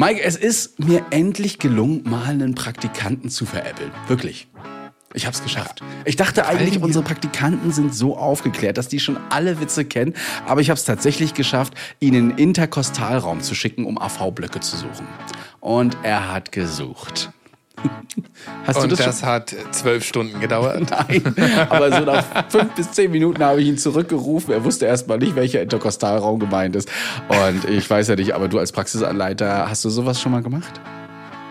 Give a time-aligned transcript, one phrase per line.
[0.00, 3.90] Mike, es ist mir endlich gelungen, mal einen Praktikanten zu veräppeln.
[4.06, 4.46] Wirklich.
[5.12, 5.82] Ich hab's geschafft.
[6.04, 10.14] Ich dachte eigentlich, unsere Praktikanten sind so aufgeklärt, dass die schon alle Witze kennen.
[10.46, 14.76] Aber ich habe es tatsächlich geschafft, ihnen in den Interkostalraum zu schicken, um AV-Blöcke zu
[14.76, 15.08] suchen.
[15.58, 17.32] Und er hat gesucht.
[18.66, 20.90] Hast Und das, das hat zwölf Stunden gedauert?
[21.08, 21.34] Nein,
[21.68, 24.52] aber so nach fünf bis zehn Minuten habe ich ihn zurückgerufen.
[24.52, 26.90] Er wusste erst mal nicht, welcher Interkostalraum gemeint ist.
[27.28, 30.80] Und ich weiß ja nicht, aber du als Praxisanleiter, hast du sowas schon mal gemacht?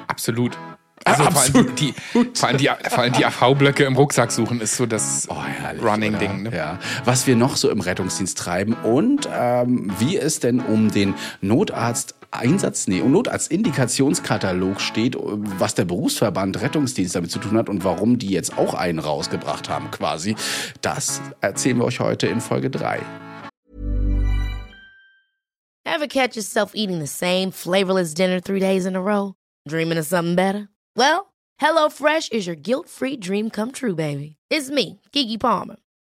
[0.07, 0.57] Absolut.
[1.05, 1.93] Also ja, vor, allem die,
[2.33, 5.35] vor allem die, vor allem die AV-Blöcke im Rucksack suchen ist so das oh,
[5.81, 6.43] Running-Ding.
[6.43, 6.55] Ne?
[6.55, 6.79] Ja.
[7.05, 12.15] Was wir noch so im Rettungsdienst treiben und ähm, wie es denn um den Notarzt
[12.31, 18.29] Einsatz, nee, Notarztindikationskatalog steht, was der Berufsverband Rettungsdienst damit zu tun hat und warum die
[18.29, 20.35] jetzt auch einen rausgebracht haben quasi.
[20.81, 23.01] Das erzählen wir euch heute in Folge 3.
[25.85, 29.33] Ever catch yourself eating the same flavorless dinner three days in a row?
[29.67, 30.67] Dreaming of something better?
[30.95, 34.35] Well, HelloFresh is your guilt-free dream come true, baby.
[34.49, 35.77] It's me, Kiki Palmer.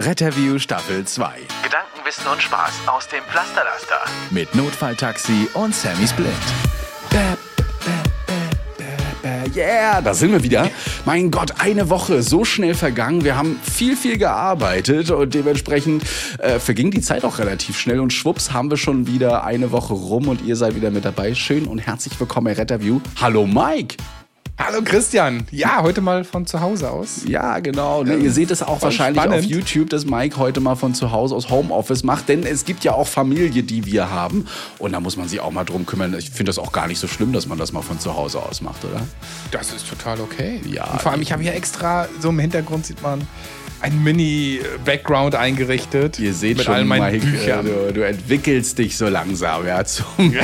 [0.00, 1.40] Retterview Staffel 2.
[1.62, 3.98] Gedankenwissen und Spaß aus dem Pflasterlaster.
[4.30, 6.28] Mit Notfalltaxi und Sammy Split.
[9.54, 10.70] Yeah, da sind wir wieder.
[11.04, 13.24] Mein Gott, eine Woche so schnell vergangen.
[13.24, 16.04] Wir haben viel, viel gearbeitet und dementsprechend
[16.38, 19.92] äh, verging die Zeit auch relativ schnell und schwupps haben wir schon wieder eine Woche
[19.92, 21.34] rum und ihr seid wieder mit dabei.
[21.34, 23.00] Schön und herzlich willkommen bei Retterview.
[23.20, 23.96] Hallo Mike.
[24.62, 25.46] Hallo Christian.
[25.50, 27.22] Ja, heute mal von zu Hause aus.
[27.26, 28.04] Ja, genau.
[28.04, 29.44] Ne, ihr seht es auch wahrscheinlich spannend.
[29.46, 32.28] auf YouTube, dass Mike heute mal von zu Hause aus Homeoffice macht.
[32.28, 34.46] Denn es gibt ja auch Familie, die wir haben.
[34.78, 36.14] Und da muss man sich auch mal drum kümmern.
[36.18, 38.42] Ich finde das auch gar nicht so schlimm, dass man das mal von zu Hause
[38.42, 39.00] aus macht, oder?
[39.50, 40.60] Das ist total okay.
[40.70, 40.84] Ja.
[40.84, 43.26] Und vor allem, ich habe hier extra, so im Hintergrund sieht man
[43.80, 46.18] ein Mini-Background eingerichtet.
[46.18, 47.64] Ihr seht mit schon, all meinen Mike, Büchern.
[47.64, 50.04] Du, du, entwickelst dich so langsam ja, zum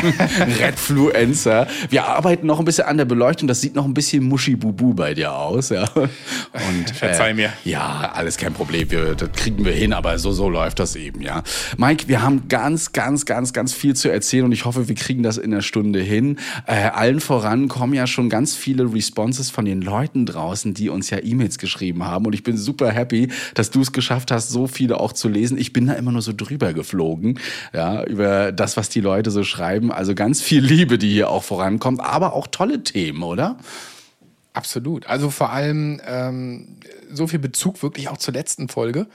[0.58, 1.66] Redfluencer.
[1.91, 3.47] Wir arbeiten noch ein bisschen an der Beleuchtung.
[3.47, 5.69] Das sieht noch ein bisschen muschi-bubu bei dir aus.
[5.69, 5.84] Ja.
[5.94, 7.52] Und, Verzeih äh, mir.
[7.64, 8.91] Ja, alles kein Problem.
[8.91, 11.20] Wir, das kriegen wir hin, aber so, so läuft das eben.
[11.20, 11.42] ja.
[11.76, 15.22] Mike, wir haben ganz, ganz, ganz, ganz viel zu erzählen und ich hoffe, wir kriegen
[15.22, 16.38] das in der Stunde hin.
[16.66, 21.10] Äh, allen voran kommen ja schon ganz viele Responses von den Leuten draußen, die uns
[21.10, 24.66] ja E-Mails geschrieben haben und ich bin super happy, dass du es geschafft hast, so
[24.66, 25.59] viele auch zu lesen.
[25.59, 27.41] Ich bin da immer nur so drüber geflogen,
[27.72, 29.92] ja, über das, was die Leute so schreiben.
[29.92, 33.59] Also ganz viel Liebe, die hier auch vorankommt, aber auch tolle Themen, oder?
[34.53, 35.06] Absolut.
[35.06, 36.78] Also vor allem ähm,
[37.12, 39.06] so viel Bezug wirklich auch zur letzten Folge,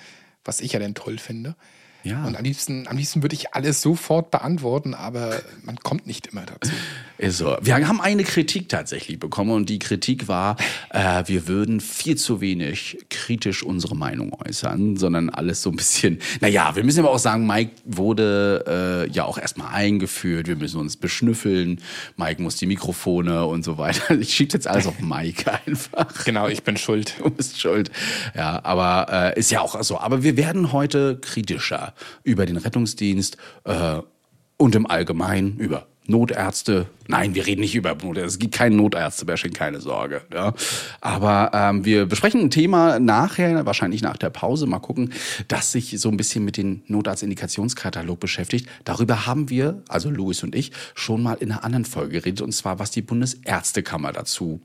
[0.46, 1.56] was ich ja denn toll finde.
[2.04, 2.26] Ja.
[2.26, 6.44] Und am liebsten, am liebsten würde ich alles sofort beantworten, aber man kommt nicht immer
[6.46, 6.72] dazu.
[7.28, 7.56] So.
[7.62, 10.58] Wir haben eine Kritik tatsächlich bekommen und die Kritik war,
[10.90, 16.18] äh, wir würden viel zu wenig kritisch unsere Meinung äußern, sondern alles so ein bisschen,
[16.40, 20.80] naja, wir müssen aber auch sagen, Mike wurde äh, ja auch erstmal eingeführt, wir müssen
[20.80, 21.80] uns beschnüffeln,
[22.18, 24.16] Mike muss die Mikrofone und so weiter.
[24.22, 26.26] Ich schiebe jetzt alles auf Mike einfach.
[26.26, 27.16] Genau, ich bin schuld.
[27.20, 27.92] Du bist schuld.
[28.36, 30.00] Ja, aber äh, ist ja auch so.
[30.00, 31.91] Aber wir werden heute kritischer
[32.24, 34.00] über den Rettungsdienst äh,
[34.58, 36.88] und im Allgemeinen über Notärzte.
[37.08, 38.28] Nein, wir reden nicht über Notärzte.
[38.28, 40.22] Es gibt keinen Notärzte-Bashing, keine Sorge.
[40.34, 40.54] Ja.
[41.00, 44.66] Aber ähm, wir besprechen ein Thema nachher, wahrscheinlich nach der Pause.
[44.66, 45.14] Mal gucken,
[45.48, 48.68] das sich so ein bisschen mit dem Notarztindikationskatalog beschäftigt.
[48.84, 52.42] Darüber haben wir, also Louis und ich, schon mal in einer anderen Folge geredet.
[52.42, 54.62] Und zwar, was die Bundesärztekammer dazu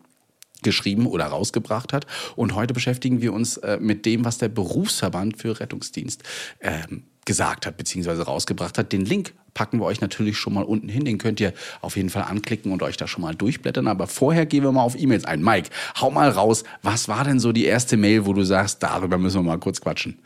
[0.62, 2.06] geschrieben oder rausgebracht hat.
[2.34, 6.22] Und heute beschäftigen wir uns äh, mit dem, was der Berufsverband für Rettungsdienst
[6.60, 8.92] ähm, gesagt hat, beziehungsweise rausgebracht hat.
[8.92, 11.04] Den Link packen wir euch natürlich schon mal unten hin.
[11.04, 13.88] Den könnt ihr auf jeden Fall anklicken und euch da schon mal durchblättern.
[13.88, 15.42] Aber vorher gehen wir mal auf E-Mails ein.
[15.42, 15.68] Mike,
[16.00, 16.64] hau mal raus.
[16.82, 19.80] Was war denn so die erste Mail, wo du sagst, darüber müssen wir mal kurz
[19.80, 20.18] quatschen?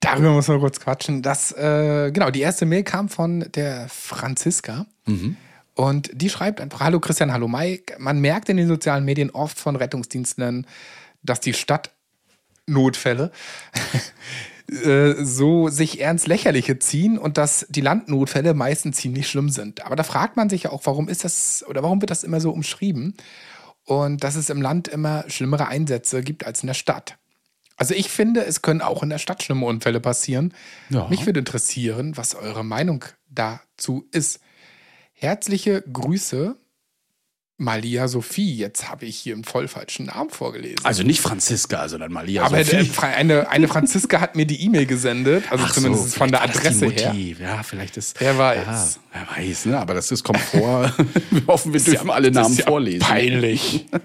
[0.00, 1.22] Darüber müssen wir kurz quatschen.
[1.22, 4.86] Das, äh, genau, die erste Mail kam von der Franziska.
[5.06, 5.36] Mhm.
[5.74, 7.96] Und die schreibt einfach: Hallo Christian, hallo Mike.
[7.98, 10.66] Man merkt in den sozialen Medien oft von Rettungsdienstlern,
[11.22, 13.30] dass die Stadtnotfälle
[14.70, 19.84] äh, so sich ernst Lächerliche ziehen und dass die Landnotfälle meistens ziemlich schlimm sind.
[19.84, 22.40] Aber da fragt man sich ja auch, warum ist das oder warum wird das immer
[22.40, 23.14] so umschrieben?
[23.84, 27.16] Und dass es im Land immer schlimmere Einsätze gibt als in der Stadt.
[27.76, 30.54] Also ich finde, es können auch in der Stadt schlimme Unfälle passieren.
[30.90, 31.08] Ja.
[31.08, 34.40] Mich würde interessieren, was eure Meinung dazu ist.
[35.12, 36.56] Herzliche Grüße
[37.60, 38.54] Malia Sophie.
[38.56, 40.78] Jetzt habe ich hier einen voll falschen Namen vorgelesen.
[40.82, 42.86] Also nicht Franziska, sondern Malia Aber Sophie.
[42.86, 46.42] Fra- eine, eine Franziska hat mir die E-Mail gesendet, also Ach zumindest so, von der
[46.42, 47.14] Adresse her.
[47.38, 48.18] Ja, vielleicht ist.
[48.18, 48.98] Wer weiß.
[49.12, 49.78] Ja, wer weiß, ne?
[49.78, 50.90] Aber das ist, kommt vor.
[51.30, 53.00] wir hoffen, wir dürfen alle Das Namen ja vorlesen.
[53.00, 53.86] Peinlich.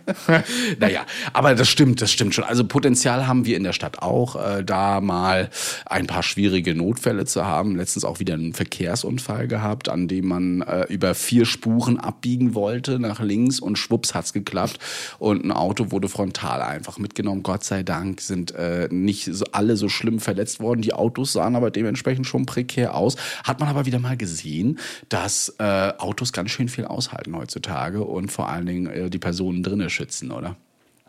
[0.80, 2.44] Naja, aber das stimmt, das stimmt schon.
[2.44, 5.50] Also Potenzial haben wir in der Stadt auch, äh, da mal
[5.86, 7.76] ein paar schwierige Notfälle zu haben.
[7.76, 13.00] Letztens auch wieder einen Verkehrsunfall gehabt, an dem man äh, über vier Spuren abbiegen wollte
[13.00, 14.80] nach links und schwupps hat's geklappt
[15.20, 17.44] und ein Auto wurde frontal einfach mitgenommen.
[17.44, 20.82] Gott sei Dank sind äh, nicht so, alle so schlimm verletzt worden.
[20.82, 23.16] Die Autos sahen aber dementsprechend schon prekär aus.
[23.44, 28.32] Hat man aber wieder mal gesehen, dass äh, Autos ganz schön viel aushalten heutzutage und
[28.32, 30.56] vor allen Dingen äh, die Personen drinnen schützen, oder?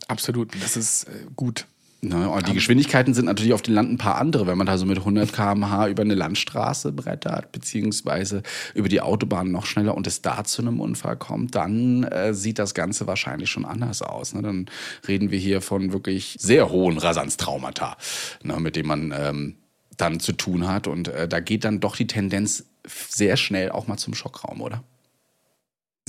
[0.09, 1.67] Absolut, das ist äh, gut.
[2.09, 4.79] Ne, und die Geschwindigkeiten sind natürlich auf den Land ein paar andere, wenn man da
[4.79, 8.45] so mit 100 km/h über eine Landstraße brettert, beziehungsweise
[8.75, 12.61] über die Autobahn noch schneller und es da zu einem Unfall kommt, dann äh, sieht
[12.61, 14.35] das Ganze wahrscheinlich schon anders aus.
[14.35, 14.43] Ne?
[14.43, 14.67] Dann
[15.09, 17.97] reden wir hier von wirklich sehr hohen Rasanztraumata,
[18.45, 19.57] ne, mit denen man ähm,
[19.97, 20.87] dann zu tun hat.
[20.87, 24.85] Und äh, da geht dann doch die Tendenz sehr schnell auch mal zum Schockraum, oder?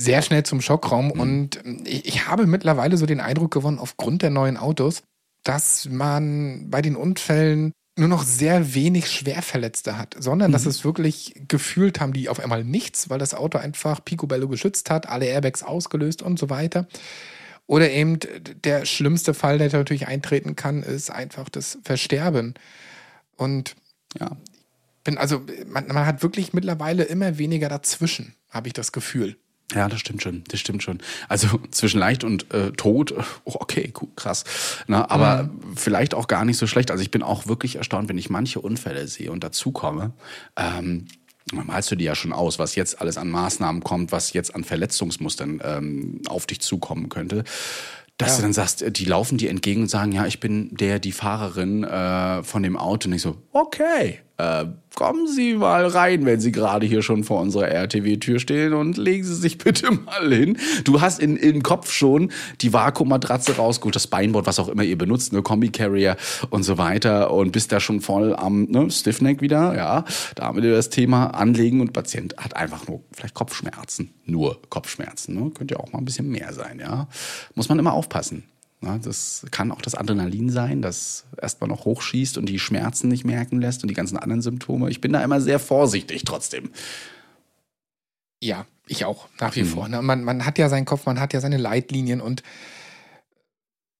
[0.00, 4.22] Sehr schnell zum Schockraum und ähm, ich, ich habe mittlerweile so den Eindruck gewonnen, aufgrund
[4.22, 5.02] der neuen Autos,
[5.44, 11.34] dass man bei den Unfällen nur noch sehr wenig Schwerverletzte hat, sondern dass es wirklich
[11.48, 15.64] gefühlt haben, die auf einmal nichts, weil das Auto einfach picobello geschützt hat, alle Airbags
[15.64, 16.86] ausgelöst und so weiter.
[17.66, 18.18] Oder eben
[18.64, 22.54] der schlimmste Fall, der natürlich eintreten kann, ist einfach das Versterben.
[23.36, 23.74] Und
[24.18, 24.36] Ja.
[25.04, 29.36] bin also, man, man hat wirklich mittlerweile immer weniger dazwischen, habe ich das Gefühl.
[29.74, 30.98] Ja, das stimmt schon, das stimmt schon.
[31.28, 33.12] Also zwischen leicht und äh, tot,
[33.44, 34.44] oh, okay, cool, krass.
[34.86, 36.90] Na, aber vielleicht auch gar nicht so schlecht.
[36.90, 40.12] Also ich bin auch wirklich erstaunt, wenn ich manche Unfälle sehe und dazukomme.
[40.56, 41.06] Ähm,
[41.52, 44.64] malst du dir ja schon aus, was jetzt alles an Maßnahmen kommt, was jetzt an
[44.64, 47.44] Verletzungsmustern ähm, auf dich zukommen könnte.
[48.16, 48.36] Dass Ja.
[48.36, 51.12] du dann sagst, äh, die laufen dir entgegen und sagen, ja, ich bin der, die
[51.12, 53.08] Fahrerin äh, von dem Auto.
[53.08, 57.40] Und ich so, okay, äh, kommen Sie mal rein, wenn Sie gerade hier schon vor
[57.40, 60.56] unserer RTW-Tür stehen und legen Sie sich bitte mal hin.
[60.84, 64.96] Du hast in, im Kopf schon die Vakuummatratze rausgeholt, das Beinboard, was auch immer ihr
[64.96, 66.16] benutzt, ne, Kombi-Carrier
[66.50, 70.04] und so weiter und bist da schon voll am ne, Stiffneck wieder, ja.
[70.36, 75.34] Da haben wir das Thema Anlegen und Patient hat einfach nur vielleicht Kopfschmerzen, nur Kopfschmerzen,
[75.34, 75.50] ne?
[75.50, 77.08] Könnte ja auch mal ein bisschen mehr sein, ja.
[77.54, 78.44] Muss man immer aufpassen.
[78.80, 83.60] Das kann auch das Adrenalin sein, das erstmal noch hochschießt und die Schmerzen nicht merken
[83.60, 84.88] lässt und die ganzen anderen Symptome.
[84.90, 86.70] Ich bin da immer sehr vorsichtig trotzdem.
[88.40, 89.88] Ja, ich auch, nach wie vor.
[89.88, 90.00] Ne?
[90.00, 92.42] Man, man hat ja seinen Kopf, man hat ja seine Leitlinien und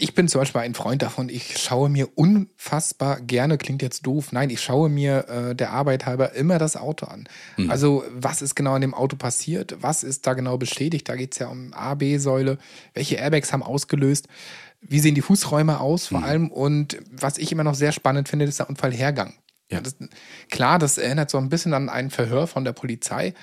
[0.01, 4.31] ich bin zum Beispiel ein Freund davon, ich schaue mir unfassbar gerne, klingt jetzt doof,
[4.31, 7.29] nein, ich schaue mir äh, der Arbeit halber immer das Auto an.
[7.69, 9.77] Also, was ist genau in dem Auto passiert?
[9.81, 11.09] Was ist da genau beschädigt?
[11.09, 12.59] Da geht es ja um A, B-Säule.
[12.95, 14.29] Welche Airbags haben ausgelöst?
[14.81, 16.51] Wie sehen die Fußräume aus vor allem?
[16.51, 19.35] Und was ich immer noch sehr spannend finde, ist der Unfallhergang.
[19.71, 19.81] Ja.
[19.81, 19.97] Das,
[20.51, 23.35] klar, das erinnert so ein bisschen an ein Verhör von der Polizei.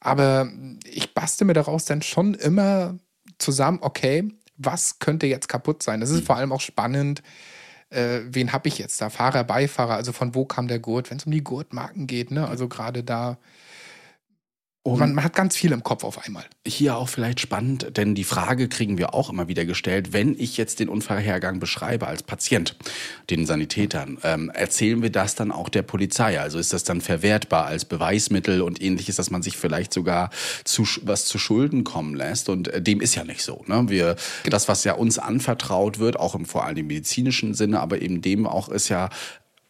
[0.00, 0.48] Aber
[0.84, 2.98] ich baste mir daraus dann schon immer
[3.38, 6.00] zusammen, okay, was könnte jetzt kaputt sein?
[6.00, 7.22] Das ist vor allem auch spannend.
[7.90, 9.10] Äh, wen habe ich jetzt da?
[9.10, 11.10] Fahrer, Beifahrer, also von wo kam der Gurt?
[11.10, 12.46] Wenn es um die Gurtmarken geht, ne?
[12.46, 13.38] Also gerade da.
[14.86, 16.44] Und Man, man hat ganz viel im Kopf auf einmal.
[16.66, 20.58] hier auch vielleicht spannend, denn die Frage kriegen wir auch immer wieder gestellt, wenn ich
[20.58, 22.76] jetzt den Unfallhergang beschreibe als Patient,
[23.30, 26.38] den Sanitätern, ähm, erzählen wir das dann auch der Polizei?
[26.38, 30.28] Also ist das dann verwertbar als Beweismittel und ähnliches, dass man sich vielleicht sogar
[30.64, 32.50] zu, was zu Schulden kommen lässt?
[32.50, 33.64] Und äh, dem ist ja nicht so.
[33.66, 33.86] Ne?
[33.88, 34.16] Wir,
[34.50, 38.20] das, was ja uns anvertraut wird, auch im vor allem im medizinischen Sinne, aber eben
[38.20, 39.08] dem auch ist ja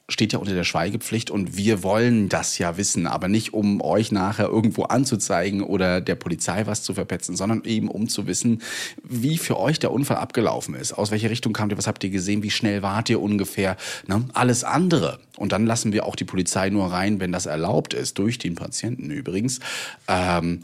[0.08, 4.12] steht ja unter der Schweigepflicht und wir wollen das ja wissen, aber nicht um euch
[4.12, 8.60] nachher irgendwo anzuzeigen oder der Polizei was zu verpetzen, sondern eben um zu wissen,
[9.02, 12.10] wie für euch der Unfall abgelaufen ist, aus welcher Richtung kamt ihr, was habt ihr
[12.10, 14.24] gesehen, wie schnell wart ihr ungefähr, ne?
[14.34, 15.20] alles andere.
[15.38, 18.56] Und dann lassen wir auch die Polizei nur rein, wenn das erlaubt ist, durch den
[18.56, 19.60] Patienten übrigens.
[20.06, 20.60] Ähm,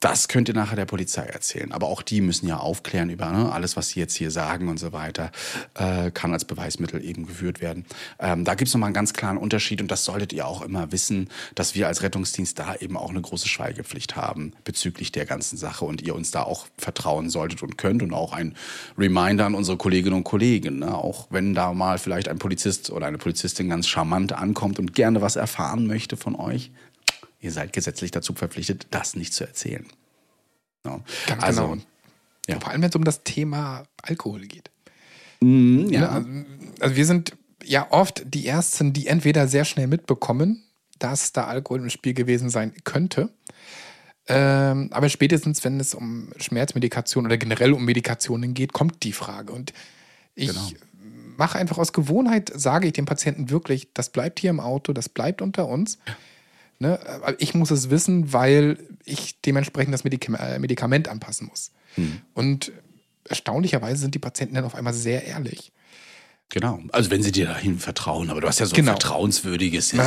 [0.00, 1.72] das könnt ihr nachher der Polizei erzählen.
[1.72, 4.78] Aber auch die müssen ja aufklären über ne, alles, was sie jetzt hier sagen und
[4.78, 5.30] so weiter,
[5.74, 7.84] äh, kann als Beweismittel eben geführt werden.
[8.18, 10.90] Ähm, da gibt es nochmal einen ganz klaren Unterschied und das solltet ihr auch immer
[10.90, 15.58] wissen, dass wir als Rettungsdienst da eben auch eine große Schweigepflicht haben bezüglich der ganzen
[15.58, 18.54] Sache und ihr uns da auch vertrauen solltet und könnt und auch ein
[18.96, 20.78] Reminder an unsere Kolleginnen und Kollegen.
[20.78, 20.94] Ne?
[20.94, 25.20] Auch wenn da mal vielleicht ein Polizist oder eine Polizistin ganz charmant ankommt und gerne
[25.20, 26.70] was erfahren möchte von euch,
[27.40, 29.86] Ihr seid gesetzlich dazu verpflichtet, das nicht zu erzählen.
[30.84, 31.00] Ja.
[31.26, 31.82] Ganz also, genau.
[32.48, 32.60] ja.
[32.60, 34.70] Vor allem, wenn es um das Thema Alkohol geht.
[35.40, 36.08] mm, ja.
[36.10, 36.28] Also,
[36.80, 40.62] also wir sind ja oft die Ersten, die entweder sehr schnell mitbekommen,
[40.98, 43.30] dass da Alkohol im Spiel gewesen sein könnte.
[44.28, 49.52] Ähm, aber spätestens, wenn es um Schmerzmedikation oder generell um Medikationen geht, kommt die Frage.
[49.52, 49.72] Und
[50.34, 50.68] ich Genau.
[51.36, 55.08] mache einfach aus Gewohnheit, sage ich dem Patienten wirklich, das bleibt hier im Auto, das
[55.08, 55.98] bleibt unter uns.
[56.80, 56.98] Ne?
[57.38, 61.72] Ich muss es wissen, weil ich dementsprechend das Medikam äh, Medikament anpassen muss.
[61.94, 62.22] Hm.
[62.34, 62.72] Und
[63.24, 65.72] erstaunlicherweise sind die Patienten dann auf einmal sehr ehrlich.
[66.52, 66.80] Genau.
[66.90, 68.90] Also wenn sie dir dahin vertrauen, aber du hast ja so Genau.
[68.90, 70.04] ein vertrauenswürdiges Gesicht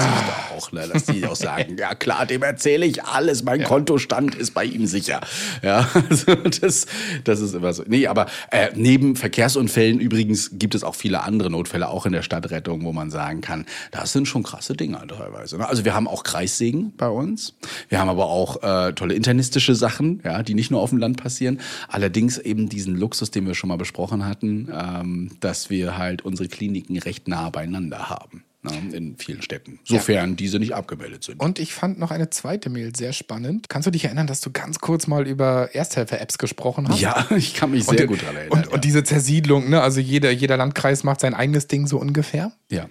[0.58, 0.90] auch, ne?
[0.92, 4.86] dass die auch sagen, ja klar, dem erzähle ich alles, mein Kontostand ist bei ihm
[4.86, 5.22] sicher.
[5.62, 6.86] Ja, also das,
[7.24, 7.84] das ist immer so.
[7.88, 12.24] Nee, aber äh, neben Verkehrsunfällen übrigens gibt es auch viele andere Notfälle, auch in der
[12.24, 15.58] Stadtrettung, wo man sagen kann, das sind schon krasse Dinger teilweise.
[15.58, 15.68] Ne?
[15.68, 17.54] Also wir haben auch Kreissägen bei uns.
[17.88, 21.16] Wir haben aber auch äh, tolle internistische Sachen, ja, die nicht nur auf dem Land
[21.24, 21.62] passieren.
[21.88, 26.50] Allerdings eben diesen Luxus, den wir schon mal besprochen hatten, ähm, dass wir halt unsere
[26.50, 28.44] Kliniken recht nah beieinander haben.
[28.66, 29.80] Ne, in vielen Städten.
[29.84, 31.42] Sofern diese nicht abgemeldet sind.
[31.42, 33.68] Und ich fand noch eine zweite Mail sehr spannend.
[33.68, 37.02] Kannst du dich erinnern, dass du ganz kurz mal über Ersthelfer-Apps gesprochen hast?
[37.02, 38.64] ja, ich kann mich sehr und, gut daran erinnern.
[38.64, 39.82] Und, und diese Zersiedlung, ne?
[39.82, 42.54] also jeder, jeder Landkreis macht sein eigenes Ding so ungefähr.
[42.70, 42.88] ja,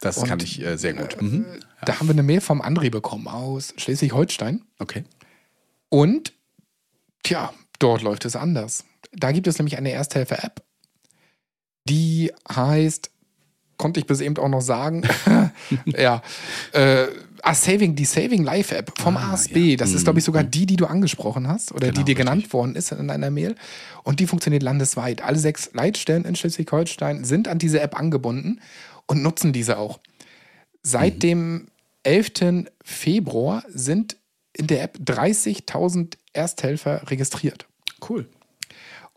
[0.00, 1.20] das Und, kann ich äh, sehr gut.
[1.20, 1.44] Mhm.
[1.84, 4.62] Da haben wir eine Mail vom André bekommen aus Schleswig-Holstein.
[4.78, 5.02] Okay.
[5.88, 6.34] Und,
[7.24, 8.84] tja, dort läuft es anders.
[9.12, 10.62] Da gibt es nämlich eine Ersthelfer-App,
[11.88, 13.10] die heißt,
[13.78, 15.02] konnte ich bis eben auch noch sagen,
[15.86, 16.22] ja,
[16.72, 17.06] äh,
[17.42, 19.56] ah, Saving, die Saving Life App vom Ah, ASB.
[19.56, 19.76] ja.
[19.76, 22.38] Das ist, glaube ich, sogar die, die du angesprochen hast oder Genau, die dir genannt
[22.38, 22.52] richtig.
[22.54, 23.54] worden ist in einer Mail.
[24.02, 25.22] Und die funktioniert landesweit.
[25.22, 28.60] Alle sechs Leitstellen in Schleswig-Holstein sind an diese App angebunden
[29.06, 30.00] und nutzen diese auch.
[30.82, 31.20] Seit Mhm.
[31.20, 31.66] dem
[32.02, 32.66] 11.
[32.82, 34.16] Februar sind
[34.54, 37.66] in der App 30.000 Ersthelfer registriert.
[38.08, 38.26] Cool.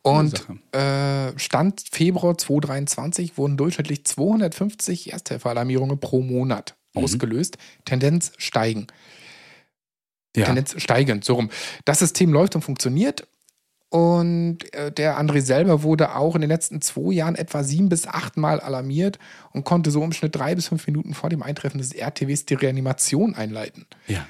[0.01, 7.03] Und äh, Stand Februar 2023 wurden durchschnittlich 250 Ersthelferalarmierungen pro Monat Mhm.
[7.03, 7.57] ausgelöst.
[7.85, 8.87] Tendenz steigen.
[10.35, 10.45] Ja.
[10.45, 11.49] Tendenz steigend, so rum.
[11.85, 13.27] Das System läuft und funktioniert.
[13.89, 18.05] Und äh, der André selber wurde auch in den letzten zwei Jahren etwa sieben bis
[18.07, 19.17] acht Mal alarmiert
[19.51, 22.53] und konnte so im Schnitt drei bis fünf Minuten vor dem Eintreffen des RTWs die
[22.55, 23.85] Reanimation einleiten.
[24.07, 24.25] ja.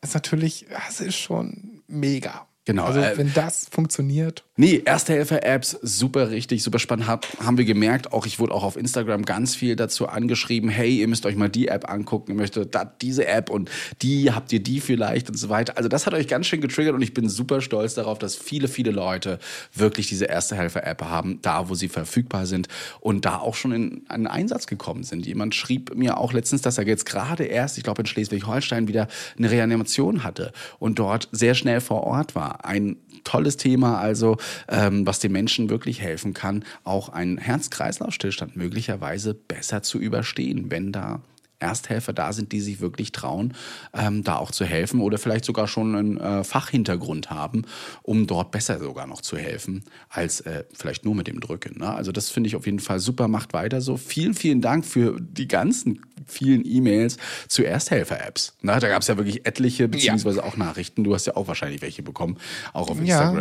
[0.00, 2.46] Das ist natürlich, das ist schon mega.
[2.66, 4.44] Genau, Also, äh, wenn das funktioniert.
[4.56, 7.08] Nee, Erste-Hilfe-Apps, super richtig, super spannend.
[7.08, 11.00] Hab, haben wir gemerkt, auch ich wurde auch auf Instagram ganz viel dazu angeschrieben, hey,
[11.00, 13.68] ihr müsst euch mal die App angucken, ihr möchtet da, diese App und
[14.00, 15.76] die, habt ihr die vielleicht und so weiter.
[15.76, 18.68] Also das hat euch ganz schön getriggert und ich bin super stolz darauf, dass viele,
[18.68, 19.40] viele Leute
[19.74, 22.68] wirklich diese Erste-Hilfe-App haben, da wo sie verfügbar sind
[23.00, 25.26] und da auch schon in einen Einsatz gekommen sind.
[25.26, 29.08] Jemand schrieb mir auch letztens, dass er jetzt gerade erst, ich glaube in Schleswig-Holstein, wieder
[29.36, 32.64] eine Reanimation hatte und dort sehr schnell vor Ort war.
[32.64, 34.36] Ein tolles Thema, also
[34.68, 40.92] ähm, was den Menschen wirklich helfen kann, auch einen Herz-Kreislauf-Stillstand möglicherweise besser zu überstehen, wenn
[40.92, 41.20] da
[41.64, 43.54] Ersthelfer da sind, die sich wirklich trauen,
[43.94, 47.62] ähm, da auch zu helfen oder vielleicht sogar schon einen äh, Fachhintergrund haben,
[48.02, 51.78] um dort besser sogar noch zu helfen, als äh, vielleicht nur mit dem Drücken.
[51.78, 51.92] Ne?
[51.92, 53.96] Also das finde ich auf jeden Fall super, macht weiter so.
[53.96, 57.16] Vielen, vielen Dank für die ganzen vielen E-Mails
[57.48, 58.54] zu Ersthelfer-Apps.
[58.62, 58.78] Ne?
[58.78, 61.04] Da gab es ja wirklich etliche, beziehungsweise auch Nachrichten.
[61.04, 62.38] Du hast ja auch wahrscheinlich welche bekommen,
[62.72, 63.32] auch auf Ja.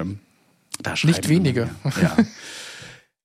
[0.82, 1.70] Da Nicht wenige.
[2.02, 2.18] Ja.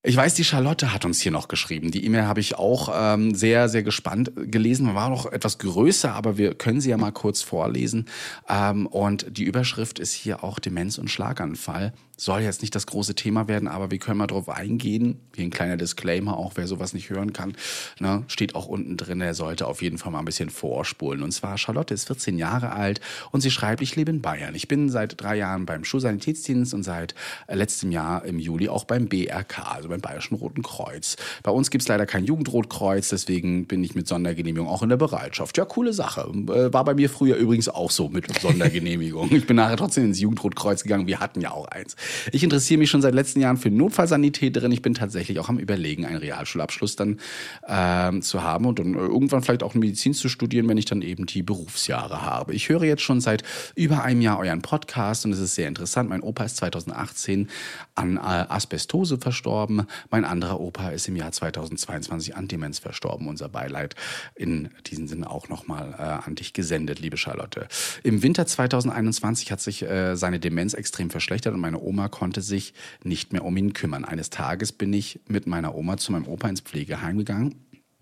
[0.05, 1.91] Ich weiß, die Charlotte hat uns hier noch geschrieben.
[1.91, 4.95] Die E-Mail habe ich auch ähm, sehr, sehr gespannt gelesen.
[4.95, 8.07] War noch etwas größer, aber wir können sie ja mal kurz vorlesen.
[8.49, 11.93] Ähm, und die Überschrift ist hier auch Demenz und Schlaganfall.
[12.21, 15.21] Soll jetzt nicht das große Thema werden, aber wir können mal drauf eingehen.
[15.37, 17.55] Hier ein kleiner Disclaimer, auch wer sowas nicht hören kann,
[18.01, 19.21] ne, steht auch unten drin.
[19.21, 21.23] Er sollte auf jeden Fall mal ein bisschen vorspulen.
[21.23, 24.57] Und zwar, Charlotte ist 14 Jahre alt und sie schreibt, ich lebe in Bayern.
[24.57, 27.15] Ich bin seit drei Jahren beim Schulsanitätsdienst und seit
[27.47, 31.15] äh, letztem Jahr im Juli auch beim BRK, also beim Bayerischen Roten Kreuz.
[31.45, 35.57] Bei uns gibt's leider kein Jugendrotkreuz, deswegen bin ich mit Sondergenehmigung auch in der Bereitschaft.
[35.57, 36.23] Ja, coole Sache.
[36.23, 39.31] Äh, War bei mir früher übrigens auch so mit Sondergenehmigung.
[39.31, 41.07] Ich bin nachher trotzdem ins Jugendrotkreuz gegangen.
[41.07, 41.95] Wir hatten ja auch eins.
[42.33, 44.73] Ich interessiere mich schon seit letzten Jahren für Notfallsanitäterin.
[44.73, 47.19] Ich bin tatsächlich auch am Überlegen, einen Realschulabschluss dann
[47.67, 51.27] ähm, zu haben und dann irgendwann vielleicht auch Medizin zu studieren, wenn ich dann eben
[51.27, 52.55] die Berufsjahre habe.
[52.55, 53.43] Ich höre jetzt schon seit
[53.75, 56.09] über einem Jahr euren Podcast und es ist sehr interessant.
[56.09, 57.49] Mein Opa ist 2018
[57.95, 59.87] an äh, Asbestose verstorben.
[60.11, 63.29] Mein anderer Opa ist im Jahr 2022 an Demenz verstorben.
[63.29, 63.95] Unser Beileid
[64.35, 67.69] in diesem Sinne auch nochmal äh, an dich gesendet, liebe Charlotte.
[68.03, 72.73] Im Winter 2021 hat sich äh, seine Demenz extrem verschlechtert und meine Oma konnte sich
[73.03, 74.05] nicht mehr um ihn kümmern.
[74.05, 77.57] Eines Tages bin ich mit meiner Oma zu meinem Opa ins Pflegeheim gegangen.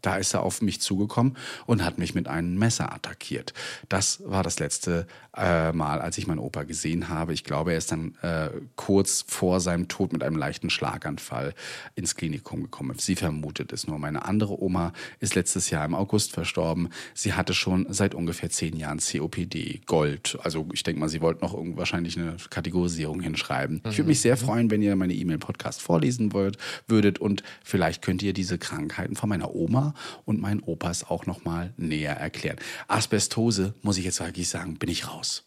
[0.07, 1.37] Da ist er auf mich zugekommen
[1.67, 3.53] und hat mich mit einem Messer attackiert.
[3.89, 7.35] Das war das letzte äh, Mal, als ich meinen Opa gesehen habe.
[7.35, 11.55] Ich glaube, er ist dann äh, kurz vor seinem Tod mit einem leichten Schlaganfall
[11.97, 12.97] ins Klinikum gekommen.
[12.99, 13.99] Sie vermutet es nur.
[13.99, 16.91] Meine andere Oma ist letztes Jahr im August verstorben.
[17.13, 20.39] Sie hatte schon seit ungefähr zehn Jahren COPD, Gold.
[20.45, 23.83] Also ich denke mal, sie wollte noch wahrscheinlich eine Kategorisierung hinschreiben.
[23.91, 28.23] Ich würde mich sehr freuen, wenn ihr meine E-Mail-Podcast vorlesen wollt, würdet und vielleicht könnt
[28.23, 32.57] ihr diese Krankheiten von meiner Oma und meinen Opas auch noch mal näher erklären.
[32.89, 35.45] Asbestose, muss ich jetzt wirklich sagen, bin ich raus.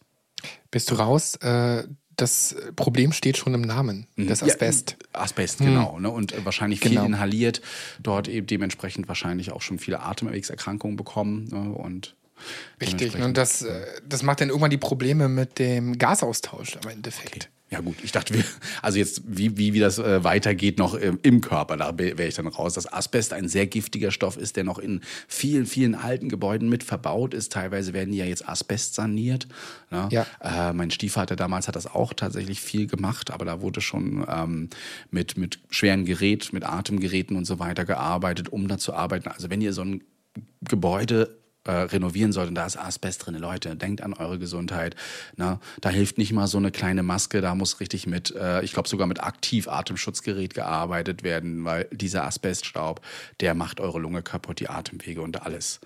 [0.71, 1.35] Bist du raus?
[1.37, 1.83] Äh,
[2.15, 4.97] das Problem steht schon im Namen, das Asbest.
[5.13, 5.99] Ja, Asbest, genau.
[5.99, 6.09] Ne?
[6.09, 7.05] Und wahrscheinlich viel Genau.
[7.05, 7.61] inhaliert,
[8.03, 11.47] dort eben dementsprechend wahrscheinlich auch schon viele Atemwegserkrankungen bekommen.
[11.49, 11.71] Ne?
[11.71, 12.15] Und
[12.81, 13.15] Richtig.
[13.15, 17.49] Und das, äh, das macht dann irgendwann die Probleme mit dem Gasaustausch im Endeffekt.
[17.71, 18.43] Ja gut, ich dachte, wir,
[18.81, 22.33] also jetzt, wie, wie, wie das äh, weitergeht noch ähm, im Körper, da wäre ich
[22.33, 22.73] dann raus.
[22.73, 26.83] Dass Asbest ein sehr giftiger Stoff ist, der noch in vielen, vielen alten Gebäuden mit
[26.83, 27.51] verbaut ist.
[27.51, 29.47] Teilweise werden die ja jetzt Asbest saniert.
[29.91, 30.09] Ne?
[30.11, 30.25] Ja.
[30.41, 34.69] Äh, mein Stiefvater damals hat das auch tatsächlich viel gemacht, aber da wurde schon ähm,
[35.11, 39.29] mit, mit schweren Gerät, mit Atemgeräten und so weiter gearbeitet, um da zu arbeiten.
[39.29, 40.03] Also wenn ihr so ein
[40.61, 44.95] Gebäude äh, renovieren sollt und da ist Asbest drin, Leute, denkt an eure Gesundheit.
[45.35, 45.59] Ne?
[45.81, 48.89] Da hilft nicht mal so eine kleine Maske, da muss richtig mit, äh, ich glaube
[48.89, 53.01] sogar mit Aktiv-Atemschutzgerät gearbeitet werden, weil dieser Asbeststaub,
[53.39, 55.79] der macht eure Lunge kaputt, die Atemwege und alles.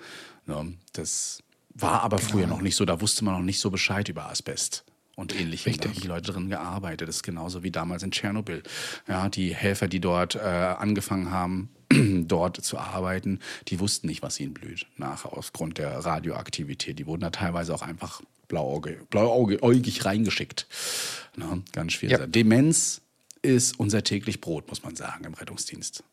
[0.45, 0.73] Ne?
[0.93, 1.41] Das
[1.73, 4.85] war aber früher noch nicht so, da wusste man noch nicht so Bescheid über Asbest.
[5.15, 5.77] Und ähnlichem.
[5.77, 7.07] Da haben die Leute drin gearbeitet.
[7.07, 8.63] Das ist genauso wie damals in Tschernobyl.
[9.07, 11.69] Ja, die Helfer, die dort äh, angefangen haben,
[12.27, 16.99] dort zu arbeiten, die wussten nicht, was ihnen blüht, nach aufgrund der Radioaktivität.
[16.99, 20.67] Die wurden da teilweise auch einfach blauäugig reingeschickt.
[21.35, 21.63] Ne?
[21.71, 22.19] Ganz schwierig.
[22.19, 22.27] Ja.
[22.27, 23.01] Demenz
[23.41, 26.03] ist unser täglich Brot, muss man sagen, im Rettungsdienst.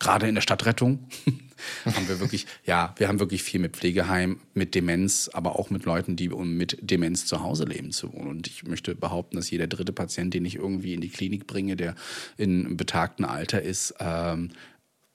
[0.00, 1.08] Gerade in der Stadtrettung
[1.84, 5.84] haben wir wirklich, ja, wir haben wirklich viel mit Pflegeheim, mit Demenz, aber auch mit
[5.84, 8.28] Leuten, die um mit Demenz zu Hause leben zu wohnen.
[8.28, 11.76] Und ich möchte behaupten, dass jeder dritte Patient, den ich irgendwie in die Klinik bringe,
[11.76, 11.96] der
[12.38, 14.52] in einem betagten Alter ist, ähm,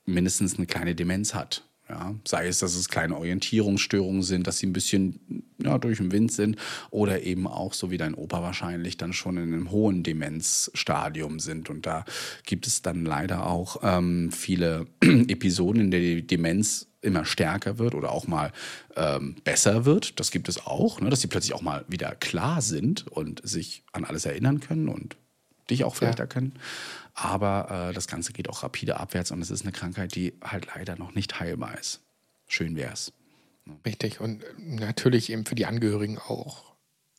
[0.05, 1.63] mindestens eine kleine Demenz hat.
[1.88, 6.12] Ja, sei es, dass es kleine Orientierungsstörungen sind, dass sie ein bisschen ja, durch den
[6.12, 6.57] Wind sind
[6.89, 11.69] oder eben auch, so wie dein Opa wahrscheinlich, dann schon in einem hohen Demenzstadium sind.
[11.69, 12.03] Und da
[12.43, 17.93] gibt es dann leider auch ähm, viele Episoden, in denen die Demenz immer stärker wird
[17.93, 18.51] oder auch mal
[18.95, 20.19] ähm, besser wird.
[20.19, 21.12] Das gibt es auch, ne?
[21.12, 25.18] dass sie plötzlich auch mal wieder klar sind und sich an alles erinnern können und
[25.69, 26.23] dich auch vielleicht Ja.
[26.25, 26.53] erkennen.
[27.13, 30.67] Aber äh, das Ganze geht auch rapide abwärts und es ist eine Krankheit, die halt
[30.75, 32.01] leider noch nicht heilbar ist.
[32.47, 33.13] Schön wär's.
[33.85, 34.19] Richtig.
[34.19, 36.73] Und äh, natürlich eben für die Angehörigen auch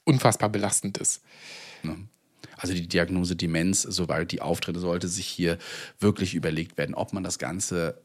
[0.05, 1.23] unfassbar belastend ist.
[1.83, 1.97] Ne?
[2.59, 5.59] Also die Diagnose Demenz, sobald die auftritt, sollte sich hier
[5.99, 8.01] wirklich überlegt werden, ob man das Ganze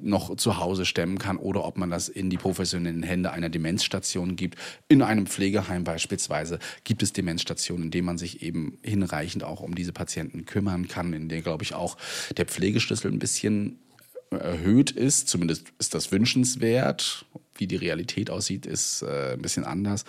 [0.00, 4.36] noch zu Hause stemmen kann oder ob man das in die professionellen Hände einer Demenzstation
[4.36, 4.58] gibt.
[4.88, 9.74] In einem Pflegeheim beispielsweise gibt es Demenzstationen, in denen man sich eben hinreichend auch um
[9.74, 11.96] diese Patienten kümmern kann, in denen, glaube ich, auch
[12.36, 13.78] der Pflegeschlüssel ein bisschen
[14.30, 15.28] erhöht ist.
[15.28, 17.26] Zumindest ist das wünschenswert.
[17.58, 20.04] Wie die Realität aussieht, ist äh, ein bisschen anders.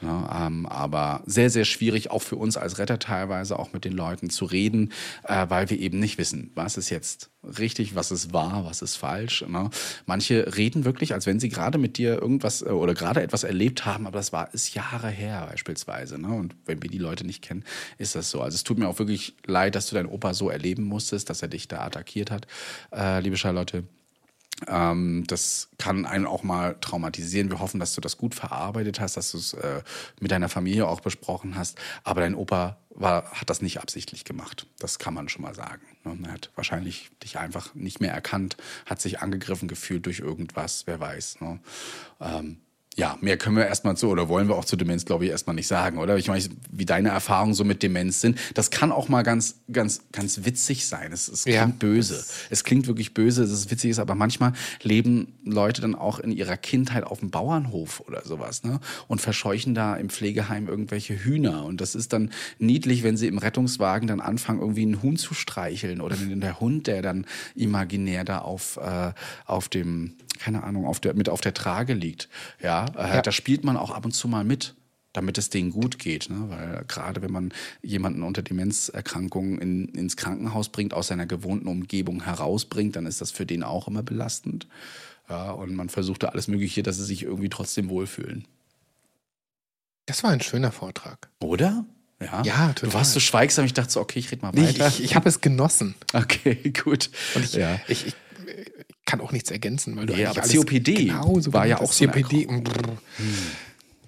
[0.00, 0.28] Ne?
[0.32, 4.30] Ähm, aber sehr, sehr schwierig, auch für uns als Retter teilweise, auch mit den Leuten
[4.30, 4.92] zu reden,
[5.24, 8.96] äh, weil wir eben nicht wissen, was ist jetzt richtig, was ist wahr, was ist
[8.96, 9.44] falsch.
[9.48, 9.70] Ne?
[10.06, 13.86] Manche reden wirklich, als wenn sie gerade mit dir irgendwas äh, oder gerade etwas erlebt
[13.86, 16.18] haben, aber das war ist Jahre her beispielsweise.
[16.18, 16.28] Ne?
[16.28, 17.64] Und wenn wir die Leute nicht kennen,
[17.98, 18.42] ist das so.
[18.42, 21.42] Also es tut mir auch wirklich leid, dass du deinen Opa so erleben musstest, dass
[21.42, 22.46] er dich da attackiert hat,
[22.92, 23.84] äh, liebe Charlotte.
[24.66, 27.50] Ähm, das kann einen auch mal traumatisieren.
[27.50, 29.82] Wir hoffen, dass du das gut verarbeitet hast, dass du es äh,
[30.20, 31.78] mit deiner Familie auch besprochen hast.
[32.04, 34.66] Aber dein Opa war, hat das nicht absichtlich gemacht.
[34.78, 35.82] Das kann man schon mal sagen.
[36.04, 36.18] ne?
[36.24, 41.00] Er hat wahrscheinlich dich einfach nicht mehr erkannt, hat sich angegriffen gefühlt durch irgendwas, wer
[41.00, 41.40] weiß.
[41.40, 41.60] Ne?
[42.20, 42.58] Ähm,
[42.96, 45.54] ja, mehr können wir erstmal zu, oder wollen wir auch zu Demenz, glaube ich, erstmal
[45.54, 46.16] nicht sagen, oder?
[46.16, 50.02] Ich meine, wie deine Erfahrungen so mit Demenz sind, das kann auch mal ganz, ganz,
[50.10, 51.12] ganz witzig sein.
[51.12, 52.24] Es, es klingt Ja, böse.
[52.50, 56.32] Es klingt wirklich böse, dass es witzig ist, aber manchmal leben Leute dann auch in
[56.32, 58.80] ihrer Kindheit auf dem Bauernhof oder sowas, ne?
[59.06, 61.64] Und verscheuchen da im Pflegeheim irgendwelche Hühner.
[61.64, 65.32] Und das ist dann niedlich, wenn sie im Rettungswagen dann anfangen, irgendwie einen Huhn zu
[65.32, 67.24] streicheln oder der Hund, der dann
[67.54, 69.12] imaginär da auf, äh,
[69.46, 72.28] auf dem, keine Ahnung, auf der, mit auf der Trage liegt.
[72.62, 73.22] Ja, äh, Ja.
[73.22, 74.74] da spielt man auch ab und zu mal mit
[75.12, 76.30] damit es denen gut geht.
[76.30, 76.44] Ne?
[76.50, 82.22] Weil gerade wenn man jemanden unter Demenzerkrankungen in, ins Krankenhaus bringt, aus seiner gewohnten Umgebung
[82.22, 84.68] herausbringt, dann ist das für den auch immer belastend.
[85.28, 88.46] Ja, und man versucht da alles Mögliche, dass sie sich irgendwie trotzdem wohlfühlen.
[90.06, 91.28] Das war ein schöner Vortrag.
[91.40, 91.84] Oder?
[92.20, 92.94] Ja, Ja, Du total.
[92.94, 94.88] warst so schweigsam, ich dachte so, okay, ich rede mal Nee, weiter.
[94.88, 95.94] ich ich habe es genossen.
[96.12, 97.10] okay, gut.
[97.34, 97.80] Und ich, ja.
[97.88, 98.14] ich, ich
[99.10, 102.46] kann auch nichts ergänzen, weil du Ja, aber COPD genauso war ja auch so COPD.
[102.46, 102.96] brr.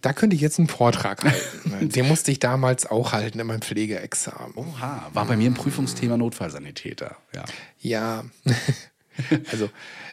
[0.01, 1.25] Da könnte ich jetzt einen Vortrag
[1.73, 1.89] halten.
[1.89, 4.53] Den musste ich damals auch halten in meinem Pflegeexamen.
[4.55, 7.17] Oha, war bei mir ein Prüfungsthema Notfallsanitäter.
[7.35, 7.45] Ja.
[7.81, 8.25] Ja,
[9.51, 9.71] also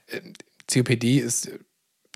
[0.07, 0.21] äh,
[0.71, 1.51] COPD ist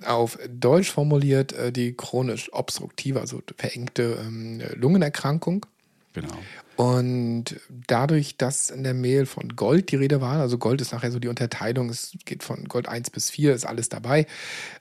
[0.04, 5.68] auf Deutsch formuliert äh, die chronisch obstruktive, also verengte ähm, Lungenerkrankung.
[6.13, 6.38] Genau.
[6.76, 11.12] Und dadurch, dass in der Mail von Gold die Rede war, also Gold ist nachher
[11.12, 14.28] so die Unterteilung, es geht von Gold 1 bis 4, ist alles dabei,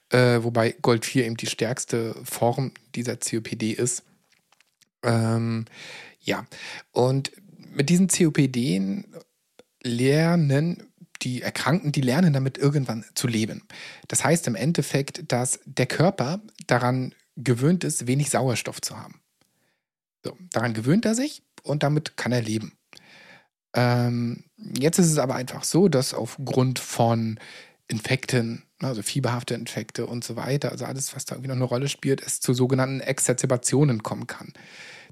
[0.09, 4.03] äh, wobei Gold 4 eben die stärkste Form dieser COPD ist.
[5.03, 5.65] Ähm,
[6.21, 6.45] ja,
[6.91, 7.31] und
[7.71, 9.03] mit diesen COPD
[9.83, 10.83] lernen
[11.23, 13.63] die Erkrankten, die lernen damit irgendwann zu leben.
[14.07, 19.22] Das heißt im Endeffekt, dass der Körper daran gewöhnt ist, wenig Sauerstoff zu haben.
[20.23, 22.73] So, daran gewöhnt er sich und damit kann er leben.
[23.73, 27.39] Ähm, jetzt ist es aber einfach so, dass aufgrund von
[27.87, 31.89] Infekten, also fieberhafte Infekte und so weiter, also alles, was da irgendwie noch eine Rolle
[31.89, 34.53] spielt, es zu sogenannten Exazerbationen kommen kann,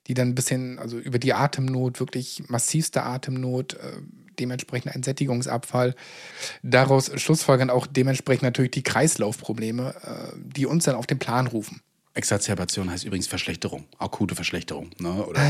[0.07, 4.01] die dann ein bisschen, also über die Atemnot, wirklich massivste Atemnot, äh,
[4.39, 5.95] dementsprechend ein Sättigungsabfall,
[6.63, 11.81] daraus schlussfolgern auch dementsprechend natürlich die Kreislaufprobleme, äh, die uns dann auf den Plan rufen.
[12.13, 15.25] Exazerbation heißt übrigens Verschlechterung, akute Verschlechterung ne?
[15.25, 15.41] oder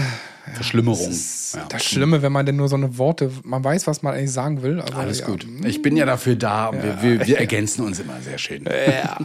[0.54, 1.08] Verschlimmerung.
[1.08, 1.65] Das ist ja.
[1.67, 4.62] das Schlimme, wenn man denn nur so eine Worte, man weiß, was man eigentlich sagen
[4.62, 4.80] will.
[4.80, 5.47] Alles ja, gut.
[5.65, 8.65] Ich bin ja dafür da und wir, wir, wir ergänzen uns immer sehr schön.
[8.65, 9.17] Ja.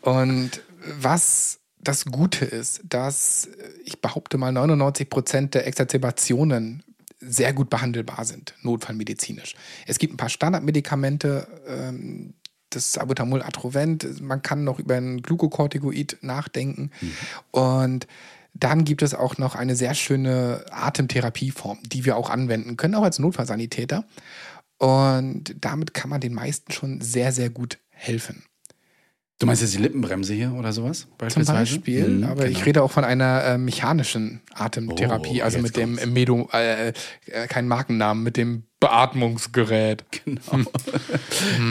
[0.00, 0.62] Und
[0.98, 3.48] was das Gute ist, dass
[3.84, 6.82] ich behaupte mal 99 Prozent der Exazerbationen
[7.20, 9.54] sehr gut behandelbar sind, notfallmedizinisch.
[9.86, 12.34] Es gibt ein paar Standardmedikamente, ähm,
[12.74, 16.90] das Salbutamol Atrovent, man kann noch über ein Glucocorticoid nachdenken.
[17.50, 18.06] Und
[18.54, 23.02] dann gibt es auch noch eine sehr schöne Atemtherapieform, die wir auch anwenden können, auch
[23.04, 24.04] als Notfallsanitäter.
[24.78, 28.42] Und damit kann man den meisten schon sehr, sehr gut helfen.
[29.38, 31.00] Du meinst jetzt die Lippenbremse hier oder sowas?
[31.00, 31.58] Zum Beispielsweise?
[31.76, 32.64] Beispiel, Mhm, aber ich genau.
[32.64, 36.06] rede auch von einer äh, mechanischen Atemtherapie, Oh, also mit dem kommt's.
[36.12, 40.04] Medo, äh, äh, kein Markennamen, mit dem Beatmungsgerät.
[40.24, 40.68] Genau.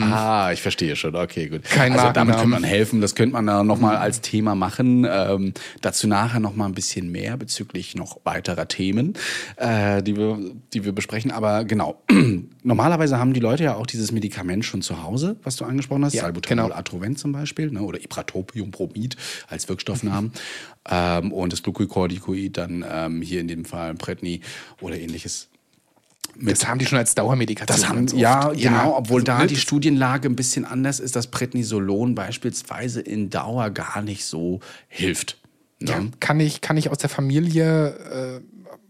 [0.14, 1.14] ah, ich verstehe schon.
[1.14, 1.62] Okay, gut.
[1.64, 3.02] Kein also damit könnte man helfen.
[3.02, 5.06] Das könnte man da nochmal als Thema machen.
[5.06, 9.12] Ähm, dazu nachher nochmal ein bisschen mehr bezüglich noch weiterer Themen,
[9.56, 10.38] äh, die, wir,
[10.72, 11.30] die wir besprechen.
[11.30, 12.02] Aber genau,
[12.62, 16.14] normalerweise haben die Leute ja auch dieses Medikament schon zu Hause, was du angesprochen hast.
[16.14, 16.78] Ja, Salbutamol genau.
[16.78, 17.82] Atrovent zum Beispiel ne?
[17.82, 20.32] oder Ipratopiumbromid als Wirkstoffnamen.
[20.88, 24.40] ähm, und das Glucocorticoid dann ähm, hier in dem Fall Predni
[24.80, 25.50] oder ähnliches.
[26.40, 27.76] Das haben die schon als Dauermedikation.
[27.76, 28.20] Das haben, ganz oft.
[28.20, 33.30] ja, genau, obwohl also, da die Studienlage ein bisschen anders ist, dass Prednisolon beispielsweise in
[33.30, 35.38] Dauer gar nicht so hilft.
[35.80, 35.90] Ne?
[35.90, 38.40] Ja, kann ich, kann ich aus der Familie äh,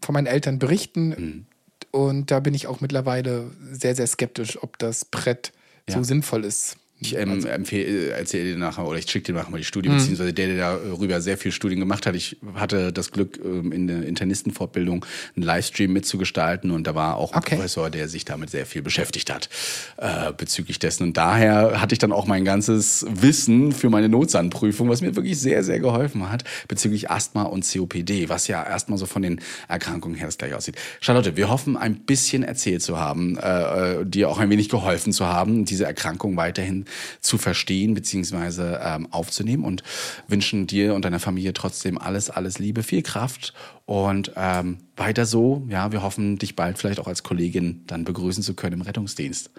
[0.05, 1.09] von meinen Eltern berichten.
[1.09, 1.46] Mhm.
[1.90, 5.52] Und da bin ich auch mittlerweile sehr, sehr skeptisch, ob das Brett
[5.88, 6.05] so Ja.
[6.05, 6.76] sinnvoll ist.
[7.02, 9.66] Ich ähm, empfehle, erzähle dir nachher oder ich schicke dir nachher mal die Mhm.
[9.66, 12.14] Studie, beziehungsweise der, der darüber sehr viel Studien gemacht hat.
[12.14, 15.04] Ich hatte das Glück, ähm, in der Internistenfortbildung
[15.36, 17.56] einen Livestream mitzugestalten und da war auch ein Okay.
[17.56, 19.48] Professor, der sich damit sehr viel beschäftigt hat
[19.96, 21.02] äh, bezüglich dessen.
[21.04, 25.38] Und daher hatte ich dann auch mein ganzes Wissen für meine Notsanprüfung, was mir wirklich
[25.40, 30.16] sehr, sehr geholfen hat, bezüglich Asthma und COPD, was ja erstmal so von den Erkrankungen
[30.16, 30.76] her das gleich aussieht.
[31.00, 35.12] Charlotte, wir hoffen, ein bisschen erzählt zu haben, äh, äh, dir auch ein wenig geholfen
[35.12, 36.84] zu haben, diese Erkrankung weiterhin
[37.20, 39.83] zu verstehen beziehungsweise ähm, aufzunehmen und
[40.28, 45.66] wünschen dir und deiner Familie trotzdem alles, alles Liebe, viel Kraft und ähm, weiter so.
[45.68, 49.50] Ja, wir hoffen, dich bald vielleicht auch als Kollegin dann begrüßen zu können im Rettungsdienst.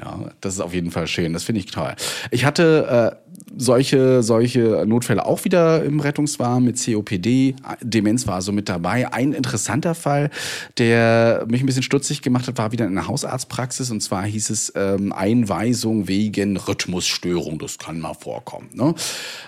[0.00, 1.32] Ja, das ist auf jeden Fall schön.
[1.32, 1.94] Das finde ich toll.
[2.30, 7.54] Ich hatte äh, solche, solche Notfälle auch wieder im Rettungswagen mit COPD.
[7.80, 9.12] Demenz war so mit dabei.
[9.12, 10.30] Ein interessanter Fall,
[10.78, 13.90] der mich ein bisschen stutzig gemacht hat, war wieder in einer Hausarztpraxis.
[13.90, 17.58] Und zwar hieß es ähm, Einweisung wegen Rhythmusstörung.
[17.58, 18.68] Das kann mal vorkommen.
[18.72, 18.94] Ne?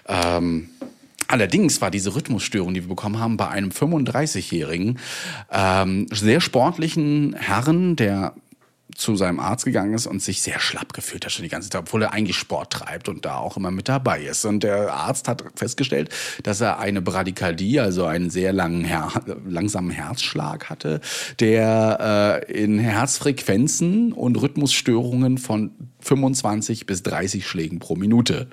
[0.06, 0.70] Ähm,
[1.30, 4.98] Allerdings war diese Rhythmusstörung, die wir bekommen haben, bei einem 35-jährigen,
[5.52, 8.32] ähm, sehr sportlichen Herrn, der
[8.98, 11.80] zu seinem Arzt gegangen ist und sich sehr schlapp gefühlt hat schon die ganze Zeit,
[11.80, 14.44] obwohl er eigentlich Sport treibt und da auch immer mit dabei ist.
[14.44, 16.10] Und der Arzt hat festgestellt,
[16.42, 19.12] dass er eine Bradykardie, also einen sehr langen, Her
[19.46, 21.00] langsamen Herzschlag hatte,
[21.38, 28.48] der äh, in Herzfrequenzen und Rhythmusstörungen von 25 bis 30 Schlägen pro Minute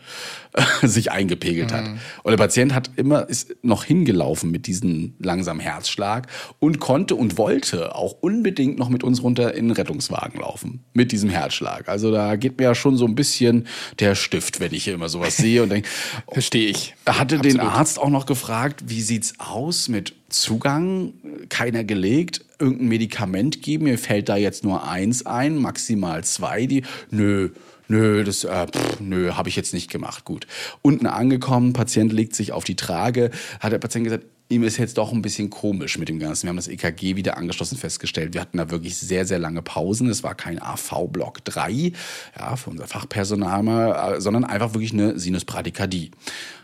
[0.81, 1.85] sich eingepegelt hat.
[2.23, 6.27] Und der Patient hat immer ist noch hingelaufen mit diesem langsamen Herzschlag
[6.59, 11.11] und konnte und wollte auch unbedingt noch mit uns runter in den Rettungswagen laufen mit
[11.11, 11.89] diesem Herzschlag.
[11.89, 13.67] Also da geht mir ja schon so ein bisschen
[13.99, 15.89] der Stift, wenn ich hier immer sowas sehe und denke,
[16.31, 16.95] Verstehe ich.
[17.05, 17.77] er hatte den Absolut.
[17.77, 21.13] Arzt auch noch gefragt, wie sieht's aus mit Zugang?
[21.49, 22.45] Keiner gelegt.
[22.59, 23.85] Irgendein Medikament geben?
[23.85, 26.65] Mir fällt da jetzt nur eins ein, maximal zwei.
[26.65, 27.49] Die, nö,
[27.87, 30.25] Nö, das, äh, pff, nö, habe ich jetzt nicht gemacht.
[30.25, 30.47] Gut.
[30.81, 34.97] Unten angekommen, Patient legt sich auf die Trage, hat der Patient gesagt, ihm ist jetzt
[34.97, 36.43] doch ein bisschen komisch mit dem Ganzen.
[36.43, 38.33] Wir haben das EKG wieder angeschlossen festgestellt.
[38.33, 40.09] Wir hatten da wirklich sehr, sehr lange Pausen.
[40.09, 41.91] Es war kein AV-Block 3,
[42.37, 46.11] ja, für unser Fachpersonal äh, sondern einfach wirklich eine Sinusbradykardie.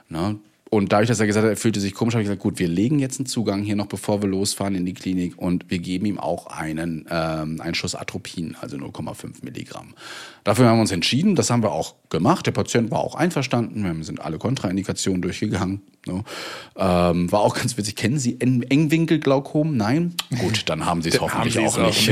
[0.09, 0.39] Ne?
[0.73, 2.69] Und dadurch, dass er gesagt hat, er fühlte sich komisch, habe ich gesagt, gut, wir
[2.69, 6.05] legen jetzt einen Zugang hier noch, bevor wir losfahren in die Klinik und wir geben
[6.05, 9.93] ihm auch einen, ähm, einen Schuss Atropin, also 0,5 Milligramm.
[10.45, 12.45] Dafür haben wir uns entschieden, das haben wir auch gemacht.
[12.47, 15.81] Der Patient war auch einverstanden, wir sind alle Kontraindikationen durchgegangen.
[16.07, 16.23] Ne?
[16.75, 17.95] Ähm, war auch ganz witzig.
[17.95, 19.77] Kennen Sie Eng Engwinkelglaukom?
[19.77, 20.15] Nein?
[20.39, 22.11] Gut, dann haben Sie es hoffentlich auch nicht.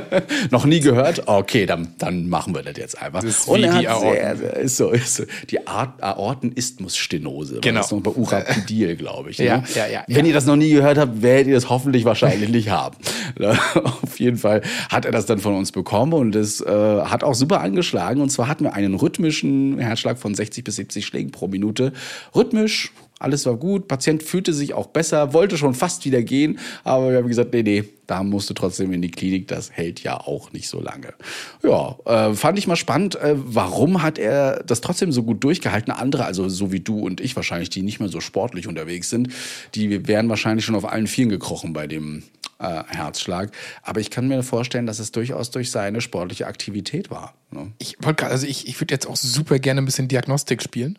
[0.50, 1.28] Noch nie gehört?
[1.28, 3.22] Okay, dann, dann machen wir das jetzt einfach.
[3.22, 4.16] Das ist Und er die hat Aorten.
[4.16, 5.24] sehr, sehr, ist so, ist so.
[5.48, 7.89] Die war Genau.
[7.90, 9.38] Noch bei Urapidil, glaube ich.
[9.38, 9.44] Ne?
[9.46, 10.28] ja, ja, Wenn ja.
[10.28, 12.96] ihr das noch nie gehört habt, werdet ihr das hoffentlich wahrscheinlich nicht haben.
[13.38, 13.56] Ne?
[14.02, 17.34] Auf jeden Fall hat er das dann von uns bekommen und es äh, hat auch
[17.34, 18.20] super angeschlagen.
[18.20, 21.92] Und zwar hatten wir einen rhythmischen Herzschlag von 60 bis 70 Schlägen pro Minute.
[22.34, 23.86] Rhythmisch, alles war gut.
[23.86, 27.62] Patient fühlte sich auch besser, wollte schon fast wieder gehen, aber wir haben gesagt, nee,
[27.62, 29.46] nee, da musst du trotzdem in die Klinik.
[29.46, 31.14] Das hält ja auch nicht so lange.
[31.62, 33.14] Ja, äh, fand ich mal spannend.
[33.14, 35.92] Äh, warum hat er das trotzdem so gut durchgehalten?
[35.92, 39.28] Andere, also so wie du und ich wahrscheinlich, die nicht mehr so sportlich unterwegs sind,
[39.76, 42.24] die wären wahrscheinlich schon auf allen Vieren gekrochen bei dem
[42.58, 43.52] äh, Herzschlag.
[43.82, 47.34] Aber ich kann mir vorstellen, dass es durchaus durch seine sportliche Aktivität war.
[47.50, 47.72] Ne?
[47.78, 50.98] Ich wollte gerade, also ich, ich würde jetzt auch super gerne ein bisschen Diagnostik spielen.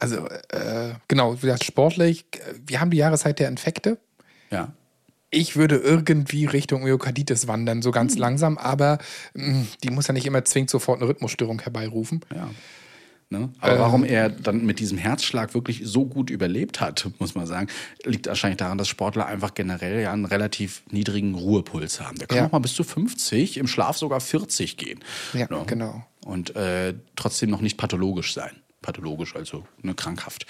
[0.00, 2.24] Also, äh, genau, wie gesagt, sportlich,
[2.66, 3.98] wir haben die Jahreszeit der Infekte.
[4.50, 4.72] Ja.
[5.30, 8.98] Ich würde irgendwie Richtung Myokarditis wandern, so ganz langsam, aber
[9.34, 12.20] mh, die muss ja nicht immer zwingend sofort eine Rhythmusstörung herbeirufen.
[12.34, 12.50] Ja.
[13.32, 13.48] Ne?
[13.60, 17.68] Aber warum er dann mit diesem Herzschlag wirklich so gut überlebt hat, muss man sagen,
[18.04, 22.18] liegt wahrscheinlich daran, dass Sportler einfach generell ja einen relativ niedrigen Ruhepuls haben.
[22.18, 22.46] Der kann Ja.
[22.46, 24.98] auch mal bis zu 50, im Schlaf sogar 40 gehen.
[25.32, 25.62] Ja, Ne?
[25.66, 26.04] genau.
[26.24, 28.50] Und äh, trotzdem noch nicht pathologisch sein.
[28.82, 30.46] Pathologisch, also ne, krankhaft.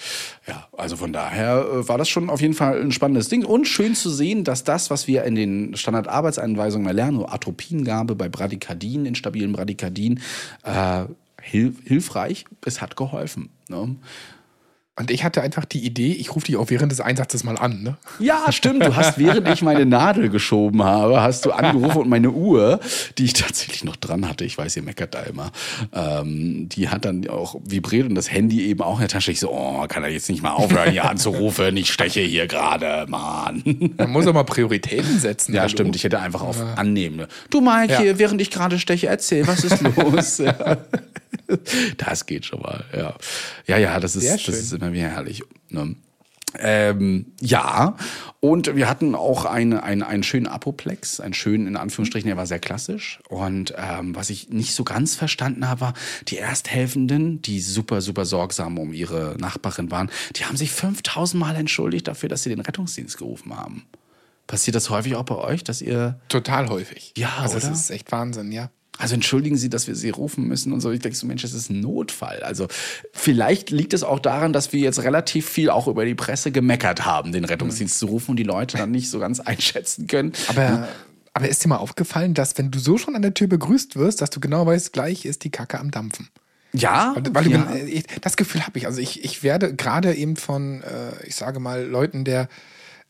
[0.47, 3.43] Ja, also von daher äh, war das schon auf jeden Fall ein spannendes Ding.
[3.43, 8.15] Und schön zu sehen, dass das, was wir in den Standardarbeitsanweisungen mal lernen, so Atropingabe
[8.15, 10.21] bei Bradykardien, in stabilen Bradykardien,
[10.63, 11.05] äh,
[11.41, 13.49] hil hilfreich, es hat geholfen.
[13.67, 13.95] Ne?
[15.01, 17.83] Und ich hatte einfach die Idee, ich rufe dich auch während des Einsatzes mal an.
[17.83, 17.97] Ne?
[18.19, 18.85] Ja, stimmt.
[18.85, 22.79] Du hast, während ich meine Nadel geschoben habe, hast du angerufen und meine Uhr,
[23.17, 25.51] die ich tatsächlich noch dran hatte, ich weiß, ihr meckert da immer,
[25.93, 29.31] ähm, die hat dann auch vibriert und das Handy eben auch in der Tasche.
[29.31, 31.75] Ich so, oh, kann er jetzt nicht mal aufhören, hier anzurufen?
[31.77, 33.63] Ich steche hier gerade, Mann.
[33.97, 35.53] Man muss auch mal Prioritäten setzen.
[35.53, 35.69] Ja, hallo.
[35.69, 35.95] stimmt.
[35.95, 37.25] Ich hätte einfach auf annehmen.
[37.49, 38.19] Du, Mike, Ja.
[38.19, 40.37] während ich gerade steche, erzähl, was ist los?
[40.37, 40.53] ja.
[41.97, 43.15] Das geht schon mal, ja.
[43.67, 45.43] Ja, ja, das ist, das ist immer wieder herrlich.
[45.69, 45.95] Ne?
[46.59, 47.95] Ähm, ja,
[48.39, 52.45] und wir hatten auch einen, einen, einen schönen Apoplex, einen schönen, in Anführungsstrichen, der war
[52.45, 53.19] sehr klassisch.
[53.29, 55.93] Und ähm, was ich nicht so ganz verstanden habe, war,
[56.27, 61.55] die Ersthelfenden, die super, super sorgsam um ihre Nachbarin waren, die haben sich 5000 Mal
[61.55, 63.85] entschuldigt dafür, dass sie den Rettungsdienst gerufen haben.
[64.47, 67.13] Passiert das häufig auch bei euch, dass ihr Total häufig.
[67.15, 67.69] Ja, also oder?
[67.69, 68.69] das ist echt Wahnsinn, ja.
[68.97, 70.91] Also entschuldigen Sie, dass wir Sie rufen müssen und so.
[70.91, 72.43] Ich denke so, Mensch, das ist ein Notfall.
[72.43, 72.67] Also
[73.13, 77.05] vielleicht liegt es auch daran, dass wir jetzt relativ viel auch über die Presse gemeckert
[77.05, 80.33] haben, den Rettungsdienst zu rufen und die Leute dann nicht so ganz einschätzen können.
[80.47, 80.87] Aber,
[81.33, 84.21] aber ist dir mal aufgefallen, dass wenn du so schon an der Tür begrüßt wirst,
[84.21, 86.29] dass du genau weißt, gleich ist die Kacke am Dampfen?
[86.73, 87.63] ja, Weil, weil ja.
[87.63, 88.85] du, ich, das Gefühl habe ich.
[88.87, 92.47] Also ich, ich werde gerade eben von, äh, ich sage mal, Leuten der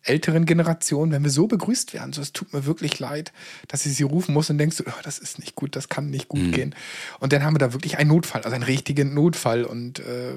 [0.03, 3.31] älteren Generation, wenn wir so begrüßt werden, so es tut mir wirklich leid,
[3.67, 6.09] dass ich sie rufen muss und denkst du, oh, das ist nicht gut, das kann
[6.09, 6.73] nicht gut gehen.
[7.19, 9.63] Und dann haben wir da wirklich einen Notfall, also einen richtigen Notfall.
[9.63, 10.33] Und äh,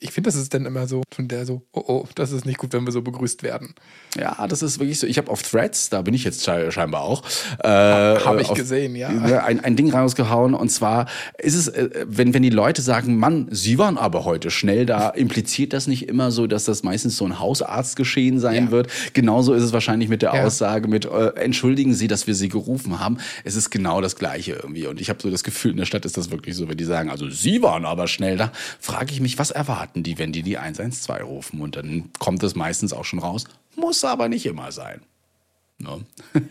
[0.00, 2.58] ich, finde, das ist dann immer so, von der so, oh oh, das ist nicht
[2.58, 3.74] gut, wenn wir so begrüßt werden.
[4.18, 5.06] Ja, das ist wirklich so.
[5.06, 7.22] Ich habe auf Threads, da bin ich jetzt sche- scheinbar auch,
[7.62, 9.10] äh, Hab ich auf- gesehen, ja.
[9.10, 10.54] ne, Ein, ein Ding rausgehauen.
[10.54, 11.06] Und zwar
[11.38, 15.08] ist es, äh, wenn, wenn die Leute sagen, Mann, sie waren aber heute schnell da,
[15.10, 18.70] impliziert das nicht immer so, dass das meistens so ein Hausarztgeschehen sein Ja.
[18.70, 18.88] wird.
[19.12, 20.44] Genauso ist es wahrscheinlich mit der Ja.
[20.44, 23.18] Aussage mit, äh, entschuldigen Sie, dass wir Sie gerufen haben.
[23.44, 24.86] Es ist genau das Gleiche irgendwie.
[24.86, 26.84] Und ich habe so das Gefühl, in der Stadt ist das wirklich so, wenn die
[26.84, 30.42] sagen, also Sie waren aber schnell da, frage ich mich, was erwarten die, wenn die
[30.42, 31.60] die 112 rufen?
[31.60, 33.44] Und dann kommt es meistens auch schon raus,
[33.76, 35.00] muss aber nicht immer sein.
[35.78, 36.00] Ne?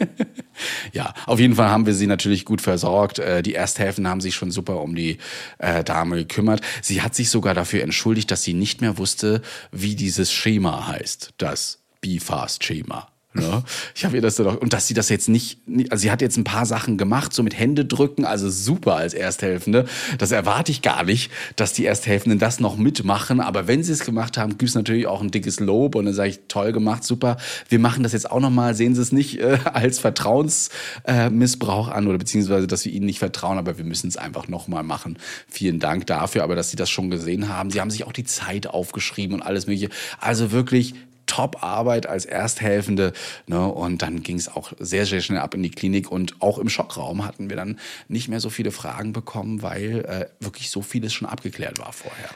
[0.94, 3.18] ja, auf jeden Fall haben wir sie natürlich gut versorgt.
[3.18, 5.18] Äh, Die Ersthälften haben sich schon super um die
[5.58, 6.62] äh, Dame gekümmert.
[6.84, 9.42] Sie hat sich sogar dafür entschuldigt, dass sie nicht mehr wusste,
[9.72, 13.08] wie dieses Schema heißt, das BeFast-Schema.
[13.36, 13.64] Ne?
[13.94, 16.38] Ich habe ihr das doch, und dass sie das jetzt nicht, also sie hat jetzt
[16.38, 19.86] ein paar Sachen gemacht, so mit Hände drücken, also super als Ersthelfende.
[20.18, 23.42] Das erwarte ich gar nicht, dass die Ersthelfenden das noch mitmachen.
[23.42, 26.14] Aber wenn sie es gemacht haben, gibt es natürlich auch ein dickes Lob und dann
[26.14, 27.36] sage ich, toll gemacht, super.
[27.68, 32.08] Wir machen das jetzt auch nochmal, sehen Sie es nicht äh, als Vertrauensmissbrauch äh, an
[32.08, 35.18] oder beziehungsweise, dass wir Ihnen nicht vertrauen, aber wir müssen es einfach nochmal machen.
[35.50, 37.70] Vielen Dank dafür, aber dass Sie das schon gesehen haben.
[37.70, 39.90] Sie haben sich auch die Zeit aufgeschrieben und alles mögliche.
[40.22, 40.94] Also wirklich
[41.26, 43.14] Top-Arbeit als Ersthelfende.
[43.48, 43.66] Ne?
[43.68, 46.12] Und dann ging es auch sehr, sehr schnell ab in die Klinik.
[46.12, 50.44] Und auch im Schockraum hatten wir dann nicht mehr so viele Fragen bekommen, weil äh,
[50.44, 52.30] wirklich so vieles schon abgeklärt war vorher.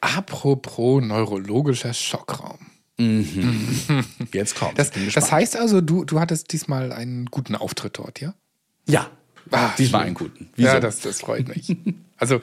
[0.00, 2.58] Apropos neurologischer Schockraum.
[4.32, 4.78] Jetzt kommt.
[4.78, 8.34] Das, das heißt also, du, du hattest diesmal einen guten Auftritt dort, ja?
[8.86, 9.10] ja,
[9.50, 10.06] Ah, diesmal schön.
[10.06, 10.48] einen guten.
[10.56, 10.80] Ja, Wieso?
[10.80, 11.76] das, das freut mich.
[12.16, 12.40] also,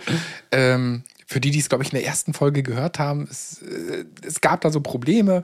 [0.51, 4.05] ähm, für die, die es, glaube ich, in der ersten Folge gehört haben, es, äh,
[4.25, 5.43] es gab da so Probleme,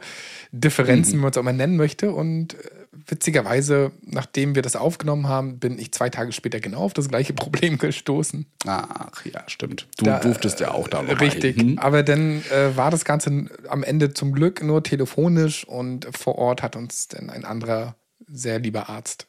[0.52, 2.12] Differenzen, wie man es auch mal nennen möchte.
[2.12, 2.58] Und äh,
[3.08, 7.34] witzigerweise, nachdem wir das aufgenommen haben, bin ich zwei Tage später genau auf das gleiche
[7.39, 8.45] Problem gestoßen.
[8.65, 9.88] Ach ja, stimmt.
[9.97, 11.58] Du Da, durftest ja auch da noch Richtig.
[11.58, 11.69] Rein.
[11.69, 11.80] Hm?
[11.80, 16.62] Aber dann äh, war das Ganze am Ende zum Glück nur telefonisch und vor Ort
[16.62, 17.95] hat uns dann ein anderer,
[18.28, 19.25] sehr lieber Arzt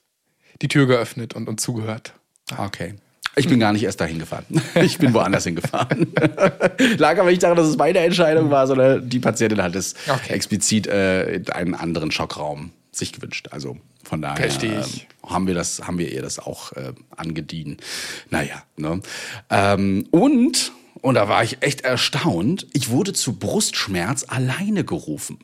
[0.61, 2.13] die Tür geöffnet und uns zugehört.
[2.57, 2.97] Okay.
[3.37, 4.45] Ich bin gar nicht erst dahin gefahren.
[4.83, 6.13] Ich bin woanders hingefahren.
[6.99, 10.33] Lag aber nicht daran, dass es meine Entscheidung war, sondern die Patientin hat es Okay.
[10.33, 13.49] explizit äh, in einen anderen Schockraum sich gewünscht.
[13.51, 14.83] Also von daher äh,
[15.27, 17.81] haben wir das, haben wir ihr das auch äh, angedient.
[18.31, 19.01] Naja, ne?
[19.49, 25.39] Ähm, und, und da war ich echt erstaunt, ich wurde zu Brustschmerz alleine gerufen.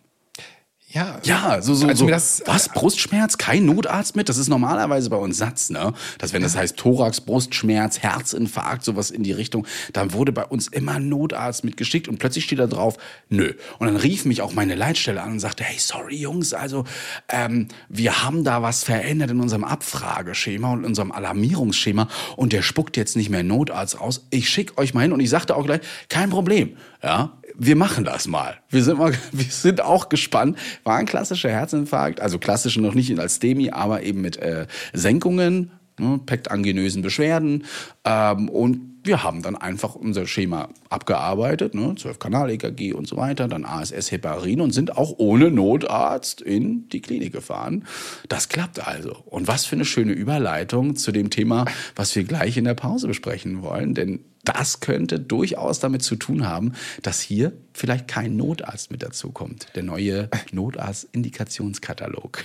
[0.88, 2.07] Ja, Ja, so, so, Als so.
[2.07, 2.68] das- was?
[2.68, 3.38] Brustschmerz?
[3.38, 4.29] Kein Notarzt mit?
[4.29, 5.92] Das ist normalerweise bei uns Satz, ne?
[6.18, 10.68] Dass wenn das heißt Thorax, Brustschmerz, Herzinfarkt, sowas in die Richtung, dann wurde bei uns
[10.68, 13.53] immer ein Notarzt mitgeschickt und plötzlich steht da drauf, nö.
[13.81, 16.85] Und dann rief mich auch meine Leitstelle an und sagte, hey, sorry Jungs, also
[17.31, 22.96] ähm, wir haben da was verändert in unserem Abfrageschema und unserem Alarmierungsschema und der spuckt
[22.96, 24.25] jetzt nicht mehr Notarzt aus.
[24.31, 28.05] Ich schick euch mal hin und ich sagte auch gleich, kein Problem, ja wir machen
[28.05, 28.57] das mal.
[28.69, 30.59] Wir sind, mal, wir sind auch gespannt.
[30.85, 35.71] War ein klassischer Herzinfarkt, also klassisch noch nicht als STEMI, aber eben mit äh, Senkungen,
[35.99, 37.64] ne, pektangenösen Beschwerden.
[38.05, 43.64] Ähm, und wir haben dann einfach unser Schema abgearbeitet, ne, 12-Kanal-EKG und so weiter, dann
[43.64, 47.85] ASS Heparin und sind auch ohne Notarzt in die Klinik gefahren.
[48.29, 49.16] Das klappt also.
[49.27, 51.64] Und was für eine schöne Überleitung zu dem Thema,
[51.95, 56.47] was wir gleich in der Pause besprechen wollen, denn das könnte durchaus damit zu tun
[56.47, 59.66] haben, dass hier vielleicht kein Notarzt mit dazu kommt.
[59.75, 62.45] Der neue Notarzt-Indikationskatalog.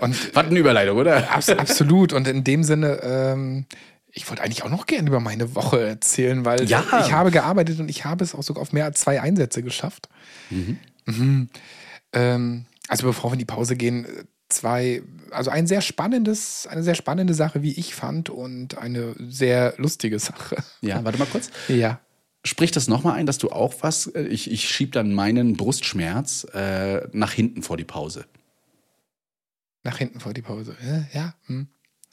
[0.00, 1.30] Und- Was eine Überleitung, oder?
[1.32, 2.12] Abs absolut.
[2.12, 3.66] Und in dem Sinne, ähm,
[4.12, 6.84] ich wollte eigentlich auch noch gerne über meine Woche erzählen, weil Ja.
[7.04, 10.08] ich habe gearbeitet und ich habe es auch sogar auf mehr als zwei Einsätze geschafft.
[10.50, 11.48] Mhm.
[12.12, 16.82] Ähm, also bevor wir in die Pause gehen, äh, zwei, also ein sehr spannendes, eine
[16.82, 20.56] sehr spannende Sache, wie ich fand, und eine sehr lustige Sache.
[20.82, 21.50] Ja, warte mal kurz.
[21.68, 22.00] Ja.
[22.44, 26.44] Sprich das nochmal ein, dass du auch was, äh, ich, ich schieb dann meinen Brustschmerz
[26.52, 28.26] äh, nach hinten vor die Pause.
[29.84, 30.76] Nach hinten vor die Pause.
[30.84, 31.04] Ja.
[31.14, 31.34] ja.
[31.46, 31.68] Hm.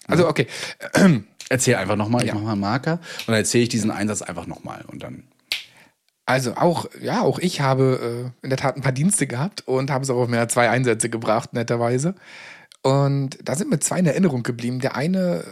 [0.08, 0.48] Also, okay.
[1.50, 2.36] Erzähl einfach nochmal, ich Ja.
[2.36, 5.24] mach mal einen Marker und dann erzähle ich diesen Einsatz einfach nochmal und dann.
[6.26, 9.90] Also auch, ja, auch ich habe äh, in der Tat ein paar Dienste gehabt und
[9.90, 12.14] habe es auch auf mehr als zwei Einsätze gebracht, netterweise.
[12.84, 14.80] Und da sind mir zwei in Erinnerung geblieben.
[14.80, 15.44] Der eine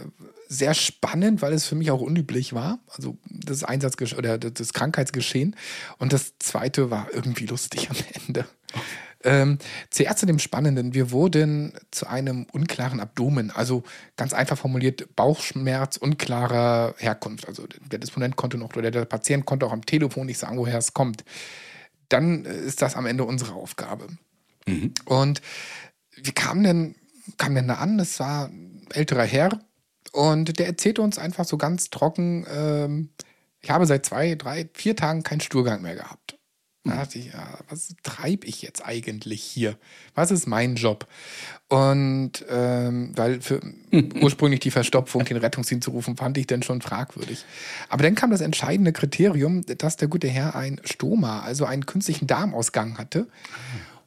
[0.48, 2.80] sehr spannend, weil es für mich auch unüblich war.
[2.96, 5.56] Also das Einsatzgesch oder das Krankheitsgeschehen.
[5.98, 8.46] Und das zweite war irgendwie lustig am Ende.
[9.28, 9.58] Ähm,
[9.90, 10.94] zuerst zu dem Spannenden.
[10.94, 13.84] Wir wurden zu einem unklaren Abdomen, also
[14.16, 17.46] ganz einfach formuliert Bauchschmerz unklarer Herkunft.
[17.46, 20.78] Also der Disponent konnte noch oder der Patient konnte auch am Telefon nicht sagen, woher
[20.78, 21.26] es kommt.
[22.08, 24.08] Dann äh, ist das am Ende unsere Aufgabe.
[25.04, 25.42] Und
[26.16, 26.96] wir kamen dann,
[27.38, 29.60] kamen dann da an, es war ein älterer Herr
[30.14, 33.10] und der erzählte uns einfach so ganz trocken, ähm,
[33.60, 36.37] ich habe seit zwei, drei, vier Tagen keinen Stuhlgang mehr gehabt.
[36.90, 39.78] Da dachte ich, ja, was treibe ich jetzt eigentlich hier?
[40.16, 41.08] Was ist mein Job?
[41.70, 43.60] Und ähm, weil für
[44.22, 47.46] ursprünglich die Verstopfung, den Rettungsdienst zu rufen, fand ich dann schon fragwürdig.
[47.90, 52.28] Aber dann kam das entscheidende Kriterium, dass der gute Herr ein Stoma, also einen künstlichen
[52.28, 53.28] Darmausgang hatte.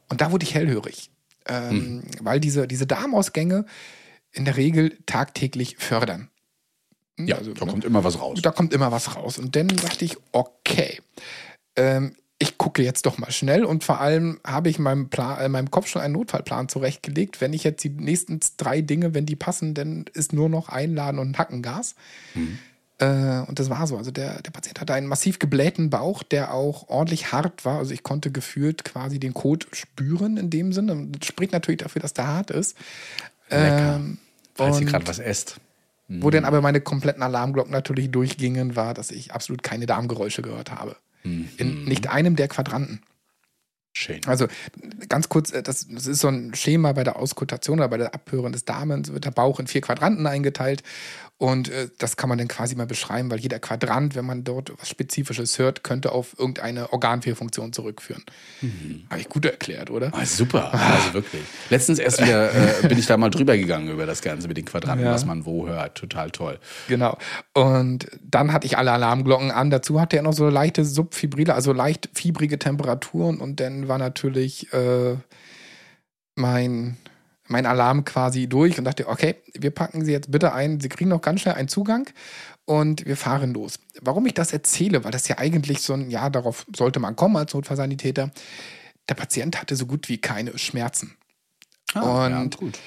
[0.09, 1.09] Und da wurde ich hellhörig.
[1.47, 3.65] Ähm, Weil diese, diese Darmausgänge
[4.31, 6.29] in der Regel tagtäglich fördern.
[7.17, 7.71] Hm, Ja, also, da ne?
[7.71, 8.39] kommt immer was raus.
[8.41, 9.37] Da kommt immer was raus.
[9.37, 10.99] Und dann dachte ich, okay,
[11.75, 15.45] ähm, ich gucke jetzt doch mal schnell und vor allem habe ich in meinem, Plan,
[15.45, 17.39] in meinem Kopf schon einen Notfallplan zurechtgelegt.
[17.39, 21.19] Wenn ich jetzt die nächsten drei Dinge, wenn die passen, dann ist nur noch Einladen
[21.19, 21.93] und Hackengas.
[22.97, 23.95] Äh, und das war so.
[23.95, 27.77] Also der, der Patient hatte einen massiv geblähten Bauch, der auch ordentlich hart war.
[27.77, 30.93] Also ich konnte gefühlt quasi den Kot spüren in dem Sinne.
[30.93, 32.75] Und das spricht natürlich dafür, dass der hart ist.
[33.49, 33.97] Lecker.
[33.97, 34.17] Ähm,
[34.55, 35.57] Falls ihr gerade was esst.
[36.07, 40.71] Wo dann aber meine kompletten Alarmglocken natürlich durchgingen, war, dass ich absolut keine Darmgeräusche gehört
[40.71, 40.97] habe.
[41.23, 43.01] In nicht einem der Quadranten.
[43.93, 44.21] Schön.
[44.25, 44.47] Also
[45.09, 48.13] ganz kurz, äh, das, das ist so ein Schema bei der Auskultation oder bei der
[48.13, 50.81] Abhören des Darmes, wird der Bauch in vier Quadranten eingeteilt
[51.41, 54.73] und äh, das kann man dann quasi mal beschreiben, weil jeder Quadrant, wenn man dort
[54.79, 58.23] was Spezifisches hört, könnte auf irgendeine Organfehlfunktion zurückführen.
[59.09, 60.11] Habe ich gut erklärt, oder?
[60.13, 61.41] Ah, super, also wirklich.
[61.71, 64.65] Letztens erst wieder äh, bin ich da mal drüber gegangen über das Ganze mit den
[64.65, 65.13] Quadranten, Ja.
[65.13, 65.97] was man wo hört.
[65.97, 66.59] Total toll.
[66.87, 67.17] Genau.
[67.55, 69.71] Und dann hatte ich alle Alarmglocken an.
[69.71, 73.39] Dazu hatte er noch so leichte subfibrile, also leicht fiebrige Temperaturen.
[73.39, 75.15] Und dann war natürlich äh,
[76.35, 76.97] mein,
[77.51, 80.79] mein Alarm quasi durch und dachte, okay, wir packen Sie jetzt bitte ein.
[80.79, 82.09] Sie kriegen noch ganz schnell einen Zugang
[82.65, 83.79] und wir fahren los.
[84.01, 87.37] Warum ich das erzähle, weil das ja eigentlich so ein, ja, darauf sollte man kommen
[87.37, 88.31] als Notfallsanitäter.
[89.09, 91.15] Der Patient hatte so gut wie keine Schmerzen.
[91.93, 92.01] ja,
[92.41, 92.79] Und- gut.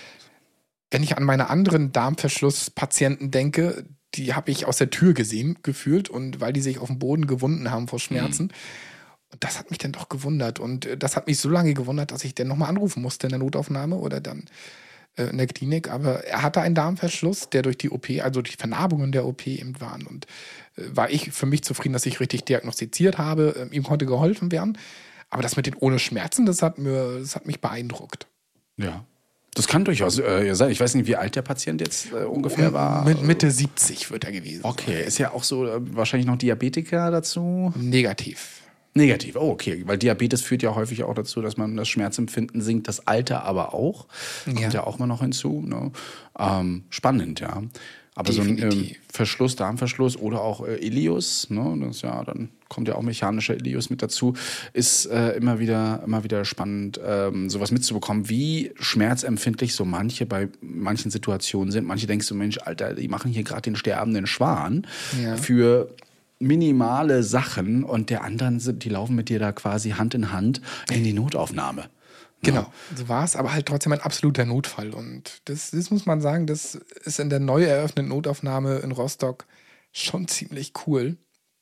[0.90, 3.84] wenn ich an meine anderen Darmverschlusspatienten denke,
[4.14, 7.26] die habe ich aus der Tür gesehen, gefühlt, und weil die sich auf dem Boden
[7.26, 8.44] gewunden haben vor Schmerzen.
[8.44, 8.52] Und
[9.40, 10.60] das hat mich dann doch gewundert.
[10.60, 13.30] Und äh, das hat mich so lange gewundert, dass ich dann nochmal anrufen musste in
[13.30, 14.44] der Notaufnahme oder dann
[15.16, 15.90] äh, in der Klinik.
[15.90, 19.80] Aber er hatte einen Darmverschluss, der durch die OP, also die Vernarbungen der OP eben
[19.80, 20.06] waren.
[20.06, 20.26] Und
[20.76, 23.54] äh, war ich für mich zufrieden, dass ich richtig diagnostiziert habe.
[23.58, 24.78] Ähm, ihm konnte geholfen werden.
[25.30, 28.26] Aber das mit den ohne Schmerzen, das hat, mir, das hat mich beeindruckt.
[28.76, 29.04] Ja.
[29.54, 30.70] Das kann durchaus äh, sein.
[30.70, 33.04] Ich weiß nicht, wie alt der Patient jetzt äh, ungefähr war.
[33.04, 34.64] Mit Mitte 70 wird er gewesen.
[34.64, 37.72] Okay, ist ja auch so äh, wahrscheinlich noch Diabetiker dazu.
[37.76, 38.63] Negativ.
[38.96, 39.82] Negativ, oh, okay.
[39.86, 43.74] Weil Diabetes führt ja häufig auch dazu, dass man das Schmerzempfinden sinkt, das Alter aber
[43.74, 44.06] auch.
[44.44, 44.84] Kommt ja, Ja.
[44.84, 45.62] auch mal noch hinzu.
[45.66, 45.90] Ne?
[46.38, 47.62] Ähm, spannend, ja.
[48.16, 48.98] Aber so ein ähm, Definitiv.
[49.12, 53.90] Verschluss, Darmverschluss oder auch äh, Ilius, ne, das ja, dann kommt ja auch mechanischer Ilius
[53.90, 54.34] mit dazu,
[54.72, 60.48] ist äh, immer wieder, immer wieder spannend, ähm, sowas mitzubekommen, wie schmerzempfindlich so manche bei
[60.60, 61.86] manchen Situationen sind.
[61.88, 64.86] Manche denkst du, Mensch, Alter, die machen hier gerade den sterbenden Schwan
[65.20, 65.36] Ja.
[65.36, 65.88] für
[66.46, 70.60] minimale Sachen und der anderen sind, die laufen mit dir da quasi Hand in Hand
[70.90, 71.88] in die Notaufnahme.
[72.42, 74.92] Genau, so war es, aber halt trotzdem ein absoluter Notfall.
[74.92, 76.74] Und das, das muss man sagen, das
[77.04, 79.46] ist in der neu eröffneten Notaufnahme in Rostock
[79.92, 81.16] schon ziemlich cool,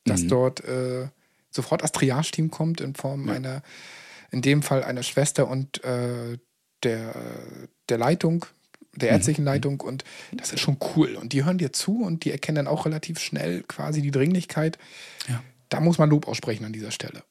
[0.05, 1.09] dass dort äh,
[1.51, 3.63] sofort das Triage-Team kommt in Form einer,
[4.31, 6.39] in dem Fall einer Schwester und äh,
[6.83, 7.15] der,
[7.89, 8.47] der Leitung,
[8.97, 9.81] der ärztlichen Leitung.
[9.81, 11.15] Und das ist schon cool.
[11.15, 14.79] Und die hören dir zu und die erkennen dann auch relativ schnell quasi die Dringlichkeit.
[15.29, 15.43] Ja.
[15.69, 17.23] Da muss man Lob aussprechen an dieser Stelle.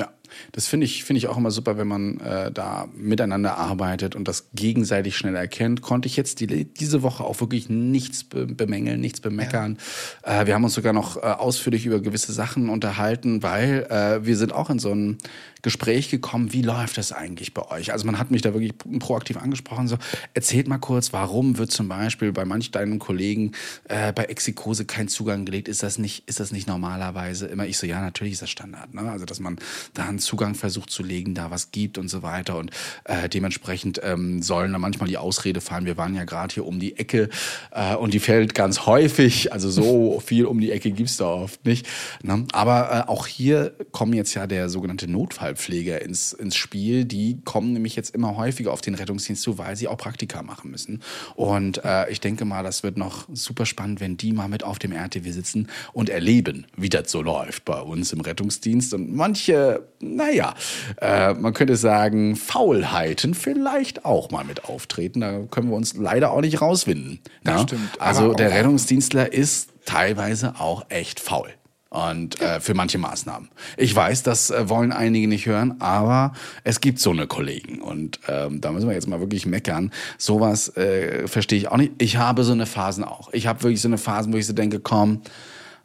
[0.00, 0.08] Ja,
[0.52, 4.28] das finde ich, finde ich auch immer super, wenn man äh, da miteinander arbeitet und
[4.28, 5.82] das gegenseitig schnell erkennt.
[5.82, 9.76] Konnte ich jetzt die, diese Woche auch wirklich nichts be bemängeln, nichts bemeckern.
[10.22, 14.38] Äh, wir haben uns sogar noch äh, ausführlich über gewisse Sachen unterhalten, weil äh, wir
[14.38, 15.18] sind auch in so ein
[15.62, 17.92] Gespräch gekommen, wie läuft das eigentlich bei euch?
[17.92, 19.96] Also man hat mich da wirklich proaktiv angesprochen, so
[20.34, 23.52] erzählt mal kurz, warum wird zum Beispiel bei manch deinen Kollegen
[23.88, 25.68] äh, bei Exikose kein Zugang gelegt?
[25.68, 27.66] Ist das nicht, ist das nicht normalerweise immer?
[27.66, 28.94] Ich so, ja, natürlich ist das Standard.
[28.94, 29.02] Ne?
[29.02, 29.58] Also dass man
[29.94, 32.56] da einen Zugang versucht zu legen, da was gibt und so weiter.
[32.56, 32.70] Und
[33.04, 36.80] äh, dementsprechend ähm, sollen da manchmal die Ausrede fallen, wir waren ja gerade hier um
[36.80, 37.28] die Ecke
[37.70, 39.52] äh, und die fällt ganz häufig.
[39.52, 41.86] Also so viel um die Ecke gibt's da oft nicht.
[42.22, 42.46] Ne?
[42.52, 45.08] Aber äh, auch hier kommen jetzt ja der sogenannte
[45.50, 47.04] Notfallpfleger ins, ins Spiel.
[47.04, 50.70] Die kommen nämlich jetzt immer häufiger auf den Rettungsdienst zu, weil sie auch Praktika machen
[50.70, 51.02] müssen.
[51.34, 54.78] Und äh, ich denke mal, das wird noch super spannend, wenn die mal mit auf
[54.78, 58.94] dem RTW sitzen und erleben, wie das so läuft bei uns im Rettungsdienst.
[58.94, 60.54] Und manche, naja,
[61.00, 65.20] äh, man könnte sagen, Faulheiten vielleicht auch mal mit auftreten.
[65.20, 67.20] Da können wir uns leider auch nicht rauswinden.
[67.44, 67.60] Ja?
[67.60, 68.00] stimmt.
[68.00, 71.50] Also der Rettungsdienstler ist teilweise auch echt faul.
[71.90, 73.48] Und äh, für manche Maßnahmen.
[73.76, 76.32] Ich weiß, das äh, wollen einige nicht hören, aber
[76.62, 77.82] es gibt so eine Kollegen.
[77.82, 79.90] Und ähm, da müssen wir jetzt mal wirklich meckern.
[80.16, 81.92] Sowas äh, verstehe ich auch nicht.
[81.98, 83.32] Ich habe so eine Phasen auch.
[83.32, 85.22] Ich habe wirklich so eine Phasen, wo ich so denke, komm,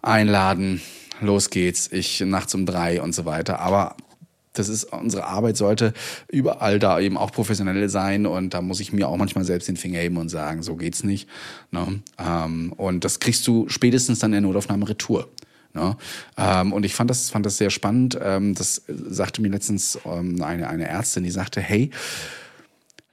[0.04, 0.80] einladen,
[1.22, 3.60] los geht's, ich nachts um drei und so weiter.
[3.60, 3.96] Aber
[4.54, 5.94] das ist unsere Arbeit sollte
[6.30, 9.78] überall da eben auch professionell sein und da muss ich mir auch manchmal selbst den
[9.78, 11.28] Finger heben und sagen, so geht's nicht.
[11.72, 12.02] Ne?
[12.18, 15.28] Ähm, und das kriegst du spätestens dann in der Notaufnahme Retour.
[15.76, 15.98] Ne?
[16.38, 18.18] Ähm, und ich fand das, fand das sehr spannend.
[18.22, 21.92] Ähm, das sagte mir letztens ähm, eine, eine Ärztin, die sagte, hey,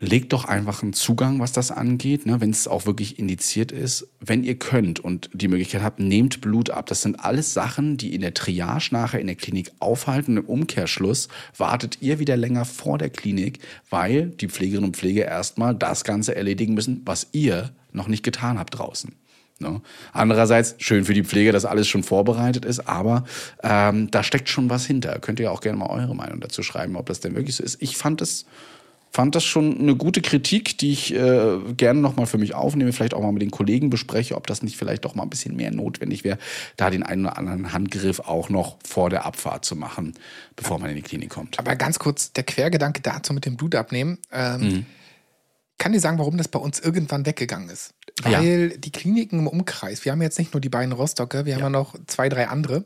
[0.03, 4.09] legt doch einfach einen Zugang, was das angeht, ne, wenn es auch wirklich indiziert ist.
[4.19, 6.87] Wenn ihr könnt und die Möglichkeit habt, nehmt Blut ab.
[6.87, 10.37] Das sind alles Sachen, die in der Triage nachher in der Klinik aufhalten.
[10.37, 13.61] Im Umkehrschluss wartet ihr wieder länger vor der Klinik,
[13.91, 18.59] weil die Pflegerinnen und Pfleger erstmal das Ganze erledigen müssen, was ihr noch nicht getan
[18.59, 19.15] habt draußen.
[19.59, 19.81] Ne?
[20.13, 23.25] Andererseits, schön für die Pflege, dass alles schon vorbereitet ist, aber
[23.63, 25.19] ähm, da steckt schon was hinter.
[25.21, 27.81] Könnt ihr auch gerne mal eure Meinung dazu schreiben, ob das denn wirklich so ist.
[27.81, 28.45] Ich fand das,
[29.11, 33.15] fand das schon eine gute Kritik, die ich äh, gerne nochmal für mich aufnehme, vielleicht
[33.15, 35.71] auch mal mit den Kollegen bespreche, ob das nicht vielleicht doch mal ein bisschen mehr
[35.71, 36.39] notwendig wäre,
[36.77, 40.15] da den einen oder anderen Handgriff auch noch vor der Abfahrt zu machen,
[40.57, 41.59] bevor man in die Klinik kommt.
[41.59, 44.19] Aber ganz kurz, der Quergedanke dazu mit dem Blut abnehmen.
[44.33, 44.87] Ähm,
[45.79, 47.93] Kann dir sagen, warum das bei uns irgendwann weggegangen ist.
[48.25, 48.41] Ja.
[48.41, 51.63] Weil die Kliniken im Umkreis, wir haben jetzt nicht nur die beiden Rostocker, wir haben
[51.63, 52.85] ja noch zwei, drei andere.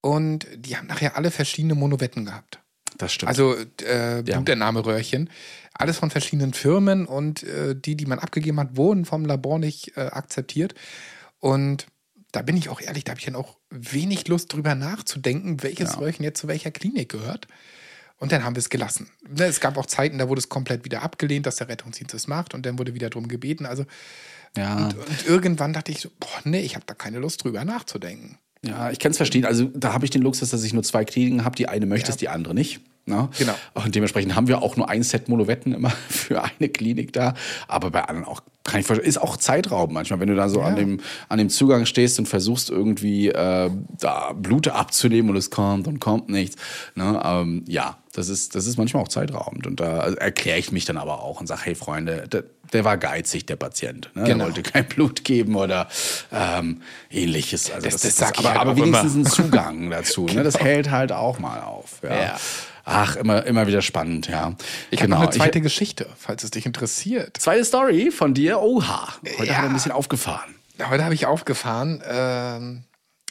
[0.00, 2.60] Und die haben nachher alle verschiedene Monovetten gehabt.
[2.98, 3.28] Das stimmt.
[3.28, 5.30] Also äh, Blutentnahmeröhrchen.
[5.72, 9.96] Alles von verschiedenen Firmen und äh, die, die man abgegeben hat, wurden vom Labor nicht
[9.96, 10.74] äh, akzeptiert.
[11.40, 11.86] Und
[12.32, 15.92] da bin ich auch ehrlich, da habe ich dann auch wenig Lust drüber nachzudenken, welches
[15.92, 15.98] Ja.
[15.98, 17.48] Röhrchen jetzt zu welcher Klinik gehört.
[18.18, 19.10] Und dann haben wir es gelassen.
[19.28, 22.28] Ne, Es gab auch Zeiten, da wurde es komplett wieder abgelehnt, dass der Rettungsdienst es
[22.28, 23.66] macht und dann wurde wieder drum gebeten.
[23.66, 23.84] Also
[24.56, 24.86] ja.
[24.86, 28.38] und, und irgendwann dachte ich so, boah, nee, ich habe da keine Lust drüber nachzudenken.
[28.64, 29.44] Ja, ich kann es verstehen.
[29.44, 31.54] Also da habe ich den Luxus, dass ich nur zwei Kliniken habe.
[31.56, 32.14] Die eine möchte Ja.
[32.14, 32.80] es, die andere nicht.
[33.06, 33.28] Ne?
[33.38, 33.52] Genau.
[33.74, 37.34] Und dementsprechend haben wir auch nur ein Set Monovetten immer für eine Klinik da.
[37.68, 39.06] Aber bei anderen auch kann ich verstehen.
[39.06, 40.82] Ist auch Zeitraum manchmal, wenn du da so an, Ja.
[40.82, 45.86] dem, an dem Zugang stehst und versuchst irgendwie äh, da Blut abzunehmen und es kommt
[45.86, 46.56] und kommt nichts.
[46.94, 47.20] Ne?
[47.22, 49.66] Ähm, ja, das ist, das ist manchmal auch zeitraubend.
[49.66, 52.44] Und da erkläre ich mich dann aber auch und sage, hey Freunde, der,
[52.74, 54.10] der war geizig, der Patient.
[54.14, 54.24] Ne?
[54.24, 54.44] Genau.
[54.44, 55.88] Er wollte kein Blut geben oder
[56.32, 57.70] ähm, ähnliches.
[57.70, 59.24] Also Das- das, das ich aber, halt aber wenigstens immer.
[59.26, 60.26] ein Zugang dazu.
[60.26, 60.42] Ne?
[60.42, 62.00] Das hält halt auch mal auf.
[62.02, 62.14] Ja.
[62.22, 62.36] Ja.
[62.86, 64.54] Ach, immer, immer wieder spannend, ja.
[64.90, 67.38] Ich habe noch eine zweite Geschichte, falls es dich interessiert.
[67.38, 68.60] zweite Story von dir.
[68.60, 69.14] Oha.
[69.38, 69.54] Heute Ja.
[69.56, 70.54] hat er ein bisschen aufgefahren.
[70.90, 72.84] Heute habe ich aufgefahren ähm,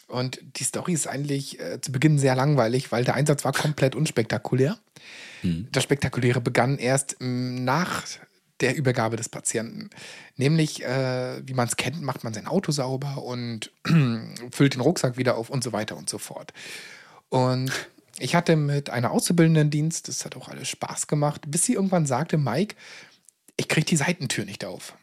[0.08, 3.94] und die Story ist eigentlich äh, zu Beginn sehr langweilig, weil der Einsatz war komplett
[3.96, 4.78] unspektakulär.
[5.74, 8.04] Das Spektakuläre begann erst ähm, nach
[8.62, 9.90] der Übergabe des Patienten.
[10.36, 13.72] Nämlich, äh, wie man es kennt, macht man sein Auto sauber und
[14.52, 16.54] füllt den Rucksack wieder auf und so weiter und so fort.
[17.30, 17.72] Und
[18.20, 22.06] ich hatte mit einer Auszubildenden Dienst, das hat auch alles Spaß gemacht, bis sie irgendwann
[22.06, 22.76] sagte, Mike,
[23.58, 24.96] ich kriege die Seitentür nicht auf.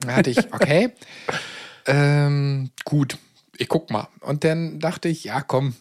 [0.00, 0.92] Da hatte ich, okay,
[1.86, 3.18] ähm, gut,
[3.56, 4.08] ich guck mal.
[4.20, 5.74] Und dann dachte ich, ja, komm,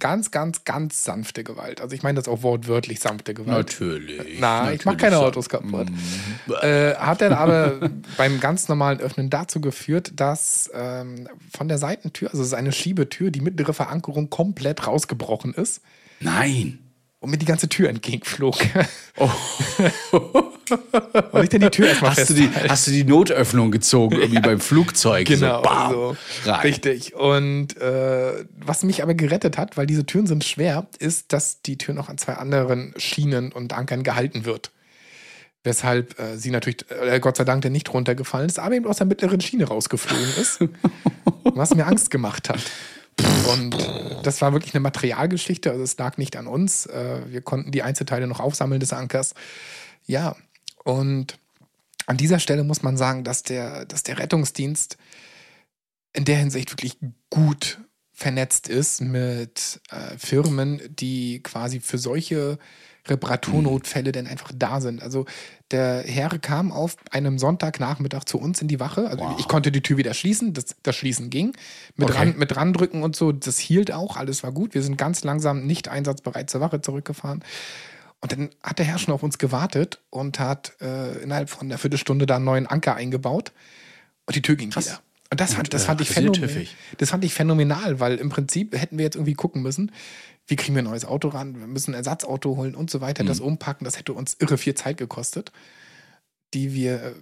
[0.00, 1.80] ganz, ganz, ganz sanfte Gewalt.
[1.80, 3.68] Also ich meine das auch wortwörtlich sanfte Gewalt.
[3.68, 4.40] Natürlich.
[4.40, 5.88] Na, ich mache keine Autos kaputt.
[6.62, 12.30] Äh, hat dann aber beim ganz normalen Öffnen dazu geführt, dass ähm, von der Seitentür,
[12.30, 15.82] also es ist eine Schiebetür, die mittlere Verankerung komplett rausgebrochen ist
[16.18, 16.80] Nein.
[17.20, 18.56] und mir die ganze Tür entgegenflog.
[21.32, 24.40] und ich dann die Tür erstmal Hast du, die, hast du die Notöffnung gezogen, irgendwie
[24.40, 25.26] beim Flugzeug?
[25.26, 26.16] Genau, so, bam, so.
[26.62, 27.14] richtig.
[27.14, 31.78] Und äh, was mich aber gerettet hat, weil diese Türen sind schwer, ist, dass die
[31.78, 34.70] Tür noch an zwei anderen Schienen und Ankern gehalten wird.
[35.62, 38.96] Weshalb äh, sie natürlich, äh, Gott sei Dank, dann nicht runtergefallen ist, aber eben aus
[38.96, 40.60] der mittleren Schiene rausgeflogen ist.
[41.44, 42.60] was mir Angst gemacht hat.
[43.52, 43.76] Und
[44.22, 46.86] das war wirklich eine Materialgeschichte, also es lag nicht an uns.
[46.86, 49.34] Äh, Wir konnten die Einzelteile noch aufsammeln des Ankers.
[50.06, 50.36] Ja,
[50.90, 51.38] und
[52.06, 54.96] an dieser Stelle muss man sagen, dass der, dass der Rettungsdienst
[56.12, 56.98] in der Hinsicht wirklich
[57.30, 57.78] gut
[58.12, 62.58] vernetzt ist mit äh, Firmen, die quasi für solche
[63.06, 65.02] Reparaturnotfälle denn einfach da sind.
[65.02, 65.24] Also
[65.70, 69.08] der Herr kam auf einem Sonntagnachmittag zu uns in die Wache.
[69.08, 69.36] Also Wow.
[69.38, 71.52] ich konnte die Tür wieder schließen, das, das Schließen ging.
[71.96, 72.18] Mit, Okay.
[72.18, 74.74] ran, mit randrücken und so, das hielt auch, alles war gut.
[74.74, 77.42] Wir sind ganz langsam nicht einsatzbereit zur Wache zurückgefahren.
[78.20, 81.78] Und dann hat der Herr schon auf uns gewartet und hat äh, innerhalb von einer
[81.78, 83.52] Viertelstunde da einen neuen Anker eingebaut
[84.26, 84.86] und die Tür ging Krass.
[84.86, 85.00] wieder.
[85.32, 86.66] Und das, fand, das, äh, fand ich phänomenal.
[86.98, 89.92] das fand ich phänomenal, weil im Prinzip hätten wir jetzt irgendwie gucken müssen,
[90.48, 93.22] wie kriegen wir ein neues Auto ran, wir müssen ein Ersatzauto holen und so weiter,
[93.22, 93.28] Mhm.
[93.28, 95.52] das umpacken, das hätte uns irre viel Zeit gekostet,
[96.52, 97.12] die wir, äh,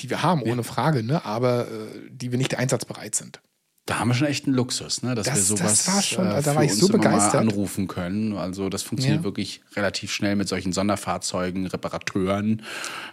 [0.00, 1.24] die wir haben, ohne Frage, ne?
[1.24, 1.70] aber äh,
[2.10, 3.40] die wir nicht einsatzbereit sind.
[3.86, 5.16] Da haben wir schon echt einen Luxus, ne?
[5.16, 7.40] dass Das- wir das sowas war schon- äh, da war ich so begeistert.
[7.40, 8.36] anrufen können.
[8.36, 9.24] Also das funktioniert Ja.
[9.24, 12.62] wirklich relativ schnell mit solchen Sonderfahrzeugen, Reparateuren,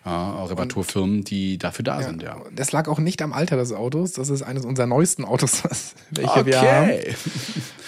[0.05, 2.37] äh, Reparaturfirmen, die dafür da sind, ja.
[2.55, 5.63] Das lag auch nicht am Alter des Autos, das ist eines unserer neuesten Autos,
[6.11, 6.91] welche wir haben.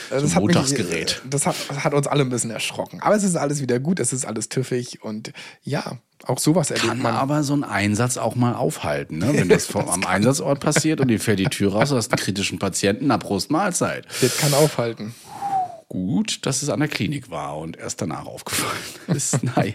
[0.09, 1.21] Das So hat mich- Montagsgerät.
[1.29, 2.99] das hat, das hat uns alle ein bisschen erschrocken.
[3.01, 5.31] Aber es ist alles wieder gut, es ist alles tüffig und
[5.63, 7.15] ja, auch sowas erlebt Kann man.
[7.15, 9.29] aber so ein Einsatz auch mal aufhalten, ne?
[9.33, 12.19] wenn das vom, am Einsatzort passiert und dir fährt die Tür raus, du hast einen
[12.19, 14.05] kritischen Patienten, na Prost Mahlzeit.
[14.21, 15.15] Das kann aufhalten.
[15.89, 18.77] Gut, dass es an der Klinik war und erst danach aufgefallen
[19.07, 19.43] ist.
[19.43, 19.73] Naja.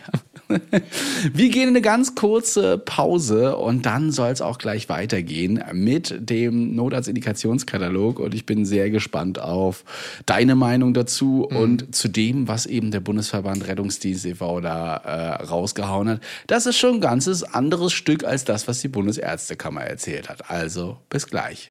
[1.32, 6.14] Wir gehen in eine ganz kurze Pause und dann soll es auch gleich weitergehen mit
[6.18, 9.84] dem Notarztindikationskatalog und ich bin sehr gespannt auf
[10.24, 11.56] deine Meinung dazu mhm.
[11.56, 14.60] und zu dem, was eben der Bundesverband Rettungsdienst e.V.
[14.60, 16.20] da äh, rausgehauen hat.
[16.46, 20.50] Das ist schon ein ganzes anderes Stück als das, was die Bundesärztekammer erzählt hat.
[20.50, 21.70] Also bis gleich.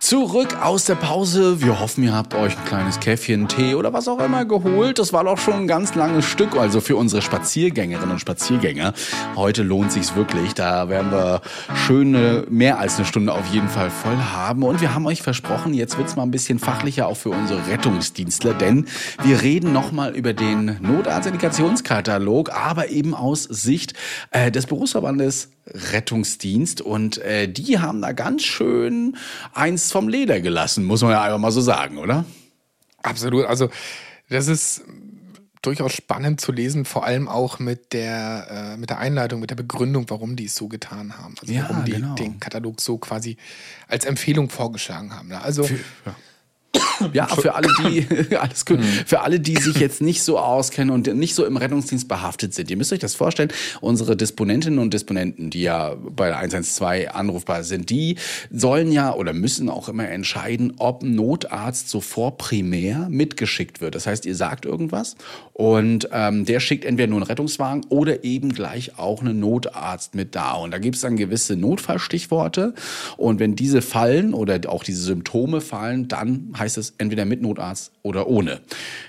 [0.00, 1.60] Zurück aus der Pause.
[1.60, 4.98] Wir hoffen, ihr habt euch ein kleines Käffchen, Tee oder was auch immer geholt.
[4.98, 8.94] Das war doch schon ein ganz langes Stück, also für unsere Spaziergängerinnen und Spaziergänger.
[9.34, 10.54] Heute lohnt sich's wirklich.
[10.54, 11.42] Da werden wir
[11.74, 14.62] schöne mehr als eine Stunde auf jeden Fall voll haben.
[14.62, 18.54] Und wir haben euch versprochen, jetzt wird's mal ein bisschen fachlicher auch für unsere Rettungsdienstler,
[18.54, 18.86] denn
[19.24, 23.94] wir reden nochmal über den Notarztindikationskatalog, aber eben aus Sicht
[24.30, 29.16] äh, des Berufsverbandes Rettungsdienst und äh, die haben da ganz schön
[29.52, 32.24] eins vom Leder gelassen, muss man ja einfach mal so sagen, oder?
[33.02, 33.46] Absolut.
[33.46, 33.70] Also
[34.28, 34.82] das ist
[35.62, 39.56] durchaus spannend zu lesen, vor allem auch mit der, äh, mit der Einleitung, mit der
[39.56, 41.34] Begründung, warum die es so getan haben.
[41.40, 42.14] Also ja, warum die genau.
[42.14, 43.36] den Katalog so quasi
[43.88, 45.28] als Empfehlung vorgeschlagen haben.
[45.28, 45.40] Ne?
[45.40, 46.16] Also Für, ja.
[47.12, 51.06] Ja, für alle, die, alles gut, für alle, die sich jetzt nicht so auskennen und
[51.14, 52.70] nicht so im Rettungsdienst behaftet sind.
[52.70, 57.64] Ihr müsst euch das vorstellen, unsere Disponentinnen und Disponenten, die ja bei der 112 anrufbar
[57.64, 58.16] sind, die
[58.50, 63.94] sollen ja oder müssen auch immer entscheiden, ob ein Notarzt sofort primär mitgeschickt wird.
[63.94, 65.16] Das heißt, ihr sagt irgendwas
[65.52, 70.34] und ähm, der schickt entweder nur einen Rettungswagen oder eben gleich auch einen Notarzt mit
[70.34, 70.52] da.
[70.52, 72.74] Und da gibt es dann gewisse Notfallstichworte
[73.16, 77.92] und wenn diese fallen oder auch diese Symptome fallen, dann heißt es entweder mit Notarzt
[78.02, 78.60] oder ohne.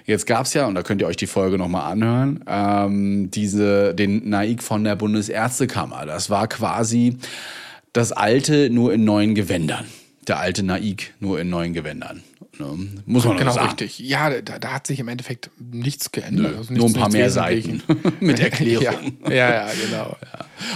[0.06, 3.96] Jetzt gab es ja, und da könnt ihr euch die Folge nochmal anhören, ähm, diese,
[3.96, 6.06] den Naik von der Bundesärztekammer.
[6.06, 7.18] Das war quasi
[7.94, 9.86] das alte nur in neuen Gewändern.
[10.28, 12.24] Der alte Naik nur in neuen Gewändern.
[12.60, 12.88] Ne?
[13.06, 13.68] Muss man genau sagen.
[13.68, 14.00] richtig.
[14.00, 16.52] Ja, da, da hat sich im Endeffekt nichts geändert.
[16.52, 17.30] Nö, Also nur ein nichts- paar nichts mehr.
[17.32, 17.84] Seiten
[18.20, 19.18] mit Erklärung.
[19.28, 20.18] Ja, ja, ja genau.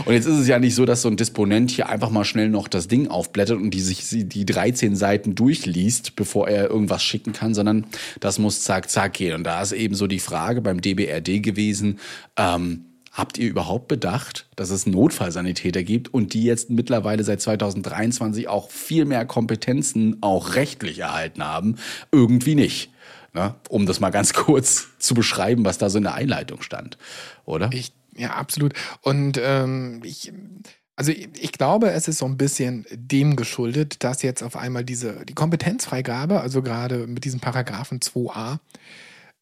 [0.05, 2.49] Und jetzt ist es ja nicht so, dass so ein Disponent hier einfach mal schnell
[2.49, 7.33] noch das Ding aufblättert und die sich die 13 Seiten durchliest, bevor er irgendwas schicken
[7.33, 7.85] kann, sondern
[8.21, 9.35] das muss zack, zack gehen.
[9.35, 11.99] Und da ist eben so die Frage beim DBRD gewesen,
[12.37, 18.47] ähm, Habt ihr überhaupt bedacht, dass es Notfallsanitäter gibt und die jetzt mittlerweile seit 2023
[18.47, 21.75] auch viel mehr Kompetenzen auch rechtlich erhalten haben?
[22.11, 22.89] Irgendwie nicht.
[23.33, 23.53] Ne?
[23.69, 26.97] Um das mal ganz kurz zu beschreiben, was da so in der Einleitung stand,
[27.45, 27.69] oder?
[27.71, 28.73] Ich, ja, absolut.
[29.01, 30.33] Und ähm, ich,
[30.95, 35.23] also ich, glaube, es ist so ein bisschen dem geschuldet, dass jetzt auf einmal diese,
[35.25, 38.57] die Kompetenzfreigabe, also gerade mit diesem Paragraphen 2a,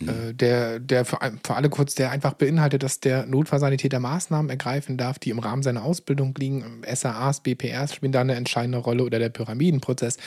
[0.07, 4.97] äh, der, der für, für alle kurz, der einfach beinhaltet, dass der Notfallsanitäter Maßnahmen ergreifen
[4.97, 6.81] darf, die im Rahmen seiner Ausbildung liegen.
[6.91, 10.17] SAAs, BPRs spielen da eine entscheidende Rolle oder der Pyramidenprozess.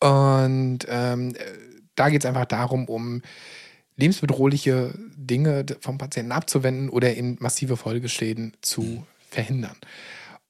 [0.00, 1.40] Und ähm, äh,
[1.94, 3.22] da geht es einfach darum, um
[3.96, 9.76] lebensbedrohliche Dinge vom Patienten abzuwenden oder eben massive Folgeschäden zu verhindern.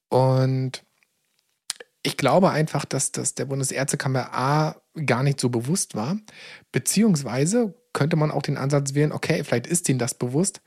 [0.09, 0.83] Und
[2.03, 6.18] ich glaube einfach, dass das der Bundesärztekammer A gar nicht so bewusst war,
[6.72, 10.61] beziehungsweise könnte man auch den Ansatz wählen, okay, vielleicht ist ihnen das bewusst,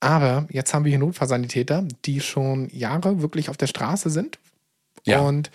[0.00, 4.38] aber jetzt haben wir hier Notfallsanitäter, die schon Jahre wirklich auf der Straße sind
[5.04, 5.20] Ja.
[5.20, 5.50] und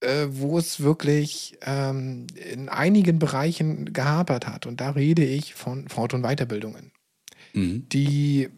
[0.00, 4.66] äh, wo es wirklich ähm, in einigen Bereichen gehapert hat.
[4.66, 6.92] Und da rede ich von Fort- und Weiterbildungen,
[7.52, 7.88] Mhm.
[7.88, 8.48] die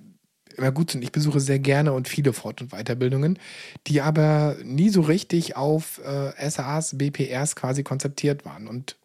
[0.54, 1.02] immer gut sind.
[1.02, 3.38] Ich besuche sehr gerne und viele Fort- und Weiterbildungen,
[3.86, 8.68] die aber nie so richtig auf äh, SAAs, BPRs quasi konzeptiert waren.
[8.68, 8.96] Und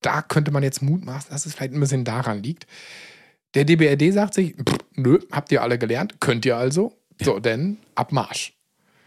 [0.00, 2.66] da könnte man jetzt mutmaßen, dass es vielleicht ein bisschen daran liegt.
[3.54, 6.96] Der DBRD sagt sich, pff, nö, habt ihr alle gelernt, könnt ihr also.
[7.20, 8.54] So, denn Abmarsch.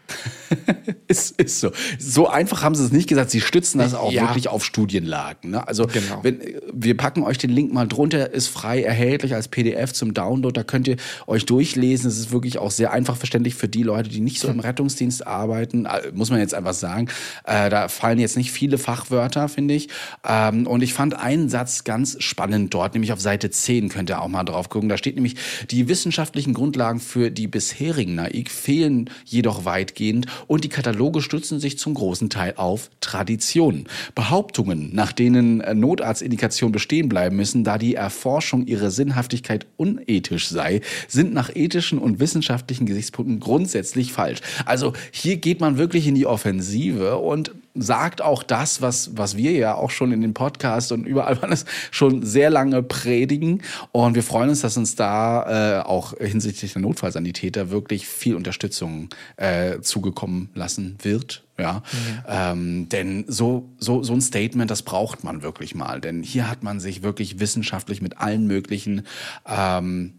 [1.08, 1.70] Ist, ist so.
[1.98, 3.30] So einfach haben sie es nicht gesagt.
[3.30, 4.22] Sie stützen das auch Ja.
[4.22, 5.50] wirklich auf Studienlagen.
[5.52, 5.66] Ne?
[5.66, 6.18] Also Genau.
[6.22, 6.40] wenn,
[6.72, 10.52] wir packen euch den Link mal drunter, ist frei erhältlich als PDF zum Download.
[10.52, 10.96] Da könnt ihr
[11.28, 12.08] euch durchlesen.
[12.10, 15.26] Es ist wirklich auch sehr einfach verständlich für die Leute, die nicht so im Rettungsdienst
[15.26, 15.86] arbeiten.
[15.86, 17.08] Äh, Muss man jetzt einfach sagen.
[17.44, 19.88] Äh, da fallen jetzt nicht viele Fachwörter, finde ich.
[20.28, 24.20] Ähm, und ich fand einen Satz ganz spannend dort, nämlich auf Seite 10 könnt ihr
[24.20, 24.88] auch mal drauf gucken.
[24.88, 25.36] Da steht nämlich,
[25.70, 29.95] die wissenschaftlichen Grundlagen für die bisherigen NAIC fehlen jedoch weitgehend.
[29.96, 33.88] Weitgehend und die Kataloge stützen sich zum großen Teil auf Traditionen.
[34.14, 40.80] Behauptungen, nach denen äh, Notarztindikationen bestehen bleiben müssen, da die Erforschung ihrer Sinnhaftigkeit unethisch sei,
[41.08, 44.40] sind nach ethischen und wissenschaftlichen Gesichtspunkten grundsätzlich falsch.
[44.64, 49.52] Also hier geht man wirklich in die Offensive und sagt auch das, was, was wir
[49.52, 53.62] ja auch schon in den Podcasts und überall alles schon sehr lange predigen.
[53.92, 59.08] Und wir freuen uns, dass uns da äh, auch hinsichtlich der Notfallsanitäter wirklich viel Unterstützung
[59.36, 61.42] äh, zugekommen lassen wird.
[61.58, 61.82] Ja,
[62.28, 66.02] ähm, denn so, so, so ein Statement, das braucht man wirklich mal.
[66.02, 69.06] Denn hier hat man sich wirklich wissenschaftlich mit allen möglichen
[69.46, 70.12] ähm,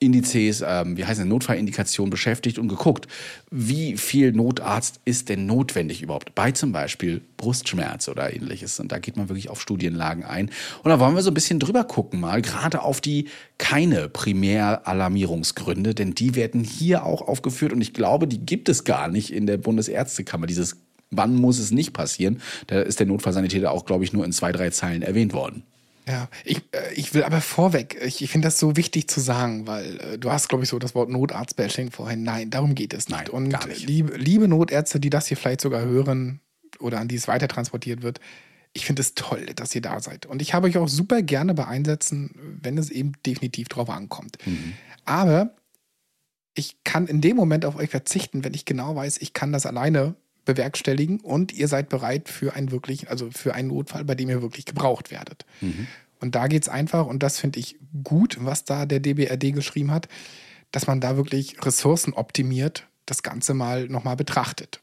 [0.00, 3.08] Indizes, ähm, wie heißt es, Notfallindikationen beschäftigt und geguckt,
[3.50, 8.78] wie viel Notarzt ist denn notwendig überhaupt bei zum Beispiel Brustschmerz oder ähnliches.
[8.78, 10.50] Und da geht man wirklich auf Studienlagen ein.
[10.84, 13.28] Und da wollen wir so ein bisschen drüber gucken mal, gerade auf die
[13.58, 19.08] keine Primäralarmierungsgründe, denn die werden hier auch aufgeführt und ich glaube, die gibt es gar
[19.08, 20.76] nicht in der Bundesärztekammer, dieses
[21.10, 22.42] Wann muss es nicht passieren?
[22.66, 25.62] Da ist der Notfallsanitäter auch, glaube ich, nur in zwei, drei Zeilen erwähnt worden.
[26.08, 29.66] Ja, ich, äh, ich will aber vorweg, ich, ich finde das so wichtig zu sagen,
[29.66, 32.22] weil äh, du hast, glaube ich, so das Wort Notarzt-Bashing vorhin.
[32.22, 33.18] Nein, darum geht es nicht.
[33.18, 33.86] Nein, Und gar nicht.
[33.86, 36.40] Liebe, liebe Notärzte, die das hier vielleicht sogar hören
[36.80, 38.20] oder an die es weiter transportiert wird,
[38.72, 40.26] ich finde es toll, dass ihr da seid.
[40.26, 44.38] Und ich habe euch auch super gerne bei Einsätzen, wenn es eben definitiv drauf ankommt.
[45.04, 45.56] Aber
[46.54, 49.66] ich kann in dem Moment auf euch verzichten, wenn ich genau weiß, ich kann das
[49.66, 50.16] alleine
[50.48, 54.42] bewerkstelligen und ihr seid bereit für einen wirklich, also für einen Notfall, bei dem ihr
[54.42, 55.44] wirklich gebraucht werdet.
[56.20, 59.92] Und da geht es einfach, und das finde ich gut, was da der DBRD geschrieben
[59.92, 60.08] hat,
[60.72, 64.80] dass man da wirklich Ressourcen optimiert, das Ganze mal nochmal betrachtet.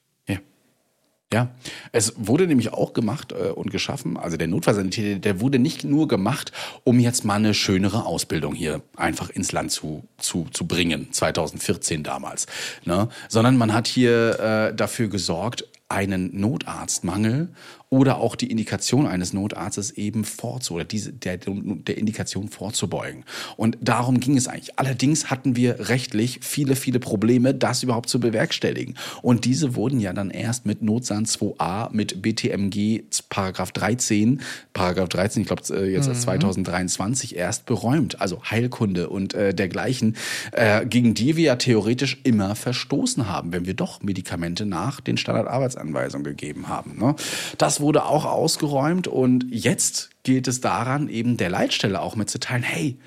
[1.34, 1.50] Ja.
[1.92, 6.08] Es wurde nämlich auch gemacht äh, und geschaffen, also der Notfallsanitäter, der wurde nicht nur
[6.08, 6.52] gemacht,
[6.84, 12.04] um jetzt mal eine schönere Ausbildung hier einfach ins Land zu, zu, zu bringen, 2014
[12.04, 12.46] damals,
[12.86, 13.10] ne?
[13.28, 17.50] sondern man hat hier äh, dafür gesorgt, einen Notarztmangel
[17.96, 23.24] oder auch die Indikation eines Notarztes eben vorzu oder diese der, der Indikation vorzubeugen.
[23.56, 24.78] Und darum ging es eigentlich.
[24.78, 28.96] Allerdings hatten wir rechtlich viele, viele Probleme, das überhaupt zu bewerkstelligen.
[29.22, 34.42] Und diese wurden ja dann erst mit Notsan 2a, mit BTMG Paragraph 13,
[34.74, 38.20] Paragraph 13, ich glaube jetzt als 2023 erst beräumt.
[38.20, 40.18] Also Heilkunde und äh, dergleichen,
[40.52, 45.16] äh, gegen die wir ja theoretisch immer verstoßen haben, wenn wir doch Medikamente nach den
[45.16, 46.98] Standardarbeitsanweisungen gegeben haben.
[47.00, 47.16] Ne?
[47.58, 52.98] Das wurde auch ausgeräumt und jetzt gilt es daran, eben der Leitstelle auch mitzuteilen, hey,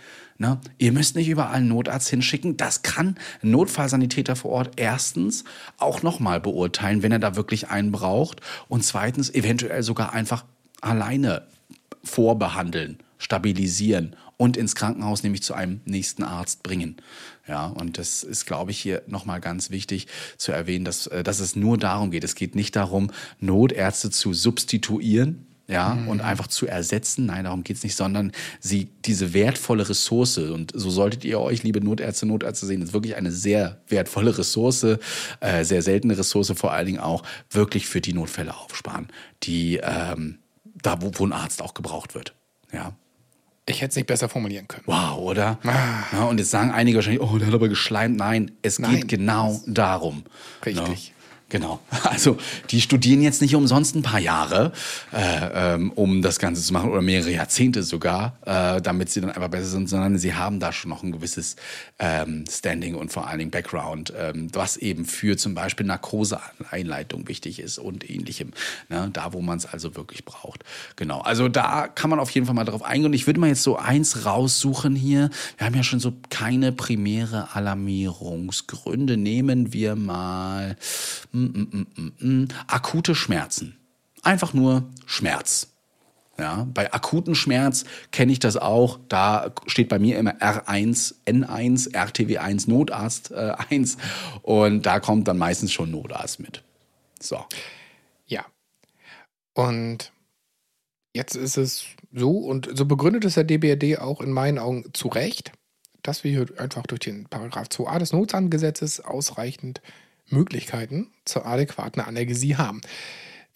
[0.41, 0.61] Ne?
[0.79, 2.57] Ihr müsst nicht überall einen Notarzt hinschicken.
[2.57, 5.43] Das kann ein Notfallsanitäter vor Ort erstens
[5.79, 8.41] auch nochmal beurteilen, wenn er da wirklich einen braucht.
[8.69, 10.45] Und zweitens eventuell sogar einfach
[10.81, 11.49] alleine
[12.05, 16.97] vorbehandeln, stabilisieren und ins Krankenhaus nämlich zu einem nächsten Arzt bringen.
[17.47, 20.07] Ja, und das ist, glaube ich, hier nochmal ganz wichtig
[20.39, 22.25] zu erwähnen, dass, äh, dass es nur darum geht.
[22.25, 23.11] Es geht nicht darum,
[23.41, 27.27] Notärzte zu substituieren, ja, und einfach zu ersetzen.
[27.27, 31.83] Nein, darum geht's nicht, sondern sie diese wertvolle Ressource, und so solltet ihr euch, liebe
[31.83, 36.87] Notärzte, Notärzte sehen, ist wirklich eine sehr wertvolle Ressource, äh, sehr seltene Ressource vor allen
[36.87, 39.09] Dingen auch, wirklich für die Notfälle aufsparen,
[39.43, 42.35] die ähm, da, wo, wo ein Arzt auch gebraucht wird.
[42.73, 42.95] Ja.
[43.69, 44.85] Ich hätte es nicht besser formulieren können.
[44.87, 45.59] Wow, oder?
[46.13, 48.17] Ja, und jetzt sagen einige wahrscheinlich, oh, der hat aber geschleimt.
[48.17, 48.97] Nein, es Nein.
[48.97, 50.25] geht genau darum.
[50.65, 51.13] Richtig.
[51.13, 51.18] Ne?
[51.49, 51.81] Genau.
[52.09, 52.39] Also
[52.71, 54.73] die studieren jetzt nicht umsonst ein paar Jahre,
[55.13, 59.31] äh, ähm, um das Ganze zu machen oder mehrere Jahrzehnte sogar, äh, damit sie dann
[59.31, 61.57] einfach besser sind, sondern sie haben da schon noch ein gewisses
[61.99, 67.61] ähm, Standing und vor allen Dingen Background, ähm, was eben für zum Beispiel Narkoseeinleitung wichtig
[67.61, 68.53] ist und ähnlichem.
[68.89, 69.11] Ne?
[69.13, 70.65] Da, wo man es also wirklich braucht.
[70.97, 71.21] Genau.
[71.21, 73.07] Also da kann man auf jeden Fall mal drauf eingehen.
[73.07, 75.31] Und ich würde mal jetzt so eins raussuchen hier.
[75.59, 79.17] Wir haben ja schon so keine primäre Alarmierungsgründe.
[79.17, 80.77] Nehmen wir mal
[81.39, 83.77] mm, mm, mm, akute Schmerzen.
[84.23, 85.69] Einfach nur Schmerz.
[86.39, 89.01] Ja, bei akuten Schmerz kenne ich das auch.
[89.09, 93.97] Da steht bei mir immer R1, N1, RTW1, Notarzt äh, 1
[94.43, 96.63] und da kommt dann meistens schon Notarzt mit.
[97.21, 97.45] So.
[98.27, 98.47] Ja.
[99.55, 100.13] Und
[101.13, 105.09] jetzt ist es so, und so begründet es der DBRD auch in meinen Augen zu
[105.09, 105.51] Recht,
[106.03, 109.83] dass wir hier einfach durch den Paragraph 2a des Notsangesetzes ausreichend
[110.31, 112.81] Möglichkeiten zur adäquaten Analgesie haben.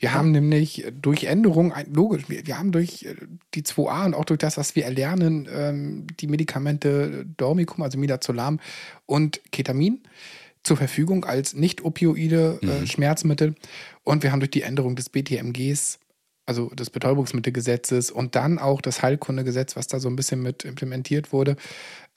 [0.02, 3.14] Wir haben nämlich durch Änderungen, logisch, wir, haben durch äh,
[3.54, 8.58] die 2a und auch durch das, was wir erlernen, ähm, die Medikamente Dormicum, also Midazolam
[9.06, 10.00] und Ketamin
[10.64, 13.54] zur Verfügung als nicht-opioide äh, Schmerzmittel.
[14.02, 16.00] Und wir haben durch die Änderung des BTMGs,
[16.46, 21.32] also des Betäubungsmittelgesetzes und dann auch das Heilkundegesetz, was da so ein bisschen mit implementiert
[21.32, 21.54] wurde,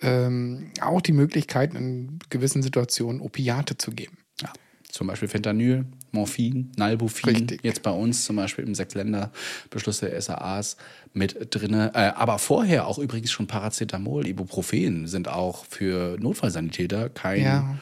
[0.01, 4.18] ähm, auch die Möglichkeit, in gewissen Situationen Opiate zu geben.
[4.42, 4.52] Ja.
[4.90, 7.64] zum Beispiel Fentanyl, Morphin, Nalbufin, Richtig.
[7.64, 10.78] jetzt bei uns zum Beispiel im Sechsländer-Beschluss der SAAs
[11.14, 11.92] mit drinne.
[11.94, 17.44] Äh, aber vorher auch übrigens schon Paracetamol, Ibuprofen sind auch für Notfallsanitäter kein.
[17.44, 17.78] Ja.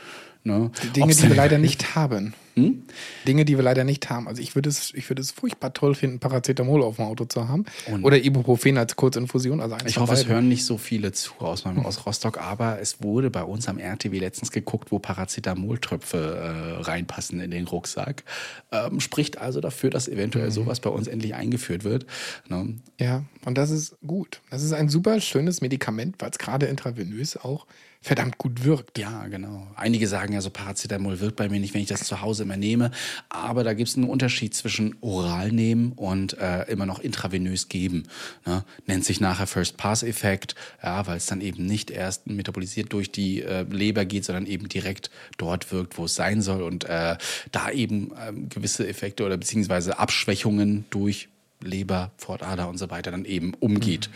[0.45, 2.33] Ne, Dinge, Ob's- die wir leider nicht haben.
[2.55, 2.83] Hm?
[3.27, 4.27] Dinge, die wir leider nicht haben.
[4.27, 7.47] Also ich würde es, ich würde es furchtbar toll finden, Paracetamol auf dem Auto zu
[7.47, 7.65] haben.
[7.89, 9.59] Und- Oder Ibuprofen als Kurzinfusion.
[9.61, 10.33] Also Ich hoffe, es beiden.
[10.33, 13.79] hören nicht so viele zu aus, meinem, aus Rostock, aber es wurde bei uns am
[13.79, 18.23] RTW letztens geguckt, wo Paracetamoltröpfe äh, reinpassen in den Rucksack.
[18.71, 22.05] Ähm, spricht also dafür, dass eventuell sowas bei uns endlich eingeführt wird.
[22.49, 22.75] Ne?
[22.99, 24.41] Ja, und das ist gut.
[24.49, 27.65] Das ist ein super schönes Medikament, weil es gerade intravenös auch
[28.04, 28.97] verdammt gut wirkt.
[28.97, 29.66] Ja, genau.
[29.76, 32.58] Einige sagen ja so, Paracetamol wirkt bei mir nicht, wenn ich das zu Hause immer
[32.58, 32.91] nehme.
[33.30, 38.04] Aber da gibt es einen Unterschied zwischen oral nehmen und äh, immer noch intravenös geben.
[38.45, 38.66] Ne?
[38.88, 43.64] Nennt sich nachher First-Pass-Effekt, ja, weil es dann eben nicht erst metabolisiert durch die äh,
[43.64, 46.62] Leber geht, sondern eben direkt dort wirkt, wo es sein soll.
[46.62, 47.16] Und äh,
[47.54, 51.30] da eben ähm, gewisse Effekte oder beziehungsweise Abschwächungen durch
[51.64, 54.09] Leber, Fortader und so weiter dann eben umgeht.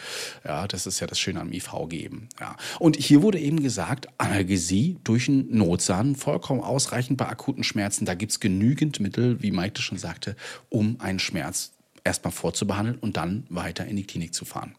[0.44, 2.30] Ja, das ist ja das Schöne am IV geben.
[2.40, 2.56] Ja.
[2.80, 8.06] Und hier wurde eben gesagt, Analgesie durch einen Notsahn vollkommen ausreichend bei akuten Schmerzen.
[8.06, 10.36] Da gibt es genügend Mittel, wie Maite schon sagte,
[10.70, 11.74] um einen Schmerz
[12.04, 14.76] erstmal vorzubehandeln und dann weiter in die Klinik zu fahren.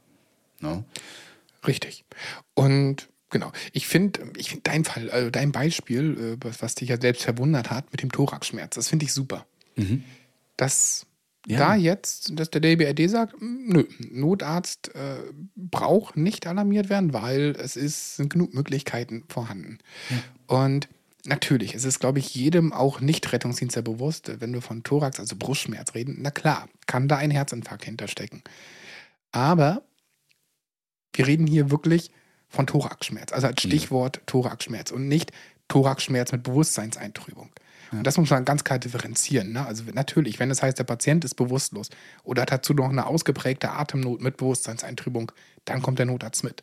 [0.60, 0.84] Ne?
[1.66, 2.04] Richtig.
[2.54, 6.88] Und genau, ich finde ich find dein Fall, also dein Beispiel, äh, was, was dich
[6.88, 9.46] ja selbst verwundert hat mit dem Thoraxschmerz, das finde ich super.
[10.56, 11.06] Dass
[11.48, 11.58] Ja.
[11.58, 15.16] da jetzt, dass der DBRD sagt, "Mm, nö, Notarzt äh,
[15.56, 19.78] braucht nicht alarmiert werden, weil es ist, sind genug Möglichkeiten vorhanden.
[20.46, 20.88] Und
[21.24, 25.94] natürlich, es ist, glaube ich, jedem auch Nicht-Rettungsdienstler bewusst, wenn wir von Thorax, also Brustschmerz
[25.94, 28.42] reden, na klar, kann da ein Herzinfarkt hinterstecken.
[29.32, 29.82] Aber
[31.14, 32.10] wir reden hier wirklich
[32.48, 35.32] von Thoraxschmerz, also als Stichwort Thoraxschmerz und nicht
[35.68, 37.50] Thoraxschmerz mit Bewusstseinseintrübung.
[37.92, 39.52] Und das muss man ganz klar differenzieren.
[39.52, 39.66] Ne?
[39.66, 41.90] Also natürlich, wenn es heißt, der Patient ist bewusstlos
[42.22, 45.32] oder hat dazu noch eine ausgeprägte Atemnot mit Bewusstseinseintrübung,
[45.64, 46.62] dann kommt der Notarzt mit.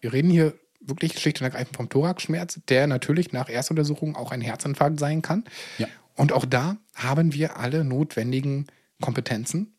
[0.00, 4.40] Wir reden hier wirklich schlicht und ergreifend vom Thoraxschmerz, der natürlich nach Erstuntersuchung auch ein
[4.40, 5.44] Herzinfarkt sein kann.
[5.78, 5.88] Ja.
[6.14, 8.66] Und auch da haben wir alle notwendigen
[9.00, 9.74] Kompetenzen,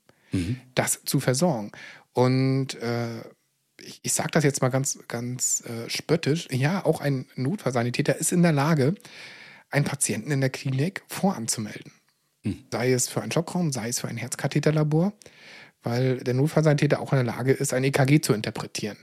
[0.75, 1.71] das zu versorgen.
[2.13, 3.19] Und äh,
[3.81, 8.31] ich, ich sage das jetzt mal ganz, ganz äh, spöttisch, ja, auch ein Notfallsanitäter ist
[8.31, 8.95] in der Lage,
[9.69, 11.91] einen Patienten in der Klinik voranzumelden.
[12.71, 15.13] Sei es für einen Schockraum, sei es für ein Herzkatheterlabor,
[15.83, 18.97] weil der Notfallsanitäter auch in der Lage ist, ein EKG zu interpretieren.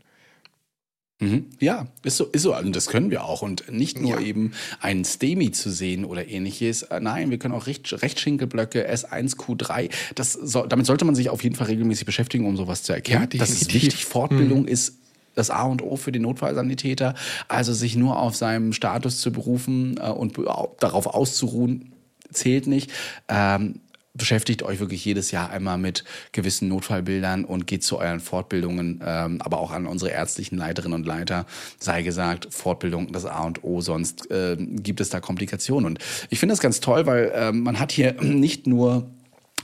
[1.21, 1.47] Mhm.
[1.61, 2.55] Ja, ist so, ist so.
[2.57, 3.41] Und das können wir auch.
[3.43, 4.27] Und nicht nur Ja.
[4.27, 6.83] eben einen STEMI zu sehen oder ähnliches.
[6.83, 9.91] Äh, Nein, wir können auch Recht, Rechtschinkelblöcke, S1, Q3.
[10.15, 13.29] Das soll, damit sollte man sich auf jeden Fall regelmäßig beschäftigen, um sowas zu erkennen.
[13.33, 14.05] Ja, das ist wichtig.
[14.05, 14.99] Fortbildung ist
[15.37, 17.15] das A und O für den Notfallsanitäter.
[17.47, 20.37] Also sich nur auf seinem Status zu berufen äh, und
[20.81, 21.93] darauf auszuruhen,
[22.33, 22.91] zählt nicht.
[23.29, 23.81] Ähm,
[24.17, 29.43] beschäftigt euch wirklich jedes Jahr einmal mit gewissen Notfallbildern und geht zu euren Fortbildungen, ähm,
[29.43, 31.47] aber auch an unsere ärztlichen Leiterinnen und Leiter.
[31.79, 35.87] Sei gesagt, Fortbildung das A und O, sonst äh, gibt es da Komplikationen.
[35.87, 35.99] Und
[36.31, 39.11] ich finde das ganz toll, weil ähm, man hat hier nicht nur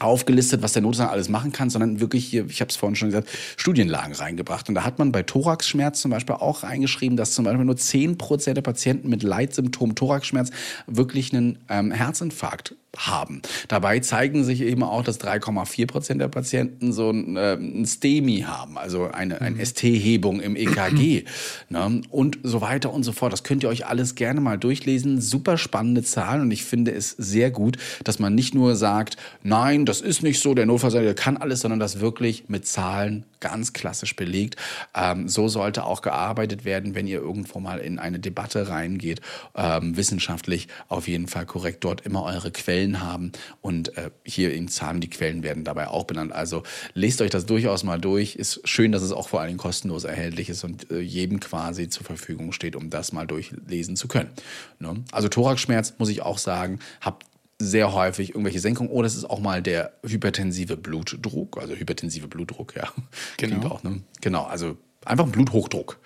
[0.02, 3.08] aufgelistet, was der Notarzt alles machen kann, sondern wirklich hier, ich habe es vorhin schon
[3.08, 4.68] gesagt, Studienlagen reingebracht.
[4.68, 8.54] Und da hat man bei Thoraxschmerz zum Beispiel auch reingeschrieben, dass zum Beispiel nur 10%
[8.54, 10.50] der Patienten mit Leitsymptom Thoraxschmerz
[10.86, 13.40] wirklich einen ähm, Herzinfarkt haben.
[13.68, 18.42] Dabei zeigen sich eben auch, dass 3,4 Prozent der Patienten so ein, äh, ein STEMI
[18.42, 21.24] haben, also eine, eine ST-Hebung im EKG
[21.70, 22.02] ne?
[22.10, 23.32] und so weiter und so fort.
[23.32, 25.20] Das könnt ihr euch alles gerne mal durchlesen.
[25.20, 29.86] Super spannende Zahlen und ich finde es sehr gut, dass man nicht nur sagt, nein,
[29.86, 34.16] das ist nicht so, der Notfallsanitäter kann alles, sondern das wirklich mit Zahlen ganz klassisch
[34.16, 34.56] belegt.
[34.94, 39.20] Ähm, so sollte auch gearbeitet werden, wenn ihr irgendwo mal in eine Debatte reingeht,
[39.54, 44.68] ähm, wissenschaftlich auf jeden Fall korrekt dort immer eure Quellen haben und äh, hier in
[44.68, 46.32] Zahlen die Quellen werden dabei auch benannt.
[46.32, 46.62] Also
[46.94, 48.36] lest euch das durchaus mal durch.
[48.36, 51.88] Ist schön, dass es auch vor allen Dingen kostenlos erhältlich ist und äh, jedem quasi
[51.88, 54.30] zur Verfügung steht, um das mal durchlesen zu können.
[54.78, 55.04] Ne?
[55.10, 57.26] Also Thoraxschmerz muss ich auch sagen, habt
[57.58, 62.74] sehr häufig irgendwelche Senkungen oder es ist auch mal der hypertensive Blutdruck, also hypertensive Blutdruck,
[62.76, 62.88] ja.
[63.36, 63.58] Genau.
[63.58, 64.02] Klingt auch, ne?
[64.20, 65.98] Genau, also einfach ein Bluthochdruck.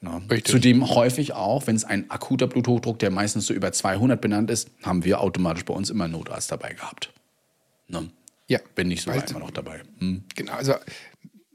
[0.00, 0.22] Ne?
[0.44, 4.70] Zudem häufig auch, wenn es ein akuter Bluthochdruck, der meistens so über 200 benannt ist,
[4.82, 7.12] haben wir automatisch bei uns immer einen Notarzt dabei gehabt.
[7.88, 8.10] Ne?
[8.46, 8.60] Ja.
[8.74, 9.82] Bin ich sogar immer noch dabei.
[9.98, 10.24] Hm.
[10.34, 10.74] Genau, also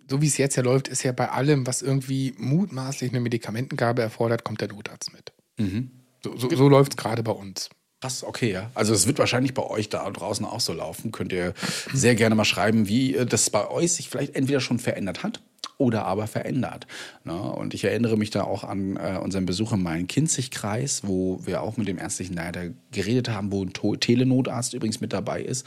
[0.09, 4.01] so wie es jetzt ja läuft, ist ja bei allem, was irgendwie mutmaßlich eine Medikamentengabe
[4.01, 5.31] erfordert, kommt der Notarzt mit.
[5.57, 5.91] Mhm.
[6.23, 7.69] So, so, so läuft es gerade bei uns.
[8.01, 8.71] Krass, okay, ja.
[8.75, 11.11] Also es wird wahrscheinlich bei euch da draußen auch so laufen.
[11.11, 11.53] Könnt ihr
[11.93, 15.41] sehr gerne mal schreiben, wie äh, das bei euch sich vielleicht entweder schon verändert hat
[15.77, 16.87] oder aber verändert.
[17.25, 17.33] Ne?
[17.33, 21.75] Und ich erinnere mich da auch an äh, unseren Besuch im Main-Kinzig-Kreis, wo wir auch
[21.75, 25.65] mit dem ärztlichen Leiter geredet haben, wo ein Telenotarzt übrigens mit dabei ist,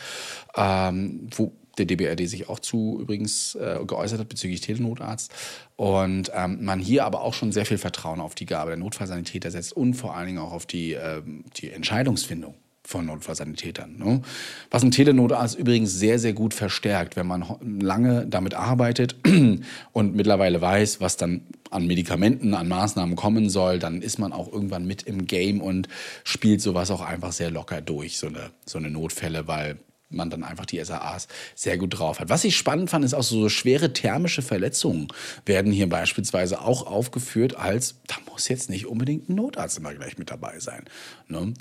[0.57, 5.33] ähm, wo der DBRD sich auch zu übrigens äh, geäußert hat bezüglich Telenotarzt.
[5.77, 9.51] Und ähm, man hier aber auch schon sehr viel Vertrauen auf die Gabe der Notfallsanitäter
[9.51, 12.55] setzt und vor allen Dingen auch auf die, ähm, die Entscheidungsfindung
[12.85, 13.97] von Notfallsanitätern.
[13.97, 14.23] Ne?
[14.71, 17.45] Was ein Telenotarzt übrigens sehr, sehr gut verstärkt, wenn man
[17.81, 19.17] lange damit arbeitet
[19.93, 24.53] und mittlerweile weiß, was dann an Medikamenten, an Maßnahmen kommen soll, dann ist man auch
[24.53, 25.89] irgendwann mit im Game und
[26.25, 29.79] spielt sowas auch einfach sehr locker durch, so eine, so eine Notfälle, weil
[30.13, 32.29] man dann einfach die SAAs sehr gut drauf hat.
[32.29, 35.09] Was ich spannend fand, ist auch so schwere thermische Verletzungen
[35.47, 40.19] werden hier beispielsweise auch aufgeführt als, da muss jetzt nicht unbedingt ein Notarzt immer gleich
[40.19, 40.85] mit dabei sein.
[41.29, 41.55] Ne?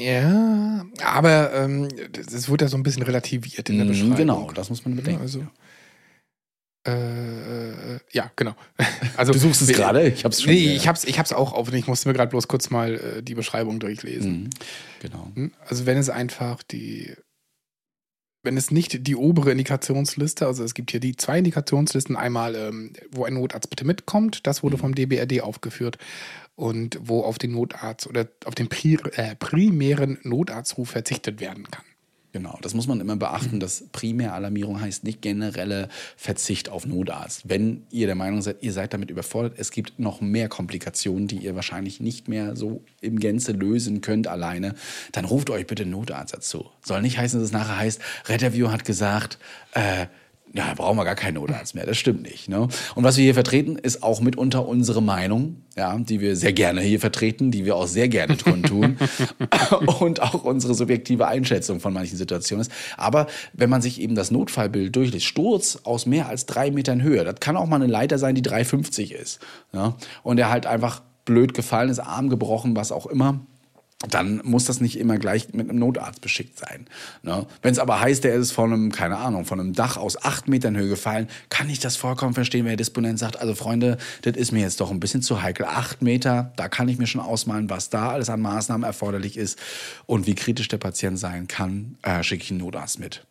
[0.00, 4.16] Ja, aber ähm, das wird ja so ein bisschen relativiert in der Mhm, Beschreibung.
[4.16, 5.22] Genau, das muss man bedenken.
[5.22, 5.50] also, ja.
[6.86, 8.54] Äh, ja, genau.
[9.16, 10.08] Also, Du suchst es gerade?
[10.08, 10.52] Ich hab's schon.
[10.52, 11.72] Nee, ich hab's, ich hab's auch auf.
[11.72, 14.42] Ich musste mir gerade bloß kurz mal äh, die Beschreibung durchlesen.
[14.44, 14.50] Mhm,
[15.00, 15.30] genau.
[15.34, 15.52] Hm?
[15.66, 17.14] Also wenn es einfach die,
[18.46, 22.92] wenn es nicht die obere Indikationsliste, also es gibt hier die zwei Indikationslisten, einmal, ähm,
[23.10, 24.62] wo ein Notarzt bitte mitkommt, das Mhm.
[24.62, 25.98] wurde vom DBRD aufgeführt,
[26.54, 31.84] und wo auf den Notarzt oder auf den pri äh, primären Notarztruf verzichtet werden kann.
[32.36, 37.48] Genau, das muss man immer beachten, dass Primäralarmierung heißt nicht generelle Verzicht auf Notarzt.
[37.48, 41.38] Wenn ihr der Meinung seid, ihr seid damit überfordert, es gibt noch mehr Komplikationen, die
[41.38, 44.74] ihr wahrscheinlich nicht mehr so im Gänze lösen könnt alleine,
[45.12, 46.66] dann ruft euch bitte Notarzt dazu.
[46.84, 49.38] Soll nicht heißen, dass es nachher heißt, Retterview hat gesagt,
[49.72, 50.04] äh,
[50.54, 51.84] ja, brauchen wir gar keinen Notarzt mehr.
[51.84, 52.48] Das stimmt nicht.
[52.48, 52.68] Ne?
[52.94, 56.80] Und was wir hier vertreten, ist auch mitunter unsere Meinung, ja, die wir sehr gerne
[56.80, 58.96] hier vertreten, die wir auch sehr gerne kundtun
[60.00, 62.72] und auch unsere subjektive Einschätzung von manchen Situationen ist.
[62.96, 67.24] Aber wenn man sich eben das Notfallbild durchliest, Sturz aus mehr als drei Metern Höhe,
[67.24, 69.40] das kann auch mal eine Leiter sein, die 3,50 ist.
[69.72, 69.96] Ja?
[70.22, 73.40] Und er halt einfach blöd gefallen ist, Arm gebrochen, was auch immer
[74.00, 76.86] dann muss das nicht immer gleich mit einem Notarzt beschickt sein.
[77.22, 77.46] Ne?
[77.62, 80.48] Wenn es aber heißt, der ist von einem, keine Ahnung, von einem Dach aus acht
[80.48, 84.36] Metern Höhe gefallen, kann ich das vollkommen verstehen, wenn der Disponent sagt, also Freunde, das
[84.36, 85.64] ist mir jetzt doch ein bisschen zu heikel.
[85.64, 89.58] Acht Meter, da kann ich mir schon ausmalen, was da alles an Maßnahmen erforderlich ist
[90.04, 93.24] und wie kritisch der Patient sein kann, äh, schicke ich einen Notarzt mit.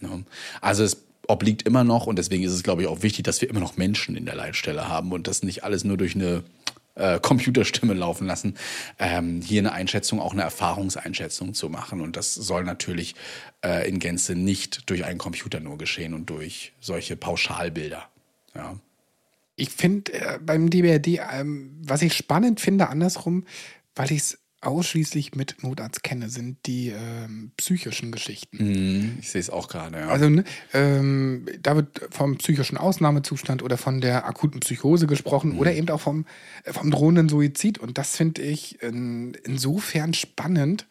[0.00, 0.24] Ne?
[0.60, 0.96] Also es
[1.28, 3.76] obliegt immer noch und deswegen ist es, glaube ich, auch wichtig, dass wir immer noch
[3.76, 6.42] Menschen in der Leitstelle haben und das nicht alles nur durch eine
[6.98, 8.54] äh, Computerstimme laufen lassen,
[8.98, 12.00] ähm, hier eine Einschätzung, auch eine Erfahrungseinschätzung zu machen.
[12.00, 13.14] Und das soll natürlich
[13.64, 18.08] äh, in Gänze nicht durch einen Computer nur geschehen und durch solche Pauschalbilder.
[18.54, 18.78] Ja.
[19.56, 23.44] Ich finde äh, beim DBRD, ähm, was ich spannend finde, andersrum,
[23.94, 28.56] weil ich es ausschließlich mit Notarzt kenne, sind die ähm, psychischen Geschichten.
[28.58, 29.98] Mhm, ich sehe es auch gerade.
[29.98, 30.08] Ja.
[30.08, 35.72] Also ne, ähm, da wird vom psychischen Ausnahmezustand oder von der akuten Psychose gesprochen oder
[35.72, 36.26] eben auch vom,
[36.64, 37.78] äh, vom drohenden Suizid.
[37.78, 40.86] Und das finde ich in, insofern spannend.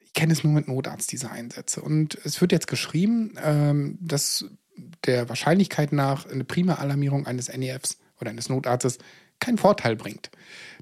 [0.00, 1.82] Ich kenne es nur mit Notarzt, diese Einsätze.
[1.82, 4.46] Und es wird jetzt geschrieben, ähm, dass
[5.04, 8.98] der Wahrscheinlichkeit nach eine Primeralarmierung eines NEFs oder eines Notarztes
[9.38, 10.30] keinen Vorteil bringt.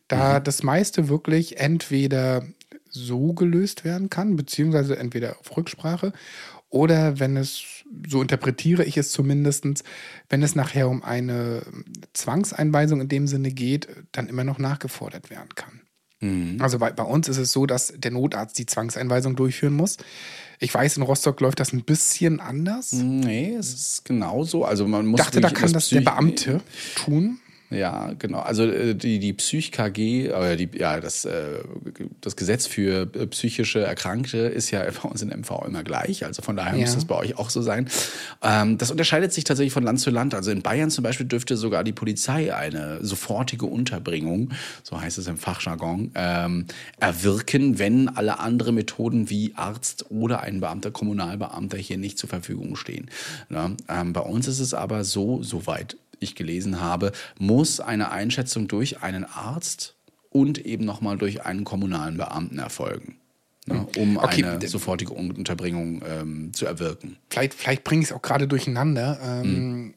[0.09, 2.45] Da das meiste wirklich entweder
[2.91, 6.13] so gelöst werden kann, beziehungsweise entweder auf Rücksprache
[6.71, 7.63] oder wenn es,
[8.09, 9.65] so interpretiere ich es zumindest,
[10.29, 11.63] wenn es nachher um eine
[12.13, 15.81] Zwangseinweisung in dem Sinne geht, dann immer noch nachgefordert werden kann.
[16.61, 19.99] Also bei, bei uns ist es so, dass der Notarzt die Zwangseinweisung durchführen muss.
[20.59, 22.93] Ich weiß, in Rostock läuft das ein bisschen anders.
[22.93, 24.65] Nee, es ist genauso.
[24.65, 26.61] Also man muss Ich dachte, da kann das der Beamte
[26.97, 27.39] tun.
[27.71, 28.39] Ja, genau.
[28.41, 31.59] Also äh, die, die PsychKG, äh, die, ja, das, äh,
[32.21, 36.25] das Gesetz für äh, psychische Erkrankte ist ja bei uns in MV immer gleich.
[36.25, 36.81] Also von daher Ja.
[36.81, 37.89] muss das bei euch auch so sein.
[38.43, 40.35] Ähm, das unterscheidet sich tatsächlich von Land zu Land.
[40.35, 44.51] Also in Bayern zum Beispiel dürfte sogar die Polizei eine sofortige Unterbringung,
[44.83, 46.67] so heißt es im Fachjargon, ähm,
[47.01, 52.77] erwirken, wenn alle andere Methoden wie Arzt oder ein Beamter, Kommunalbeamter hier nicht zur Verfügung
[52.77, 53.11] stehen.
[53.51, 58.69] Ja, ähm, bei uns ist es aber so, soweit ich gelesen habe, muss eine Einschätzung
[58.69, 59.97] durch einen Arzt
[60.31, 63.17] und eben nochmal durch einen kommunalen Beamten erfolgen,
[63.67, 67.17] ne, um Okay, eine sofortige Unterbringung ähm, zu erwirken.
[67.31, 69.95] Vielleicht, vielleicht bringe ich es auch gerade durcheinander, ähm,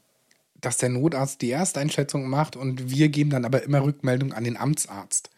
[0.59, 4.57] dass der Notarzt die Ersteinschätzung macht und wir geben dann aber immer Rückmeldung an den
[4.57, 5.29] Amtsarzt.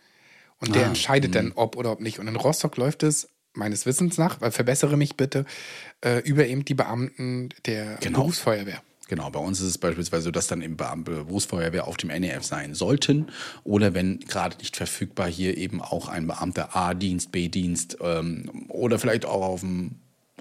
[0.60, 2.20] Und der Ah, entscheidet dann, ob oder ob nicht.
[2.20, 5.46] Und in Rostock läuft es meines Wissens nach, weil verbessere mich bitte,
[6.02, 8.20] äh, über eben die Beamten der Genau.
[8.20, 8.82] Berufsfeuerwehr.
[9.08, 12.44] Genau, bei uns ist es beispielsweise so, dass dann eben Beamte Berufsfeuerwehr auf dem NEF
[12.44, 13.28] sein sollten
[13.64, 19.26] oder wenn gerade nicht verfügbar hier eben auch ein Beamter A-Dienst, B-Dienst ähm, oder vielleicht
[19.26, 20.00] auch auf dem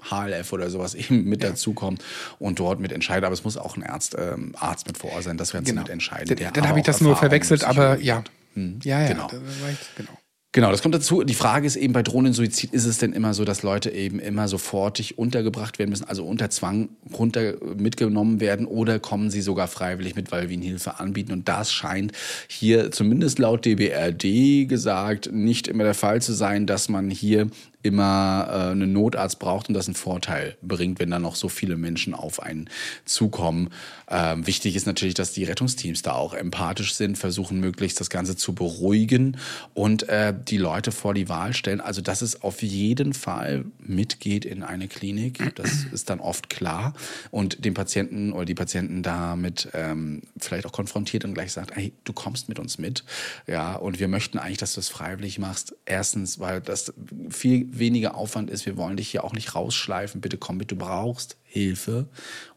[0.09, 2.03] HLF oder sowas eben mit dazukommt
[2.39, 3.25] und dort mit entscheidet.
[3.25, 5.81] Aber es muss auch ein Arzt, ähm, Arzt mit vor Ort sein, das Ganze Genau.
[5.81, 6.35] mit entscheiden.
[6.35, 8.17] Dann, dann habe ich das nur verwechselt, aber ja.
[8.17, 8.31] hat.
[8.55, 9.27] Ja, ja, genau.
[9.27, 10.11] da war ich, genau.
[10.55, 11.23] Genau, das kommt dazu.
[11.23, 14.47] Die Frage ist eben bei Drohnensuizid, ist es denn immer so, dass Leute eben immer
[14.47, 20.15] sofortig untergebracht werden müssen, also unter Zwang runter mitgenommen werden oder kommen sie sogar freiwillig
[20.15, 21.31] mit, weil wir ihnen Hilfe anbieten?
[21.31, 22.11] Und das scheint
[22.47, 27.47] hier zumindest laut DBRD gesagt nicht immer der Fall zu sein, dass man hier
[27.83, 31.75] immer äh, einen Notarzt braucht und das einen Vorteil bringt, wenn da noch so viele
[31.75, 32.69] Menschen auf einen
[33.05, 33.69] zukommen.
[34.09, 38.35] Ähm, wichtig ist natürlich, dass die Rettungsteams da auch empathisch sind, versuchen möglichst das Ganze
[38.35, 39.37] zu beruhigen
[39.73, 41.81] und äh, die Leute vor die Wahl stellen.
[41.81, 46.93] Also, dass es auf jeden Fall mitgeht in eine Klinik, das ist dann oft klar
[47.31, 51.93] und den Patienten oder die Patienten damit ähm, vielleicht auch konfrontiert und gleich sagt, hey,
[52.05, 53.03] du kommst mit uns mit,
[53.45, 55.75] ja, und wir möchten eigentlich, dass du es freiwillig machst.
[55.85, 56.93] Erstens, weil das
[57.29, 58.65] viel weniger Aufwand ist.
[58.65, 60.21] Wir wollen dich hier auch nicht rausschleifen.
[60.21, 62.07] Bitte komm mit, du brauchst Hilfe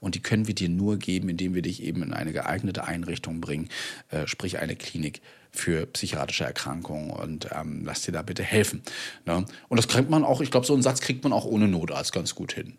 [0.00, 3.40] und die können wir dir nur geben, indem wir dich eben in eine geeignete Einrichtung
[3.40, 3.68] bringen,
[4.10, 8.82] äh, sprich eine Klinik für psychiatrische Erkrankungen und ähm, lass dir da bitte helfen.
[9.24, 9.44] Ne?
[9.68, 12.12] Und das kriegt man auch, ich glaube, so einen Satz kriegt man auch ohne Notarzt
[12.12, 12.76] ganz gut hin.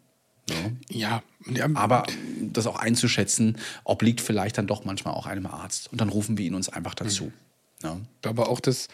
[0.49, 0.77] Ne?
[0.89, 1.23] Ja,
[1.53, 2.03] ja Aber
[2.41, 5.91] das auch einzuschätzen, obliegt vielleicht dann doch manchmal auch einem Arzt.
[5.91, 7.25] Und dann rufen wir ihn uns einfach dazu.
[7.83, 8.01] Ne?
[8.23, 8.88] aber auch das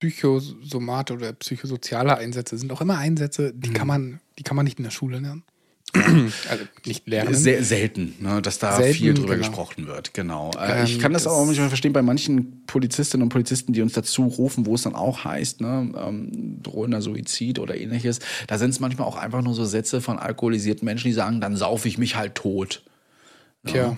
[0.00, 3.74] Psychosomat oder psychosoziale Einsätze sind auch immer Einsätze, die Mhm.
[3.74, 5.42] kann man, die kann man nicht in der Schule lernen.
[5.94, 7.32] also nicht lernen.
[7.34, 9.46] Sehr selten, ne, dass da Selten, viel drüber genau.
[9.48, 10.12] gesprochen wird.
[10.12, 10.50] Genau.
[10.58, 13.80] Äh, ich Ähm, kann das, das- auch manchmal verstehen bei manchen Polizistinnen und Polizisten, die
[13.80, 18.18] uns dazu rufen, wo es dann auch heißt, ne, ähm, drohender Suizid oder ähnliches.
[18.48, 21.56] Da sind es manchmal auch einfach nur so Sätze von alkoholisierten Menschen, die sagen, dann
[21.56, 22.82] saufe ich mich halt tot.
[23.64, 23.96] Tja.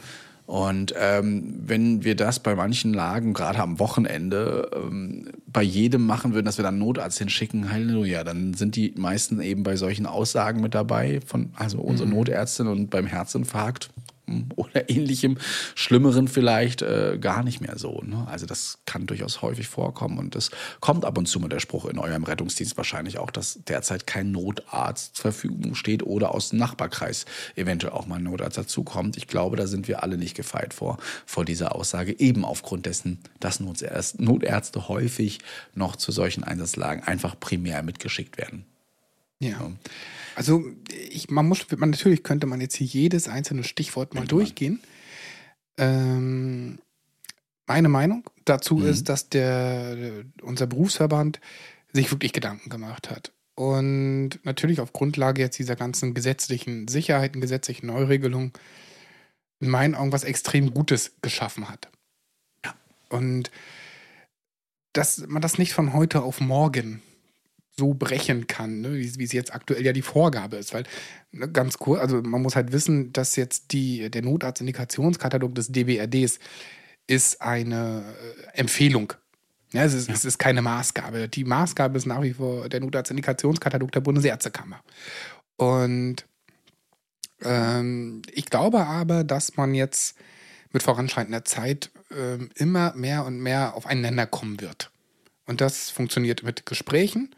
[0.49, 6.33] Und ähm, wenn wir das bei manchen Lagen, gerade am Wochenende, ähm, bei jedem machen
[6.33, 10.63] würden, dass wir dann Notarzt hinschicken, Halleluja, dann sind die meisten eben bei solchen Aussagen
[10.63, 13.91] mit dabei, von also unsere Notärztin und beim Herzinfarkt
[14.57, 15.39] oder ähnlichem,
[15.75, 18.03] Schlimmeren vielleicht äh, gar nicht mehr so.
[18.03, 18.27] Ne?
[18.29, 20.51] Also das kann durchaus häufig vorkommen und es
[20.81, 24.33] kommt ab und zu mal der Spruch in eurem Rettungsdienst wahrscheinlich auch, dass derzeit kein
[24.33, 27.25] Notarzt zur Verfügung steht oder aus dem Nachbarkreis
[27.57, 29.17] eventuell auch mal ein Notarzt dazukommt.
[29.17, 33.19] Ich glaube, da sind wir alle nicht gefeit vor, vor dieser Aussage, eben aufgrund dessen,
[33.41, 35.39] dass Notärzte, Notärzte häufig
[35.75, 38.65] noch zu solchen Einsatzlagen einfach primär mitgeschickt werden.
[39.41, 39.71] Ja.
[40.39, 40.63] Also
[41.11, 44.79] ich, man muss, man natürlich könnte man jetzt hier jedes einzelne Stichwort mal durchgehen.
[45.77, 46.79] Ähm,
[47.67, 48.87] meine Meinung dazu Mhm.
[48.87, 51.41] ist, dass der unser Berufsverband
[51.93, 53.33] sich wirklich Gedanken gemacht hat.
[53.57, 58.53] Und natürlich auf Grundlage jetzt dieser ganzen gesetzlichen Sicherheiten, gesetzlichen Neuregelungen
[59.59, 61.89] in meinen Augen was extrem Gutes geschaffen hat.
[62.65, 62.77] Ja.
[63.09, 63.51] Und
[64.93, 67.03] dass man das nicht von heute auf morgen
[67.79, 70.75] so brechen kann, ne, wie, wie es jetzt aktuell ja die Vorgabe ist.
[70.75, 70.85] Weil,
[71.33, 76.39] ne, ganz kurz, also man muss halt wissen, dass jetzt die, der Notarztindikationskatalog des DBRDs
[77.07, 78.05] ist eine
[78.53, 79.15] äh, Empfehlung.
[79.73, 81.29] Ja, es, ist, es ist keine Maßgabe.
[81.29, 84.81] Die Maßgabe ist nach wie vor der Notarztindikationskatalog der Bundesärztekammer.
[85.57, 86.25] Und
[87.43, 90.17] ähm, ich glaube aber, dass man jetzt
[90.73, 94.91] mit voranschreitender Zeit ähm, immer mehr und mehr aufeinander kommen wird.
[95.47, 97.35] Und das funktioniert mit Gesprächen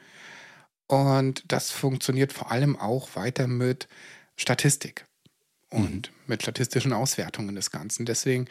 [0.91, 3.89] und das funktioniert vor allem auch weiter mit
[4.37, 5.07] Statistik
[5.71, 8.07] und mit statistischen Auswertungen des Ganzen.
[8.07, 8.47] Deswegen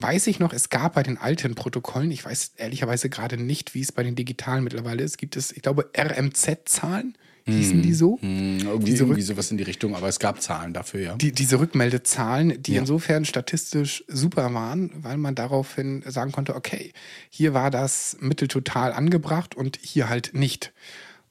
[0.00, 3.82] weiß ich noch, es gab bei den alten Protokollen, ich weiß ehrlicherweise gerade nicht, wie
[3.82, 7.16] es bei den digitalen mittlerweile ist, gibt es, ich glaube, RMZ-Zahlen,
[7.46, 8.18] hießen die so?
[8.20, 11.16] Hm, irgendwie, Diese irgendwie sowas in die Richtung, aber es gab Zahlen dafür, ja.
[11.16, 12.80] Die, diese Rückmeldezahlen, die Ja.
[12.80, 16.92] insofern statistisch super waren, weil man daraufhin sagen konnte, okay,
[17.30, 20.72] hier war das Mittel total angebracht und hier halt nicht.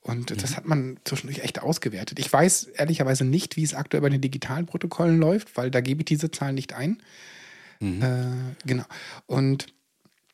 [0.08, 0.38] Und Mhm.
[0.38, 2.18] das hat man zwischendurch echt ausgewertet.
[2.20, 6.01] Ich weiß ehrlicherweise nicht, wie es aktuell bei den digitalen Protokollen läuft, weil da gebe
[6.01, 7.01] ich diese Zahlen nicht ein.
[7.80, 8.01] Mhm.
[8.01, 8.86] Äh, genau.
[9.28, 9.68] Und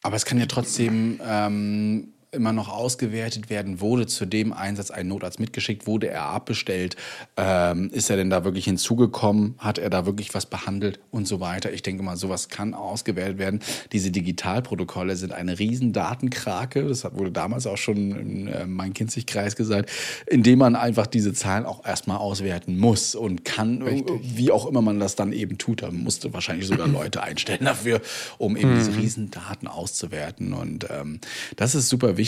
[0.03, 5.07] Aber es kann ja trotzdem ähm, immer noch ausgewertet werden, wurde zu dem Einsatz ein
[5.07, 6.95] Notarzt mitgeschickt, wurde er abbestellt,
[7.37, 11.39] ähm, ist er denn da wirklich hinzugekommen, hat er da wirklich was behandelt und so
[11.39, 11.71] weiter.
[11.71, 13.59] Ich denke mal, sowas kann ausgewertet werden.
[13.91, 19.91] Diese Digitalprotokolle sind eine riesen Datenkrake, das wurde damals auch schon im äh, Main-Kinzig-Kreis gesagt,
[20.27, 23.83] indem man einfach diese Zahlen auch erstmal auswerten muss und kann,
[24.21, 25.83] wie auch immer man das dann eben tut.
[25.83, 28.01] Da musste wahrscheinlich sogar Leute einstellen dafür,
[28.37, 30.53] um eben diese riesen Daten auszuwerten.
[30.53, 31.19] Und ähm,
[31.55, 32.22] das ist super wichtig.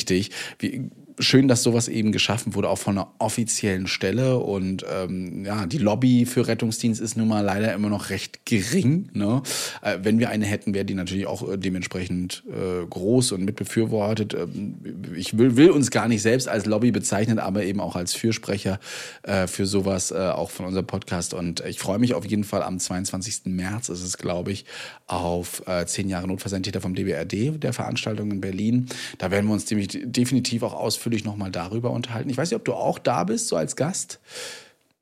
[0.59, 0.89] Wie,
[1.19, 4.37] schön, dass sowas eben geschaffen wurde, auch von einer offiziellen Stelle.
[4.37, 9.09] Und ähm, ja, die Lobby für Rettungsdienst ist nun mal leider immer noch recht gering.
[9.13, 9.41] Ne?
[9.81, 14.33] Äh, wenn wir eine hätten, wäre die natürlich auch äh, dementsprechend äh, groß und mitbefürwortet.
[14.33, 14.75] Ähm,
[15.15, 18.79] ich will, will uns gar nicht selbst als Lobby bezeichnen, aber eben auch als Fürsprecher
[19.23, 21.33] äh, für sowas, äh, auch von unserem Podcast.
[21.33, 23.45] Und ich freue mich auf jeden Fall am 22.
[23.45, 24.65] März, ist es, glaube ich,
[25.07, 28.87] auf zehn Jahre Notfallsanitäter vom DBRD, der Veranstaltung in Berlin.
[29.19, 30.73] Da werden wir uns definitiv auch
[31.05, 32.29] ausführlich nochmal darüber unterhalten.
[32.29, 34.19] Ich weiß nicht, ob du auch da bist, so als Gast.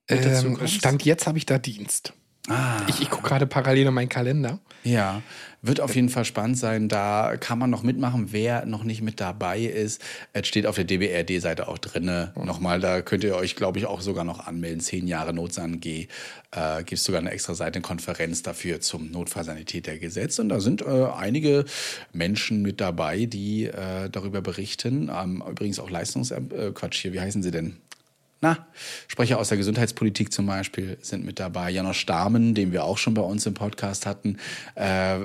[0.09, 0.67] Ähm?
[0.67, 2.13] Stand jetzt habe ich da Dienst.
[2.49, 2.81] Ah.
[2.87, 4.59] Ich, ich gucke gerade parallel in meinen Kalender.
[4.83, 5.21] Ja,
[5.61, 6.89] wird auf jeden Fall spannend sein.
[6.89, 8.33] Da kann man noch mitmachen.
[8.33, 10.01] Wer noch nicht mit dabei ist,
[10.33, 12.33] es steht auf der DBRD-Seite auch drinne.
[12.35, 14.81] Nochmal, da könnt ihr euch, glaube ich, auch sogar noch anmelden.
[14.81, 16.07] Zehn Jahre Notsan G.
[16.51, 20.37] Äh, Gibt es sogar eine extra Seite, eine Konferenz dafür zum Notfallsanitätergesetz.
[20.39, 21.63] Und da sind äh, einige
[22.11, 25.09] Menschen mit dabei, die äh, darüber berichten.
[25.13, 26.31] Ähm, übrigens auch Leistungs...
[26.31, 26.41] Äh,
[26.73, 27.77] Quatsch hier, wie heißen sie denn?
[28.43, 28.57] Na,
[29.07, 31.69] Sprecher aus der Gesundheitspolitik zum Beispiel sind mit dabei.
[31.69, 34.35] Janosch Stamen, den wir auch schon bei uns im Podcast hatten,
[34.75, 35.19] äh,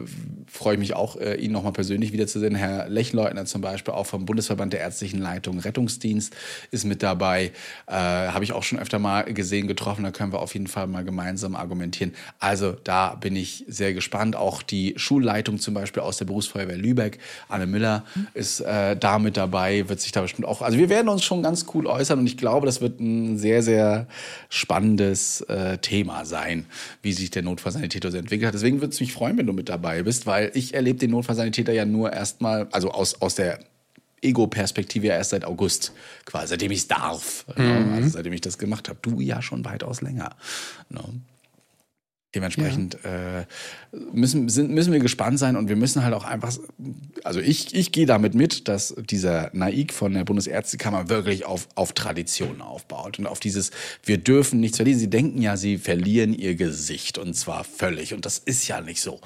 [0.47, 2.55] freue ich mich auch, äh, ihn nochmal persönlich wiederzusehen.
[2.55, 6.32] Herr Lechleutner zum Beispiel, auch vom Bundesverband der ärztlichen Leitung Rettungsdienst
[6.70, 7.51] ist mit dabei.
[7.89, 10.05] Äh, Habe ich auch schon öfter mal gesehen, getroffen.
[10.05, 12.15] Da können wir auf jeden Fall mal gemeinsam argumentieren.
[12.39, 14.36] Also da bin ich sehr gespannt.
[14.36, 17.19] Auch die Schulleitung zum Beispiel aus der Berufsfeuerwehr Lübeck,
[17.49, 18.05] Anne Müller,
[18.35, 20.62] ist äh, da mit dabei, wird sich da bestimmt auch.
[20.62, 23.62] Also wir werden uns schon ganz cool äußern und ich glaube, das wird ein sehr,
[23.62, 24.06] sehr
[24.48, 26.66] spannendes äh, Thema sein,
[27.02, 28.55] wie sich der Notfallsanitäter so entwickelt hat.
[28.55, 31.72] Deswegen würde es mich freuen, wenn du mit dabei bist, weil ich erlebe den Notfallsanitäter
[31.72, 33.60] ja nur erstmal, also aus, aus der
[34.22, 35.93] Ego-Perspektive ja erst seit August,
[36.24, 37.47] quasi, seitdem ich es darf.
[37.56, 37.93] Ne?
[37.94, 38.98] Also seitdem ich das gemacht habe.
[39.02, 40.30] Du ja schon weitaus länger.
[40.89, 41.02] Ne?
[42.34, 43.46] Dementsprechend äh,
[44.12, 46.55] müssen, sind, müssen wir gespannt sein und wir müssen halt auch einfach,
[47.24, 51.94] also ich, ich gehe damit mit, dass dieser Naik von der Bundesärztekammer wirklich auf, auf
[51.94, 53.70] Tradition aufbaut und auf dieses,
[54.05, 54.98] wir dürfen nichts verlieren.
[54.98, 59.00] Sie denken ja, sie verlieren ihr Gesicht und zwar völlig und das ist ja nicht
[59.00, 59.22] so.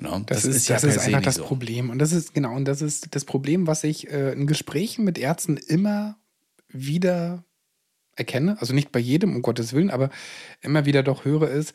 [0.00, 0.22] Ne?
[0.24, 1.44] Das, ist, das per ist se einfach nicht das so.
[1.44, 1.90] Problem.
[1.90, 5.18] Und das ist, genau, und das ist das Problem, was ich äh, in Gesprächen mit
[5.18, 6.16] Ärzten immer
[6.70, 7.44] wieder
[8.16, 8.56] erkenne.
[8.60, 10.08] Also nicht bei jedem, um Gottes Willen, aber
[10.62, 11.74] immer wieder doch höre, ist,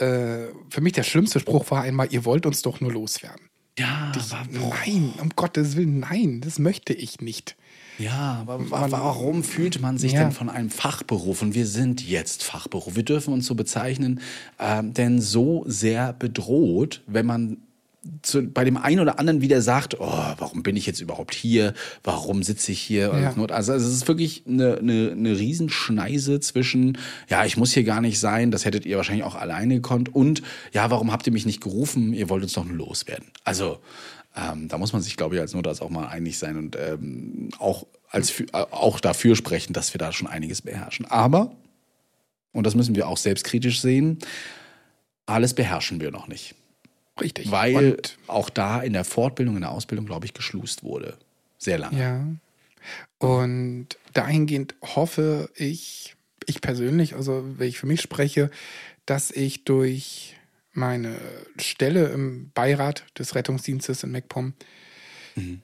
[0.00, 3.48] äh, für mich der schlimmste Spruch war einmal, ihr wollt uns doch nur loswerden.
[3.78, 7.56] Ja, Ich, nein, um Gottes Willen, nein, das möchte ich nicht.
[7.98, 10.20] Ja, aber wa- warum fühlt man sich Ja.
[10.22, 14.20] denn von einem Fachberuf, und wir sind jetzt Fachberuf, wir dürfen uns so bezeichnen,
[14.58, 17.58] ähm, denn so sehr bedroht, wenn man
[18.22, 21.74] zu, bei dem einen oder anderen wieder sagt, oh, warum bin ich jetzt überhaupt hier?
[22.02, 23.12] Warum sitze ich hier?
[23.36, 23.44] Ja.
[23.54, 26.98] Also, es ist wirklich eine, eine, eine Riesenschneise zwischen,
[27.28, 30.42] ja, ich muss hier gar nicht sein, das hättet ihr wahrscheinlich auch alleine gekonnt, und
[30.72, 32.12] ja, warum habt ihr mich nicht gerufen?
[32.12, 33.26] Ihr wollt uns doch nur loswerden.
[33.44, 33.78] Also
[34.36, 37.48] ähm, da muss man sich, glaube ich, als Notarzt auch mal einig sein und ähm,
[37.58, 41.06] auch, als, äh, auch dafür sprechen, dass wir da schon einiges beherrschen.
[41.06, 41.56] Aber,
[42.52, 44.18] und das müssen wir auch selbstkritisch sehen,
[45.26, 46.54] alles beherrschen wir noch nicht.
[47.20, 47.50] Richtig.
[47.50, 51.16] Weil Und, auch da in der Fortbildung, in der Ausbildung, glaube ich, geschlust wurde.
[51.58, 52.00] Sehr lange.
[52.00, 52.26] ja.
[53.18, 56.14] Und dahingehend hoffe ich,
[56.46, 58.50] ich persönlich, also wenn ich für mich spreche,
[59.04, 60.36] dass ich durch
[60.72, 61.16] meine
[61.58, 64.54] Stelle im Beirat des Rettungsdienstes in MacPom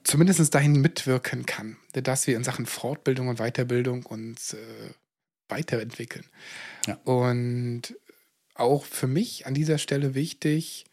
[0.04, 4.58] zumindest dahin mitwirken kann, dass wir in Sachen Fortbildung und Weiterbildung uns äh,
[5.48, 6.24] weiterentwickeln.
[6.86, 6.94] Ja.
[7.04, 7.96] Und
[8.54, 10.84] auch für mich an dieser Stelle wichtig,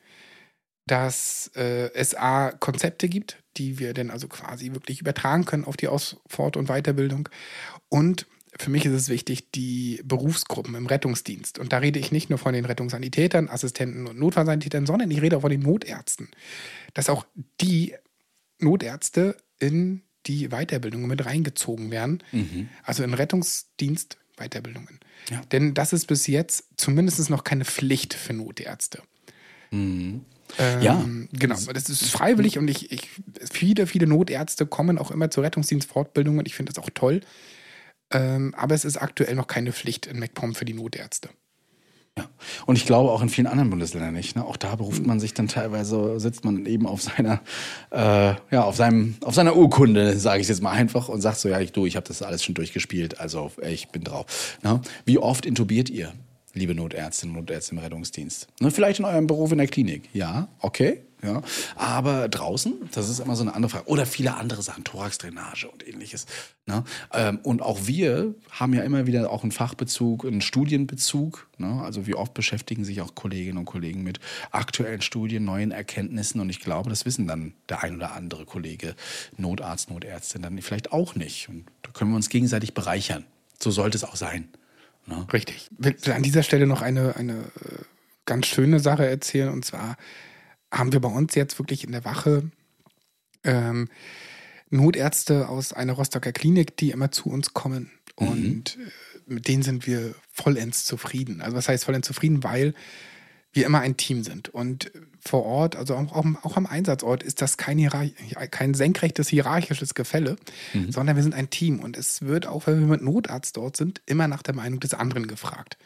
[0.88, 5.78] dass äh, es A, Konzepte gibt, die wir dann also quasi wirklich übertragen können auf
[5.78, 7.30] die Aus-, Fort- und Weiterbildung.
[7.90, 8.28] Und
[8.58, 11.60] für mich ist es wichtig, die Berufsgruppen im Rettungsdienst.
[11.60, 15.38] Und da rede ich nicht nur von den Rettungssanitätern, Assistenten und Notfallsanitätern, sondern ich rede
[15.38, 16.30] auch von den Notärzten.
[16.94, 17.26] Dass auch
[17.62, 17.96] die
[18.60, 22.24] Notärzte in die Weiterbildungen mit reingezogen werden.
[22.84, 25.00] Also in Rettungsdienst Weiterbildungen.
[25.30, 25.42] Ja.
[25.52, 29.02] Denn das ist bis jetzt zumindest noch keine Pflicht für Notärzte.
[30.58, 31.06] Ähm, Ja.
[31.34, 33.10] Genau, das ist freiwillig und ich, ich,
[33.52, 37.22] viele, viele Notärzte kommen auch immer zur Rettungsdienstfortbildung und ich finde das auch toll.
[38.12, 41.30] Ähm, aber es ist aktuell noch keine Pflicht in MacPom für die Notärzte.
[42.18, 42.26] Ja.
[42.66, 44.36] Und ich glaube auch in vielen anderen Bundesländern nicht.
[44.36, 44.44] Ne?
[44.44, 47.40] Auch da beruft man sich dann teilweise, sitzt man eben auf seiner,
[47.92, 51.48] äh, ja, auf seinem, auf seiner Urkunde, sage ich jetzt mal einfach, und sagt so,
[51.48, 54.58] ja, ich, du, ich habe das alles schon durchgespielt, also ich bin drauf.
[54.62, 54.82] Ne?
[55.06, 56.12] Wie oft intubiert ihr,
[56.54, 58.48] liebe Notärztinnen und Notärzte im Rettungsdienst?
[58.60, 58.72] Ne?
[58.72, 60.10] Vielleicht in eurem Beruf in der Klinik.
[60.14, 61.02] Ja, okay.
[61.24, 61.44] Ja.
[61.76, 63.88] Aber draußen, das ist immer so eine andere Frage.
[63.88, 66.26] Oder viele andere Sachen, Thoraxdrainage und ähnliches.
[66.66, 66.84] Ne?
[67.14, 71.48] Ähm, und auch wir haben ja immer wieder auch einen Fachbezug, einen Studienbezug.
[71.58, 71.82] Ne?
[71.84, 74.20] Also wie oft beschäftigen sich auch Kolleginnen und Kollegen mit
[74.50, 76.42] aktuellen Studien, neuen Erkenntnissen.
[76.42, 78.96] Und ich glaube, das wissen dann der ein oder andere Kollege,
[79.38, 81.50] Notarzt, Notärztin, dann vielleicht auch nicht.
[81.50, 83.26] Und da können wir uns gegenseitig bereichern.
[83.60, 84.50] So sollte es auch sein.
[85.06, 85.28] Ne?
[85.32, 85.70] Richtig.
[85.80, 87.84] Ich will an dieser Stelle noch eine, eine äh,
[88.26, 89.50] ganz schöne Sache erzählen.
[89.50, 89.98] Und zwar
[90.72, 92.50] haben wir bei uns jetzt wirklich in der Wache
[93.44, 93.90] ähm,
[94.70, 97.92] Notärzte aus einer Rostocker Klinik, die immer zu uns kommen.
[98.16, 101.42] Und äh, mit denen sind wir vollends zufrieden.
[101.42, 102.44] Also was heißt vollends zufrieden?
[102.44, 102.74] Weil
[103.54, 104.50] wir immer ein Team sind.
[104.50, 108.14] Und vor Ort, also auch, auch, auch am Einsatzort, ist das kein, Hierarch
[108.50, 110.38] kein senkrechtes hierarchisches Gefälle,
[110.90, 111.80] sondern wir sind ein Team.
[111.80, 114.94] Und es wird auch, wenn wir mit Notarzt dort sind, immer nach der Meinung des
[114.94, 115.78] anderen gefragt.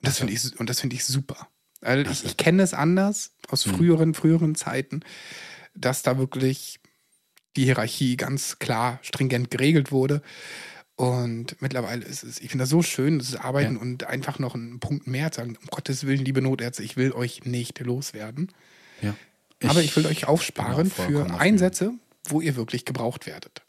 [0.00, 1.48] Und das finde ich, und das finde ich super.
[1.80, 5.00] Also ich, ich kenne es anders aus früheren, früheren Zeiten,
[5.74, 6.80] dass da wirklich
[7.56, 10.22] die Hierarchie ganz klar, stringent geregelt wurde.
[10.96, 13.80] Und mittlerweile ist es, ich finde das so schön, das Arbeiten Ja.
[13.80, 17.12] und einfach noch einen Punkt mehr zu sagen, um Gottes Willen, liebe Notärzte, ich will
[17.12, 18.52] euch nicht loswerden.
[19.02, 19.14] Ja.
[19.68, 21.38] aber ich will euch aufsparen für.
[21.40, 21.92] Einsätze,
[22.28, 23.62] wo ihr wirklich gebraucht werdet.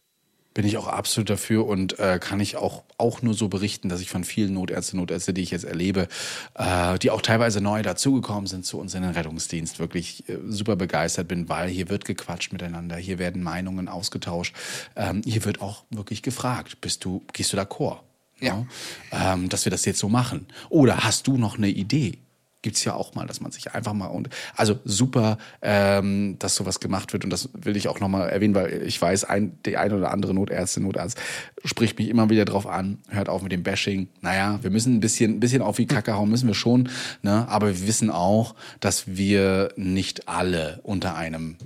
[0.55, 3.99] Bin ich auch absolut dafür und äh, kann ich auch, auch nur so berichten, dass
[3.99, 6.07] ich von vielen Notärzte, Notärzte, die ich jetzt erlebe,
[6.55, 10.77] äh, die auch teilweise neu dazugekommen sind zu uns in den Rettungsdienst, wirklich äh, super
[10.77, 14.55] begeistert bin, weil hier wird gequatscht miteinander, hier werden Meinungen ausgetauscht,
[14.95, 17.99] ähm, hier wird auch wirklich gefragt, bist du, gehst du d'accord?
[18.39, 18.65] Ja.
[19.11, 20.47] Ähm, dass wir das jetzt so machen.
[20.69, 22.24] Oder hast du noch eine Idee?
[22.65, 26.79] Gibt's ja auch mal, dass man sich einfach mal und also super, ähm, dass sowas
[26.79, 29.95] gemacht wird und das will ich auch nochmal erwähnen, weil ich weiß, ein, die eine
[29.95, 31.21] oder andere Notärztin, Notarzt
[31.63, 34.07] spricht mich immer wieder drauf an, hört auf mit dem Bashing.
[34.21, 36.89] Naja, wir müssen ein bisschen, ein bisschen auf die Kacke hauen, müssen wir schon,
[37.21, 37.47] ne?
[37.49, 41.57] aber wir wissen auch, dass wir nicht alle unter einem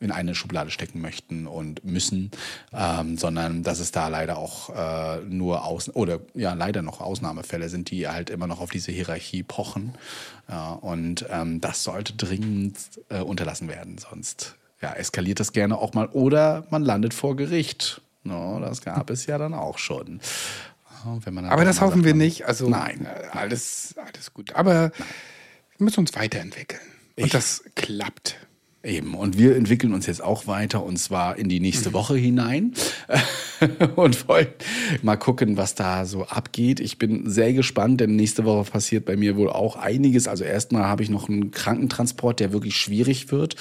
[0.00, 2.30] in eine Schublade stecken möchten und müssen,
[2.72, 7.68] ähm, sondern dass es da leider auch äh, nur Aus oder ja leider noch Ausnahmefälle
[7.68, 9.94] sind, die halt immer noch auf diese Hierarchie pochen.
[10.48, 12.76] Ja, und ähm, das sollte dringend
[13.08, 18.00] äh, unterlassen werden, sonst ja, eskaliert das gerne auch mal oder man landet vor Gericht.
[18.24, 20.20] No, das gab es ja dann auch schon.
[21.24, 22.46] Dann Aber das hoffen wir nicht.
[22.46, 23.06] Also Nein.
[23.06, 24.54] äh, alles, alles gut.
[24.56, 26.80] Aber wir müssen uns weiterentwickeln.
[27.16, 28.36] Und Ich- das klappt.
[28.86, 32.72] Eben, und wir entwickeln uns jetzt auch weiter und zwar in die nächste Woche hinein
[33.96, 34.46] und wollen
[35.02, 36.78] mal gucken, was da so abgeht.
[36.78, 40.28] Ich bin sehr gespannt, denn nächste Woche passiert bei mir wohl auch einiges.
[40.28, 43.56] Also erstmal habe ich noch einen Krankentransport, der wirklich schwierig wird.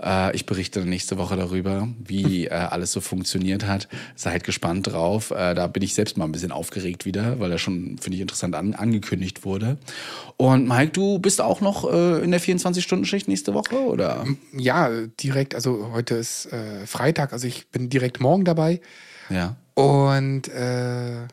[0.00, 3.88] Äh, ich berichte nächste Woche darüber, wie äh, alles so funktioniert hat.
[4.14, 5.32] Seid gespannt drauf.
[5.32, 8.22] Äh, da bin ich selbst mal ein bisschen aufgeregt wieder, weil er schon, finde ich,
[8.22, 9.78] interessant an, angekündigt wurde.
[10.36, 14.24] Und Mike, du bist auch noch in der 24-Stunden-Schicht nächste Woche, oder?
[14.60, 18.80] Ja, direkt, also heute ist äh, Freitag, also ich bin direkt morgen dabei.
[19.28, 19.56] Ja.
[19.74, 21.26] Und äh,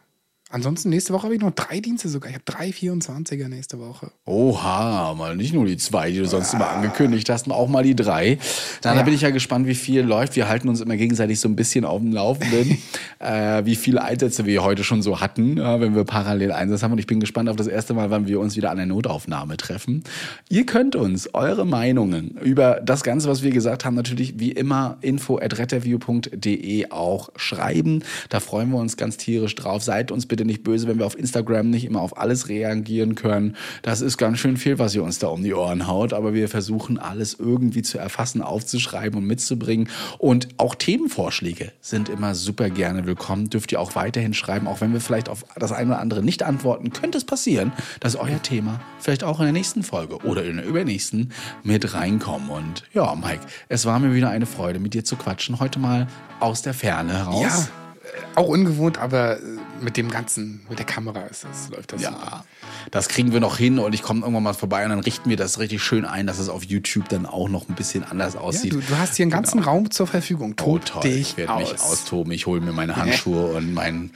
[0.50, 2.30] ansonsten nächste Woche habe ich noch drei Dienste sogar.
[2.30, 4.12] Ich habe drei 24er nächste Woche.
[4.26, 7.96] Oha, mal nicht nur die zwei, die du sonst immer angekündigt hast, auch mal die
[7.96, 8.38] drei.
[8.84, 9.04] Na, da Ja.
[9.04, 10.36] bin ich ja gespannt, wie viel läuft.
[10.36, 12.78] Wir halten uns immer gegenseitig so ein bisschen auf dem Laufenden,
[13.20, 16.94] äh, wie viele Einsätze wir heute schon so hatten, äh, wenn wir parallel Einsatz haben.
[16.94, 19.58] Und ich bin gespannt auf das erste Mal, wann wir uns wieder an der Notaufnahme
[19.58, 20.04] treffen.
[20.50, 24.98] Ihr könnt uns eure Meinungen über das Ganze, was wir gesagt haben, natürlich wie immer
[25.02, 28.04] info at retterview.de auch schreiben.
[28.30, 29.84] Da freuen wir uns ganz tierisch drauf.
[29.84, 33.56] Seid uns bitte nicht böse, wenn wir auf Instagram nicht immer auf alles reagieren können.
[33.82, 36.50] Das ist ganz schön viel, was ihr uns da um die Ohren haut, aber wir
[36.50, 39.90] versuchen alles irgendwie zu erfassen, aufzuschreiben und mitzubringen.
[40.18, 43.50] Und auch Themenvorschläge sind immer super gerne willkommen.
[43.50, 46.44] Dürft ihr auch weiterhin schreiben, auch wenn wir vielleicht auf das eine oder andere nicht
[46.44, 50.58] antworten, könnte es passieren, dass euer Thema vielleicht auch in der nächsten Folge oder in
[50.58, 51.32] der übernächsten
[51.64, 52.50] mit reinkommen.
[52.50, 55.60] Und ja, Mike, es war mir wieder eine Freude, mit dir zu quatschen.
[55.60, 56.08] Heute mal
[56.40, 57.42] aus der Ferne heraus.
[57.42, 57.87] Ja,
[58.36, 59.42] auch ungewohnt, aber äh,
[59.82, 62.18] mit dem Ganzen, mit der Kamera ist das, läuft das super.
[62.22, 62.46] Ja,
[62.92, 65.38] das kriegen wir noch hin und ich komme irgendwann mal vorbei und dann richten wir
[65.38, 68.40] das richtig schön ein, dass es auf YouTube dann auch noch ein bisschen anders Ja,
[68.42, 68.74] aussieht.
[68.74, 70.52] du, du hast hier einen ganzen Raum zur Verfügung.
[70.62, 71.02] Oh, Tob toll.
[71.04, 71.82] dich ich werde mich aus.
[71.92, 72.32] austoben.
[72.32, 74.12] Ich hole mir meine Handschuhe und meinen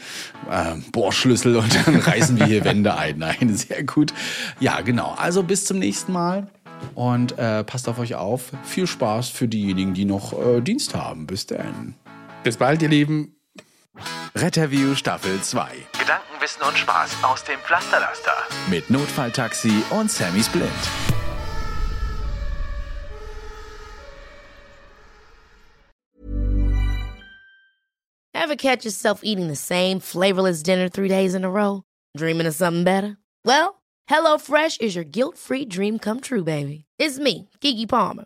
[0.49, 3.17] äh, Bohrschlüssel und dann reißen wir hier Wände ein.
[3.17, 4.13] Nein, sehr gut.
[4.59, 5.13] Ja, genau.
[5.17, 6.47] Also bis zum nächsten Mal
[6.95, 8.51] und äh, passt auf euch auf.
[8.63, 11.27] Viel Spaß für diejenigen, die noch äh, Dienst haben.
[11.27, 11.95] Bis dann.
[12.43, 13.35] Bis bald, ihr Lieben.
[14.35, 18.31] Retterview Staffel 2 Gedanken, Wissen und Spaß aus dem Pflasterlaster.
[18.69, 20.71] mit Notfalltaxi und Sammy Splint.
[28.33, 31.83] Ever catch yourself eating the same flavorless dinner three days in a row?
[32.17, 33.17] Dreaming of something better?
[33.45, 36.85] Well, HelloFresh is your guilt free dream come true, baby.
[36.97, 38.25] It's me, Kiki Palmer.